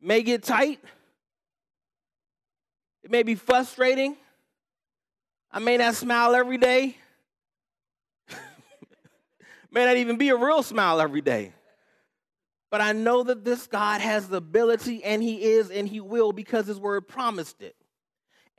may 0.00 0.22
get 0.22 0.42
tight. 0.42 0.80
It 3.02 3.10
may 3.10 3.22
be 3.22 3.34
frustrating. 3.34 4.16
I 5.52 5.58
may 5.58 5.76
not 5.76 5.94
smile 5.94 6.34
every 6.34 6.58
day. 6.58 6.96
may 9.70 9.84
not 9.84 9.96
even 9.96 10.16
be 10.16 10.28
a 10.28 10.36
real 10.36 10.62
smile 10.62 11.00
every 11.00 11.20
day. 11.20 11.52
But 12.70 12.80
I 12.80 12.92
know 12.92 13.24
that 13.24 13.44
this 13.44 13.66
God 13.66 14.00
has 14.00 14.28
the 14.28 14.36
ability, 14.36 15.02
and 15.02 15.22
He 15.22 15.42
is, 15.42 15.70
and 15.70 15.88
He 15.88 16.00
will 16.00 16.32
because 16.32 16.66
His 16.66 16.78
word 16.78 17.08
promised 17.08 17.62
it. 17.62 17.74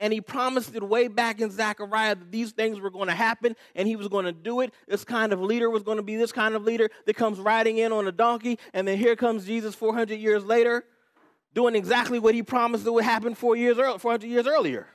And 0.00 0.12
He 0.12 0.20
promised 0.20 0.74
it 0.74 0.82
way 0.82 1.08
back 1.08 1.40
in 1.40 1.50
Zechariah 1.50 2.16
that 2.16 2.30
these 2.30 2.52
things 2.52 2.78
were 2.78 2.90
going 2.90 3.08
to 3.08 3.14
happen, 3.14 3.56
and 3.74 3.88
He 3.88 3.96
was 3.96 4.08
going 4.08 4.26
to 4.26 4.32
do 4.32 4.60
it. 4.60 4.74
This 4.86 5.04
kind 5.04 5.32
of 5.32 5.40
leader 5.40 5.70
was 5.70 5.82
going 5.82 5.96
to 5.96 6.02
be 6.02 6.16
this 6.16 6.32
kind 6.32 6.54
of 6.54 6.64
leader 6.64 6.90
that 7.06 7.16
comes 7.16 7.38
riding 7.38 7.78
in 7.78 7.90
on 7.90 8.06
a 8.06 8.12
donkey, 8.12 8.58
and 8.74 8.86
then 8.86 8.98
here 8.98 9.16
comes 9.16 9.46
Jesus 9.46 9.74
400 9.74 10.16
years 10.16 10.44
later 10.44 10.84
doing 11.54 11.74
exactly 11.74 12.18
what 12.18 12.34
he 12.34 12.42
promised 12.42 12.84
that 12.84 12.92
would 12.92 13.04
happen 13.04 13.34
four 13.34 13.56
years 13.56 13.78
early, 13.78 13.98
400 13.98 14.26
years 14.26 14.46
earlier. 14.46 14.86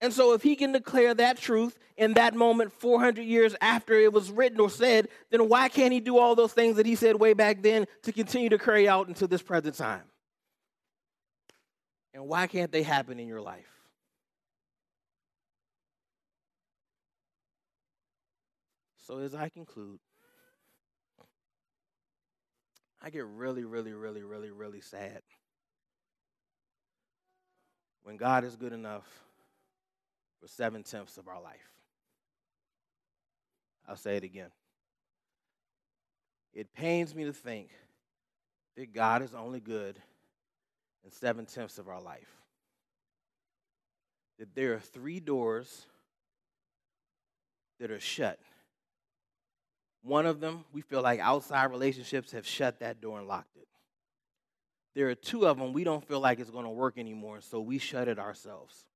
And 0.00 0.12
so, 0.12 0.34
if 0.34 0.42
he 0.42 0.56
can 0.56 0.72
declare 0.72 1.14
that 1.14 1.38
truth 1.38 1.78
in 1.96 2.14
that 2.14 2.34
moment 2.34 2.72
400 2.72 3.22
years 3.22 3.56
after 3.62 3.94
it 3.94 4.12
was 4.12 4.30
written 4.30 4.60
or 4.60 4.68
said, 4.68 5.08
then 5.30 5.48
why 5.48 5.68
can't 5.68 5.92
he 5.92 6.00
do 6.00 6.18
all 6.18 6.34
those 6.34 6.52
things 6.52 6.76
that 6.76 6.84
he 6.84 6.94
said 6.94 7.18
way 7.18 7.32
back 7.32 7.62
then 7.62 7.86
to 8.02 8.12
continue 8.12 8.50
to 8.50 8.58
carry 8.58 8.86
out 8.86 9.08
until 9.08 9.26
this 9.26 9.40
present 9.40 9.74
time? 9.74 10.02
And 12.12 12.28
why 12.28 12.46
can't 12.46 12.70
they 12.70 12.82
happen 12.82 13.18
in 13.18 13.26
your 13.26 13.40
life? 13.40 13.64
So, 19.06 19.18
as 19.18 19.34
I 19.34 19.48
conclude, 19.48 19.98
I 23.06 23.10
get 23.10 23.24
really, 23.24 23.62
really, 23.62 23.92
really, 23.92 24.24
really, 24.24 24.50
really 24.50 24.80
sad 24.80 25.22
when 28.02 28.16
God 28.16 28.42
is 28.42 28.56
good 28.56 28.72
enough 28.72 29.06
for 30.40 30.48
seven 30.48 30.82
tenths 30.82 31.16
of 31.16 31.28
our 31.28 31.40
life. 31.40 31.70
I'll 33.86 33.94
say 33.94 34.16
it 34.16 34.24
again. 34.24 34.50
It 36.52 36.74
pains 36.74 37.14
me 37.14 37.26
to 37.26 37.32
think 37.32 37.70
that 38.76 38.92
God 38.92 39.22
is 39.22 39.34
only 39.34 39.60
good 39.60 40.00
in 41.04 41.12
seven 41.12 41.46
tenths 41.46 41.78
of 41.78 41.86
our 41.86 42.02
life. 42.02 42.34
That 44.40 44.52
there 44.56 44.74
are 44.74 44.80
three 44.80 45.20
doors 45.20 45.86
that 47.78 47.92
are 47.92 48.00
shut 48.00 48.40
one 50.02 50.26
of 50.26 50.40
them, 50.40 50.64
we 50.72 50.80
feel 50.80 51.02
like 51.02 51.20
outside 51.20 51.70
relationships 51.70 52.32
have 52.32 52.46
shut 52.46 52.80
that 52.80 53.00
door 53.00 53.18
and 53.18 53.26
locked 53.26 53.56
it. 53.56 53.66
There 54.94 55.08
are 55.08 55.14
two 55.14 55.46
of 55.46 55.58
them 55.58 55.72
we 55.72 55.84
don't 55.84 56.06
feel 56.06 56.20
like 56.20 56.40
it's 56.40 56.50
going 56.50 56.64
to 56.64 56.70
work 56.70 56.96
anymore, 56.96 57.40
so 57.40 57.60
we 57.60 57.78
shut 57.78 58.08
it 58.08 58.18
ourselves. 58.18 58.86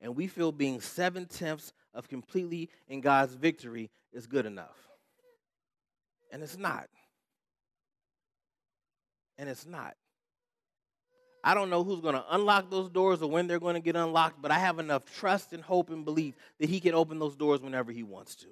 And 0.00 0.16
we 0.16 0.26
feel 0.26 0.52
being 0.52 0.80
seven 0.80 1.26
tenths 1.26 1.72
of 1.94 2.08
completely 2.08 2.70
in 2.88 3.00
God's 3.00 3.34
victory 3.34 3.90
is 4.12 4.26
good 4.26 4.46
enough. 4.46 4.76
And 6.32 6.42
it's 6.42 6.58
not. 6.58 6.88
And 9.38 9.48
it's 9.48 9.66
not. 9.66 9.94
I 11.42 11.54
don't 11.54 11.70
know 11.70 11.84
who's 11.84 12.00
going 12.00 12.14
to 12.14 12.24
unlock 12.30 12.70
those 12.70 12.90
doors 12.90 13.22
or 13.22 13.30
when 13.30 13.46
they're 13.46 13.60
going 13.60 13.74
to 13.74 13.80
get 13.80 13.96
unlocked, 13.96 14.42
but 14.42 14.50
I 14.50 14.58
have 14.58 14.78
enough 14.78 15.04
trust 15.04 15.52
and 15.52 15.62
hope 15.62 15.90
and 15.90 16.04
belief 16.04 16.34
that 16.58 16.68
He 16.68 16.80
can 16.80 16.94
open 16.94 17.18
those 17.18 17.36
doors 17.36 17.60
whenever 17.60 17.92
He 17.92 18.02
wants 18.02 18.34
to. 18.36 18.48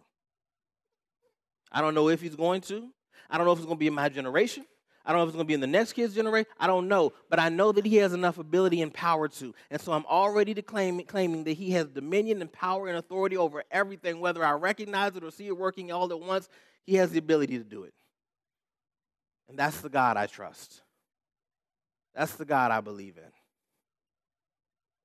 I 1.70 1.80
don't 1.80 1.94
know 1.94 2.08
if 2.08 2.20
he's 2.20 2.36
going 2.36 2.60
to. 2.62 2.88
I 3.28 3.36
don't 3.36 3.46
know 3.46 3.52
if 3.52 3.58
it's 3.58 3.66
going 3.66 3.76
to 3.76 3.80
be 3.80 3.88
in 3.88 3.94
my 3.94 4.08
generation. 4.08 4.64
I 5.04 5.10
don't 5.10 5.20
know 5.20 5.24
if 5.24 5.28
it's 5.28 5.36
going 5.36 5.46
to 5.46 5.48
be 5.48 5.54
in 5.54 5.60
the 5.60 5.68
next 5.68 5.92
kid's 5.92 6.14
generation. 6.14 6.50
I 6.58 6.66
don't 6.66 6.88
know. 6.88 7.12
But 7.30 7.38
I 7.38 7.48
know 7.48 7.70
that 7.70 7.86
he 7.86 7.96
has 7.96 8.12
enough 8.12 8.38
ability 8.38 8.82
and 8.82 8.92
power 8.92 9.28
to. 9.28 9.54
And 9.70 9.80
so 9.80 9.92
I'm 9.92 10.04
already 10.06 10.60
claiming, 10.62 11.06
claiming 11.06 11.44
that 11.44 11.52
he 11.52 11.70
has 11.72 11.86
dominion 11.86 12.40
and 12.40 12.52
power 12.52 12.88
and 12.88 12.98
authority 12.98 13.36
over 13.36 13.62
everything, 13.70 14.18
whether 14.18 14.44
I 14.44 14.52
recognize 14.52 15.14
it 15.14 15.22
or 15.22 15.30
see 15.30 15.46
it 15.46 15.56
working 15.56 15.92
all 15.92 16.10
at 16.10 16.20
once. 16.20 16.48
He 16.84 16.96
has 16.96 17.10
the 17.10 17.18
ability 17.18 17.58
to 17.58 17.64
do 17.64 17.84
it. 17.84 17.94
And 19.48 19.56
that's 19.56 19.80
the 19.80 19.88
God 19.88 20.16
I 20.16 20.26
trust. 20.26 20.82
That's 22.14 22.34
the 22.34 22.44
God 22.44 22.72
I 22.72 22.80
believe 22.80 23.16
in. 23.16 23.30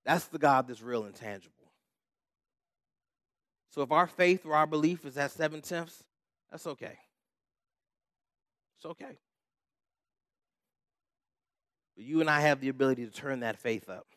That's 0.03 0.25
the 0.25 0.39
God 0.39 0.67
that's 0.67 0.81
real 0.81 1.03
and 1.03 1.13
tangible. 1.13 1.53
So 3.69 3.83
if 3.83 3.91
our 3.91 4.07
faith 4.07 4.45
or 4.45 4.55
our 4.55 4.65
belief 4.65 5.05
is 5.05 5.15
at 5.17 5.31
seven 5.31 5.61
tenths, 5.61 6.03
that's 6.51 6.67
okay. 6.67 6.97
It's 8.77 8.85
okay. 8.85 9.17
But 11.95 12.05
you 12.05 12.21
and 12.21 12.29
I 12.29 12.41
have 12.41 12.59
the 12.59 12.69
ability 12.69 13.05
to 13.05 13.11
turn 13.11 13.41
that 13.41 13.57
faith 13.57 13.89
up 13.89 14.07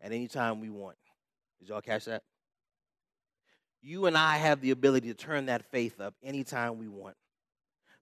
at 0.00 0.12
any 0.12 0.28
time 0.28 0.60
we 0.60 0.68
want. 0.68 0.96
Did 1.58 1.68
y'all 1.68 1.80
catch 1.80 2.04
that? 2.06 2.22
You 3.80 4.06
and 4.06 4.16
I 4.16 4.36
have 4.36 4.60
the 4.60 4.70
ability 4.70 5.08
to 5.08 5.14
turn 5.14 5.46
that 5.46 5.64
faith 5.70 6.00
up 6.00 6.14
anytime 6.22 6.78
we 6.78 6.88
want. 6.88 7.16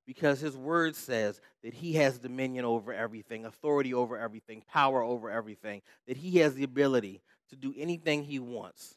Because 0.07 0.41
his 0.41 0.57
word 0.57 0.97
says 0.97 1.41
that 1.63 1.73
he 1.73 1.93
has 1.95 2.19
dominion 2.19 2.65
over 2.65 2.93
everything, 2.93 3.45
authority 3.45 3.95
over 3.95 4.19
everything, 4.19 4.63
power 4.67 5.03
over 5.03 5.31
everything, 5.31 5.83
that 6.09 6.17
he 6.17 6.39
has 6.39 6.55
the 6.55 6.65
ability 6.65 7.21
to 7.51 7.57
do 7.57 7.73
anything 7.77 8.25
he 8.25 8.39
wants. 8.39 8.97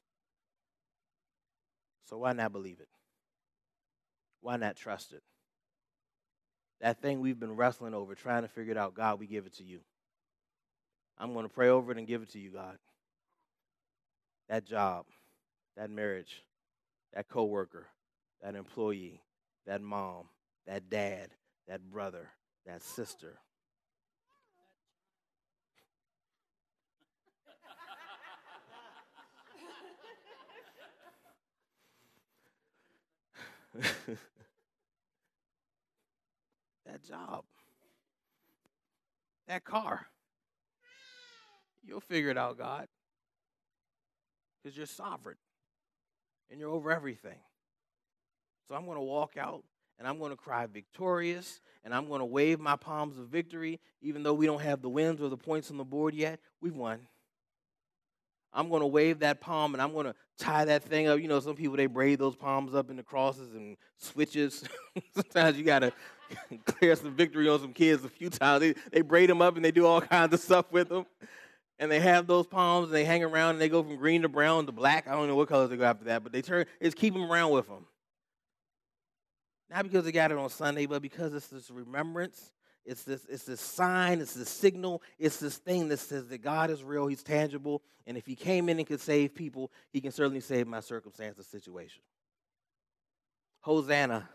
So 2.09 2.17
why 2.17 2.33
not 2.33 2.51
believe 2.51 2.79
it? 2.79 2.87
Why 4.43 4.57
not 4.57 4.75
trust 4.75 5.13
it? 5.13 5.23
That 6.81 7.01
thing 7.01 7.21
we've 7.21 7.39
been 7.39 7.55
wrestling 7.55 7.93
over, 7.93 8.13
trying 8.13 8.41
to 8.43 8.49
figure 8.49 8.73
it 8.73 8.77
out, 8.77 8.93
God, 8.93 9.19
we 9.19 9.25
give 9.25 9.45
it 9.45 9.53
to 9.55 9.63
you. 9.63 9.79
I'm 11.17 11.33
going 11.33 11.47
to 11.47 11.53
pray 11.53 11.69
over 11.69 11.93
it 11.93 11.97
and 11.97 12.05
give 12.05 12.21
it 12.21 12.31
to 12.33 12.39
you, 12.39 12.49
God. 12.51 12.77
That 14.49 14.65
job, 14.65 15.05
that 15.77 15.89
marriage, 15.89 16.43
that 17.13 17.29
coworker, 17.29 17.87
that 18.41 18.55
employee, 18.55 19.21
that 19.65 19.81
mom, 19.81 20.25
that 20.67 20.89
dad, 20.89 21.29
that 21.69 21.81
brother, 21.89 22.27
that 22.65 22.81
sister. 22.81 23.39
that 36.93 37.03
job, 37.03 37.43
that 39.47 39.63
car. 39.63 40.05
You'll 41.83 41.99
figure 41.99 42.29
it 42.29 42.37
out, 42.37 42.57
God. 42.57 42.87
Because 44.61 44.77
you're 44.77 44.85
sovereign 44.85 45.37
and 46.49 46.59
you're 46.59 46.69
over 46.69 46.91
everything. 46.91 47.39
So 48.67 48.75
I'm 48.75 48.85
going 48.85 48.97
to 48.97 49.03
walk 49.03 49.37
out 49.37 49.63
and 49.97 50.07
I'm 50.07 50.19
going 50.19 50.29
to 50.29 50.37
cry 50.37 50.67
victorious 50.67 51.59
and 51.83 51.95
I'm 51.95 52.07
going 52.07 52.19
to 52.19 52.25
wave 52.25 52.59
my 52.59 52.75
palms 52.75 53.17
of 53.17 53.27
victory, 53.27 53.79
even 54.01 54.21
though 54.21 54.33
we 54.35 54.45
don't 54.45 54.61
have 54.61 54.81
the 54.81 54.89
wins 54.89 55.19
or 55.19 55.29
the 55.29 55.35
points 55.37 55.71
on 55.71 55.77
the 55.77 55.83
board 55.83 56.13
yet. 56.13 56.39
We've 56.61 56.75
won. 56.75 56.99
I'm 58.53 58.69
going 58.69 58.81
to 58.81 58.87
wave 58.87 59.19
that 59.19 59.41
palm 59.41 59.73
and 59.73 59.81
I'm 59.81 59.93
going 59.93 60.05
to 60.05 60.15
tie 60.37 60.65
that 60.65 60.83
thing 60.83 61.07
up. 61.07 61.19
You 61.19 61.27
know, 61.27 61.39
some 61.39 61.55
people, 61.55 61.75
they 61.75 61.87
braid 61.87 62.19
those 62.19 62.35
palms 62.35 62.75
up 62.75 62.89
in 62.89 62.97
the 62.97 63.03
crosses 63.03 63.53
and 63.53 63.77
switches. 63.97 64.63
Sometimes 65.13 65.57
you 65.57 65.63
got 65.63 65.79
to 65.79 65.93
clear 66.65 66.95
some 66.95 67.15
victory 67.15 67.49
on 67.49 67.59
some 67.59 67.73
kids 67.73 68.03
a 68.03 68.09
few 68.09 68.29
times. 68.29 68.61
They, 68.61 68.75
they 68.91 69.01
braid 69.01 69.29
them 69.29 69.41
up 69.41 69.55
and 69.55 69.65
they 69.65 69.71
do 69.71 69.85
all 69.85 70.01
kinds 70.15 70.33
of 70.33 70.39
stuff 70.39 70.71
with 70.71 70.89
them. 70.89 71.05
and 71.79 71.91
they 71.91 71.99
have 71.99 72.27
those 72.27 72.45
palms 72.45 72.87
and 72.87 72.95
they 72.95 73.05
hang 73.05 73.23
around 73.23 73.51
and 73.51 73.61
they 73.61 73.69
go 73.69 73.83
from 73.83 73.95
green 73.95 74.21
to 74.21 74.29
brown 74.29 74.65
to 74.67 74.71
black. 74.71 75.07
I 75.07 75.11
don't 75.13 75.27
know 75.27 75.35
what 75.35 75.49
colors 75.49 75.69
they 75.69 75.77
go 75.77 75.85
after 75.85 76.05
that, 76.05 76.23
but 76.23 76.31
they 76.31 76.41
turn. 76.41 76.65
It's 76.79 76.95
keep 76.95 77.13
them 77.13 77.29
around 77.29 77.51
with 77.51 77.67
them. 77.67 77.85
Not 79.69 79.83
because 79.83 80.05
they 80.05 80.11
got 80.11 80.31
it 80.31 80.37
on 80.37 80.49
Sunday, 80.49 80.85
but 80.85 81.01
because 81.01 81.33
it's 81.33 81.47
this 81.47 81.71
remembrance. 81.71 82.51
It's 82.85 83.03
this, 83.03 83.25
it's 83.29 83.45
this 83.45 83.61
sign, 83.61 84.19
it's 84.19 84.33
this 84.33 84.49
signal, 84.49 85.01
it's 85.17 85.37
this 85.37 85.57
thing 85.57 85.87
that 85.87 85.99
says 85.99 86.27
that 86.27 86.39
God 86.39 86.69
is 86.69 86.83
real, 86.83 87.07
He's 87.07 87.23
tangible, 87.23 87.81
and 88.05 88.17
if 88.17 88.25
He 88.25 88.35
came 88.35 88.67
in 88.67 88.77
and 88.77 88.87
could 88.87 88.99
save 88.99 89.33
people, 89.33 89.71
He 89.91 90.01
can 90.01 90.11
certainly 90.11 90.41
save 90.41 90.67
my 90.67 90.81
circumstance 90.81 91.39
or 91.39 91.43
situation. 91.43 92.01
Hosanna. 93.61 94.27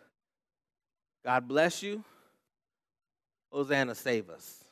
God 1.25 1.47
bless 1.47 1.83
you. 1.83 2.03
Hosanna, 3.53 3.95
save 3.95 4.31
us. 4.31 4.65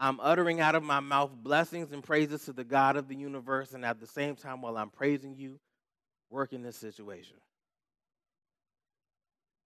I'm 0.00 0.18
uttering 0.20 0.60
out 0.60 0.74
of 0.74 0.82
my 0.82 1.00
mouth 1.00 1.30
blessings 1.32 1.92
and 1.92 2.02
praises 2.02 2.44
to 2.44 2.52
the 2.52 2.64
God 2.64 2.96
of 2.96 3.08
the 3.08 3.16
universe, 3.16 3.72
and 3.72 3.84
at 3.84 4.00
the 4.00 4.06
same 4.06 4.34
time, 4.34 4.62
while 4.62 4.76
I'm 4.76 4.90
praising 4.90 5.36
you, 5.36 5.60
work 6.30 6.52
in 6.52 6.62
this 6.62 6.76
situation. 6.76 7.36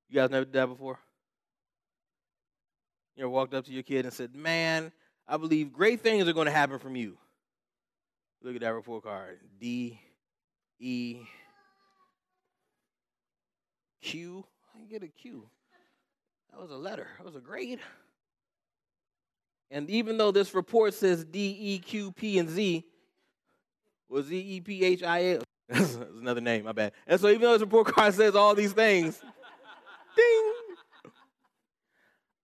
You 0.09 0.17
guys 0.17 0.31
never 0.31 0.45
did 0.45 0.55
that 0.55 0.67
before? 0.67 0.99
You 3.17 3.25
ever 3.25 3.31
walked 3.31 3.55
up 3.55 3.65
to 3.67 3.73
your 3.73 3.83
kid 3.83 4.05
and 4.05 4.15
said, 4.15 4.35
Man, 4.35 4.93
I 5.29 5.37
believe 5.37 5.73
great 5.73 6.01
things 6.01 6.27
are 6.29 6.33
going 6.33 6.47
to 6.47 6.53
happen 6.53 6.79
from 6.79 6.97
you. 6.97 7.17
Look 8.43 8.55
at 8.55 8.61
that 8.63 8.75
report 8.75 9.05
card. 9.05 9.39
D, 9.61 10.01
E, 10.79 11.19
Q. 14.01 14.45
I 14.75 14.85
get 14.91 15.03
a 15.03 15.09
Q. 15.09 15.49
That 16.51 16.61
was 16.61 16.71
a 16.71 16.77
letter. 16.77 17.07
That 17.19 17.25
was 17.25 17.37
a 17.37 17.41
grade. 17.41 17.79
And 19.71 19.89
even 19.89 20.19
though 20.19 20.33
this 20.33 20.55
report 20.55 20.93
says 20.93 21.25
D, 21.25 21.57
E, 21.59 21.79
Q, 21.79 22.13
P, 22.13 22.39
and 22.39 22.51
Z, 22.51 22.85
was 24.09 24.27
Z, 24.27 24.37
E, 24.37 24.61
P, 24.61 24.85
H, 24.85 25.03
I, 25.03 25.25
L. 25.35 25.43
That's 25.69 25.95
another 25.95 26.41
name, 26.41 26.65
my 26.65 26.73
bad. 26.73 26.93
And 27.07 27.21
so 27.21 27.29
even 27.29 27.43
though 27.43 27.53
this 27.53 27.63
report 27.63 27.87
card 27.87 28.13
says 28.15 28.35
all 28.35 28.55
these 28.55 28.73
things, 28.73 29.23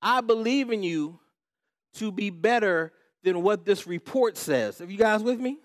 I 0.01 0.21
believe 0.21 0.71
in 0.71 0.83
you 0.83 1.19
to 1.95 2.13
be 2.13 2.31
better 2.31 2.93
than 3.23 3.43
what 3.43 3.65
this 3.65 3.87
report 3.87 4.37
says. 4.37 4.81
Are 4.81 4.87
you 4.87 4.99
guys 4.99 5.23
with 5.23 5.41
me? 5.41 5.59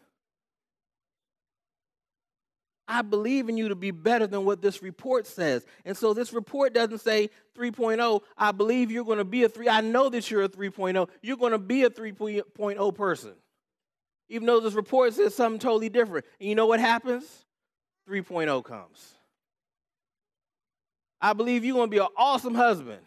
I 2.87 3.01
believe 3.01 3.47
in 3.47 3.55
you 3.55 3.69
to 3.69 3.75
be 3.75 3.91
better 3.91 4.27
than 4.27 4.45
what 4.45 4.61
this 4.61 4.83
report 4.83 5.25
says. 5.25 5.65
And 5.85 5.95
so 5.95 6.13
this 6.13 6.33
report 6.33 6.73
doesn't 6.73 6.99
say 6.99 7.29
3.0. 7.57 8.21
I 8.37 8.51
believe 8.51 8.91
you're 8.91 9.05
going 9.05 9.19
to 9.19 9.23
be 9.23 9.43
a 9.43 9.49
3. 9.49 9.69
I 9.69 9.81
know 9.81 10.09
that 10.09 10.29
you're 10.29 10.43
a 10.43 10.49
3.0. 10.49 11.07
You're 11.21 11.37
going 11.37 11.53
to 11.53 11.59
be 11.59 11.83
a 11.83 11.89
3.0 11.89 12.95
person. 12.95 13.33
Even 14.29 14.47
though 14.47 14.59
this 14.59 14.73
report 14.73 15.13
says 15.13 15.33
something 15.33 15.59
totally 15.59 15.89
different. 15.89 16.25
And 16.39 16.49
you 16.49 16.55
know 16.55 16.65
what 16.65 16.79
happens? 16.79 17.45
3.0 18.09 18.63
comes. 18.65 19.13
I 21.21 21.31
believe 21.33 21.63
you're 21.63 21.75
going 21.75 21.89
to 21.89 21.95
be 21.95 21.99
an 21.99 22.07
awesome 22.17 22.55
husband. 22.55 23.01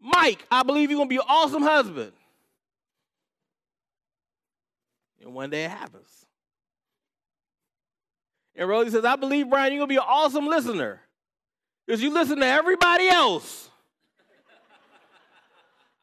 Mike, 0.00 0.46
I 0.50 0.62
believe 0.62 0.90
you're 0.90 0.98
going 0.98 1.08
to 1.08 1.12
be 1.12 1.16
an 1.16 1.26
awesome 1.28 1.62
husband. 1.62 2.12
And 5.22 5.34
one 5.34 5.50
day 5.50 5.64
it 5.64 5.70
happens. 5.70 6.26
And 8.54 8.68
Rosie 8.68 8.90
says, 8.90 9.04
I 9.04 9.16
believe, 9.16 9.50
Brian, 9.50 9.72
you're 9.72 9.80
going 9.80 9.88
to 9.88 9.92
be 9.92 9.96
an 9.96 10.04
awesome 10.06 10.46
listener 10.46 11.00
because 11.84 12.02
you 12.02 12.12
listen 12.12 12.38
to 12.40 12.46
everybody 12.46 13.08
else. 13.08 13.70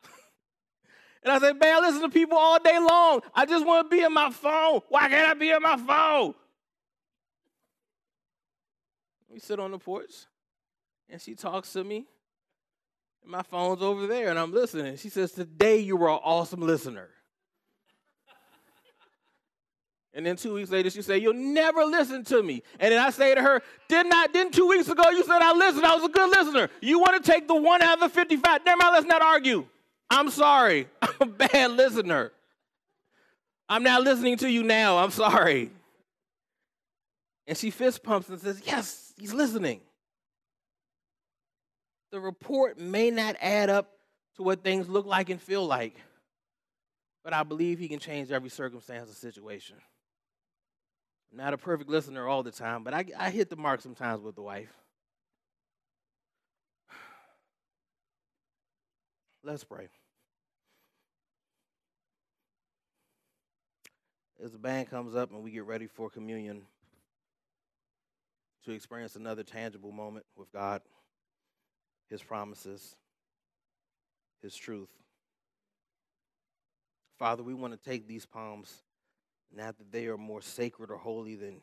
and 1.23 1.31
I 1.31 1.39
said, 1.39 1.59
man, 1.59 1.77
I 1.77 1.79
listen 1.79 2.01
to 2.01 2.09
people 2.09 2.37
all 2.37 2.59
day 2.59 2.77
long. 2.77 3.21
I 3.33 3.45
just 3.45 3.65
want 3.65 3.89
to 3.89 3.95
be 3.95 4.03
on 4.03 4.13
my 4.13 4.29
phone. 4.29 4.81
Why 4.89 5.09
can't 5.09 5.29
I 5.29 5.33
be 5.33 5.51
on 5.53 5.61
my 5.61 5.77
phone? 5.77 6.35
We 9.29 9.39
sit 9.39 9.59
on 9.59 9.71
the 9.71 9.79
porch, 9.79 10.13
and 11.09 11.19
she 11.19 11.33
talks 11.33 11.73
to 11.73 11.83
me. 11.83 12.05
My 13.25 13.41
phone's 13.41 13.81
over 13.81 14.07
there, 14.07 14.29
and 14.29 14.37
I'm 14.37 14.53
listening. 14.53 14.97
She 14.97 15.09
says, 15.09 15.31
Today 15.31 15.77
you 15.79 15.95
were 15.95 16.09
an 16.09 16.19
awesome 16.23 16.61
listener. 16.61 17.09
And 20.15 20.25
then 20.25 20.35
two 20.35 20.53
weeks 20.53 20.69
later, 20.69 20.89
she 20.89 21.01
said, 21.01 21.21
You'll 21.21 21.33
never 21.33 21.83
listen 21.85 22.23
to 22.25 22.43
me. 22.43 22.61
And 22.79 22.93
then 22.93 22.99
I 22.99 23.09
say 23.09 23.33
to 23.33 23.41
her, 23.41 23.61
Didn't 23.87 24.13
I, 24.13 24.27
didn't 24.27 24.53
two 24.53 24.67
weeks 24.67 24.87
ago 24.87 25.09
you 25.09 25.23
said 25.23 25.41
I 25.41 25.53
listened? 25.53 25.85
I 25.85 25.95
was 25.95 26.03
a 26.03 26.09
good 26.09 26.29
listener. 26.29 26.69
You 26.81 26.99
want 26.99 27.23
to 27.23 27.31
take 27.31 27.47
the 27.47 27.55
one 27.55 27.81
out 27.81 27.95
of 27.95 27.99
the 28.01 28.09
55? 28.09 28.65
Never 28.65 28.77
mind, 28.77 28.93
let's 28.93 29.07
not 29.07 29.21
argue. 29.21 29.65
I'm 30.09 30.29
sorry. 30.29 30.87
I'm 31.01 31.09
a 31.21 31.25
bad 31.25 31.71
listener. 31.71 32.31
I'm 33.67 33.81
not 33.81 34.03
listening 34.03 34.37
to 34.37 34.49
you 34.49 34.61
now. 34.61 34.99
I'm 34.99 35.11
sorry. 35.11 35.71
And 37.47 37.57
she 37.57 37.71
fist 37.71 38.03
pumps 38.03 38.29
and 38.29 38.39
says, 38.39 38.61
Yes, 38.65 39.13
he's 39.17 39.33
listening. 39.33 39.81
The 42.13 42.19
report 42.19 42.77
may 42.77 43.09
not 43.09 43.35
add 43.41 43.71
up 43.71 43.97
to 44.35 44.43
what 44.43 44.63
things 44.63 44.87
look 44.87 45.07
like 45.07 45.31
and 45.31 45.41
feel 45.41 45.65
like, 45.65 45.95
but 47.23 47.33
I 47.33 47.41
believe 47.41 47.79
he 47.79 47.87
can 47.87 47.97
change 47.97 48.31
every 48.31 48.51
circumstance 48.51 49.09
or 49.09 49.15
situation. 49.15 49.77
I'm 51.31 51.39
not 51.39 51.55
a 51.55 51.57
perfect 51.57 51.89
listener 51.89 52.27
all 52.27 52.43
the 52.43 52.51
time, 52.51 52.83
but 52.83 52.93
I, 52.93 53.05
I 53.17 53.31
hit 53.31 53.49
the 53.49 53.55
mark 53.55 53.81
sometimes 53.81 54.21
with 54.21 54.35
the 54.35 54.43
wife. 54.43 54.71
Let's 59.43 59.63
pray. 59.63 59.87
As 64.39 64.51
the 64.51 64.59
band 64.59 64.87
comes 64.87 65.15
up 65.15 65.31
and 65.31 65.41
we 65.41 65.49
get 65.49 65.65
ready 65.65 65.87
for 65.87 66.11
communion 66.11 66.61
to 68.65 68.71
experience 68.71 69.15
another 69.15 69.41
tangible 69.41 69.91
moment 69.91 70.27
with 70.37 70.51
God, 70.53 70.83
His 72.13 72.21
promises, 72.21 72.95
His 74.43 74.55
truth. 74.55 74.91
Father, 77.17 77.41
we 77.41 77.55
want 77.55 77.73
to 77.73 77.89
take 77.89 78.07
these 78.07 78.23
palms 78.23 78.83
not 79.51 79.79
that 79.79 79.91
they 79.91 80.05
are 80.05 80.17
more 80.17 80.39
sacred 80.39 80.91
or 80.91 80.97
holy 80.97 81.35
than 81.35 81.55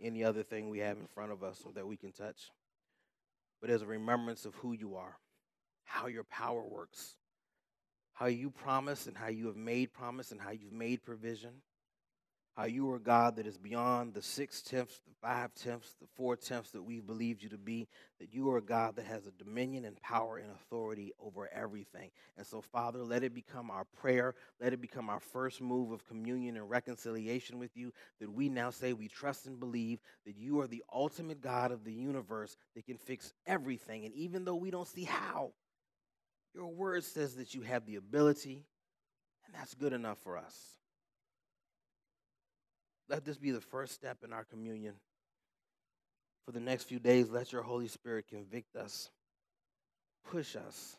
any 0.00 0.22
other 0.22 0.44
thing 0.44 0.70
we 0.70 0.78
have 0.78 0.96
in 0.96 1.08
front 1.08 1.32
of 1.32 1.42
us 1.42 1.60
or 1.66 1.72
that 1.72 1.88
we 1.88 1.96
can 1.96 2.12
touch, 2.12 2.52
but 3.60 3.68
as 3.68 3.82
a 3.82 3.86
remembrance 3.86 4.46
of 4.46 4.54
who 4.54 4.74
you 4.74 4.94
are, 4.94 5.18
how 5.82 6.06
your 6.06 6.22
power 6.22 6.62
works, 6.62 7.16
how 8.12 8.26
you 8.26 8.48
promise 8.48 9.08
and 9.08 9.16
how 9.16 9.26
you 9.26 9.48
have 9.48 9.56
made 9.56 9.92
promise 9.92 10.30
and 10.30 10.40
how 10.40 10.52
you've 10.52 10.72
made 10.72 11.02
provision 11.02 11.50
how 12.56 12.64
you 12.64 12.90
are 12.90 12.98
God 12.98 13.36
that 13.36 13.46
is 13.46 13.58
beyond 13.58 14.14
the 14.14 14.22
six 14.22 14.62
tenths, 14.62 14.98
the 15.06 15.14
five 15.20 15.54
tenths, 15.54 15.94
the 16.00 16.06
four 16.16 16.36
tenths 16.36 16.70
that 16.70 16.82
we've 16.82 17.06
believed 17.06 17.42
you 17.42 17.50
to 17.50 17.58
be, 17.58 17.86
that 18.18 18.32
you 18.32 18.50
are 18.50 18.56
a 18.56 18.62
God 18.62 18.96
that 18.96 19.04
has 19.04 19.26
a 19.26 19.30
dominion 19.32 19.84
and 19.84 20.00
power 20.00 20.38
and 20.38 20.50
authority 20.50 21.12
over 21.20 21.50
everything. 21.52 22.10
And 22.38 22.46
so, 22.46 22.62
Father, 22.62 23.04
let 23.04 23.22
it 23.22 23.34
become 23.34 23.70
our 23.70 23.84
prayer. 23.84 24.34
Let 24.58 24.72
it 24.72 24.80
become 24.80 25.10
our 25.10 25.20
first 25.20 25.60
move 25.60 25.92
of 25.92 26.06
communion 26.06 26.56
and 26.56 26.70
reconciliation 26.70 27.58
with 27.58 27.76
you, 27.76 27.92
that 28.20 28.32
we 28.32 28.48
now 28.48 28.70
say 28.70 28.94
we 28.94 29.08
trust 29.08 29.46
and 29.46 29.60
believe 29.60 30.00
that 30.24 30.36
you 30.36 30.60
are 30.60 30.66
the 30.66 30.82
ultimate 30.90 31.42
God 31.42 31.72
of 31.72 31.84
the 31.84 31.92
universe 31.92 32.56
that 32.74 32.86
can 32.86 32.96
fix 32.96 33.34
everything. 33.46 34.06
And 34.06 34.14
even 34.14 34.46
though 34.46 34.56
we 34.56 34.70
don't 34.70 34.88
see 34.88 35.04
how, 35.04 35.52
your 36.54 36.68
word 36.68 37.04
says 37.04 37.34
that 37.34 37.54
you 37.54 37.60
have 37.60 37.84
the 37.84 37.96
ability, 37.96 38.64
and 39.44 39.54
that's 39.54 39.74
good 39.74 39.92
enough 39.92 40.16
for 40.22 40.38
us. 40.38 40.56
Let 43.08 43.24
this 43.24 43.36
be 43.36 43.50
the 43.52 43.60
first 43.60 43.94
step 43.94 44.18
in 44.24 44.32
our 44.32 44.44
communion. 44.44 44.94
For 46.44 46.52
the 46.52 46.60
next 46.60 46.84
few 46.84 46.98
days, 46.98 47.30
let 47.30 47.52
your 47.52 47.62
Holy 47.62 47.88
Spirit 47.88 48.26
convict 48.28 48.76
us, 48.76 49.10
push 50.30 50.56
us 50.56 50.96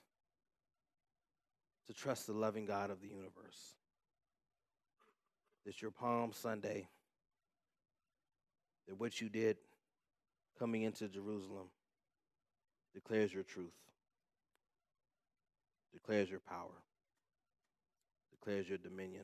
to 1.87 1.93
trust 1.93 2.27
the 2.27 2.33
loving 2.33 2.65
God 2.65 2.89
of 2.89 3.01
the 3.01 3.07
universe. 3.07 3.75
This 5.65 5.81
your 5.81 5.91
Palm 5.91 6.31
Sunday, 6.33 6.87
that 8.87 8.99
what 8.99 9.19
you 9.19 9.29
did 9.29 9.57
coming 10.59 10.83
into 10.83 11.07
Jerusalem 11.07 11.67
declares 12.93 13.33
your 13.33 13.43
truth, 13.43 13.75
declares 15.93 16.29
your 16.29 16.39
power, 16.39 16.81
declares 18.31 18.67
your 18.67 18.77
dominion. 18.77 19.23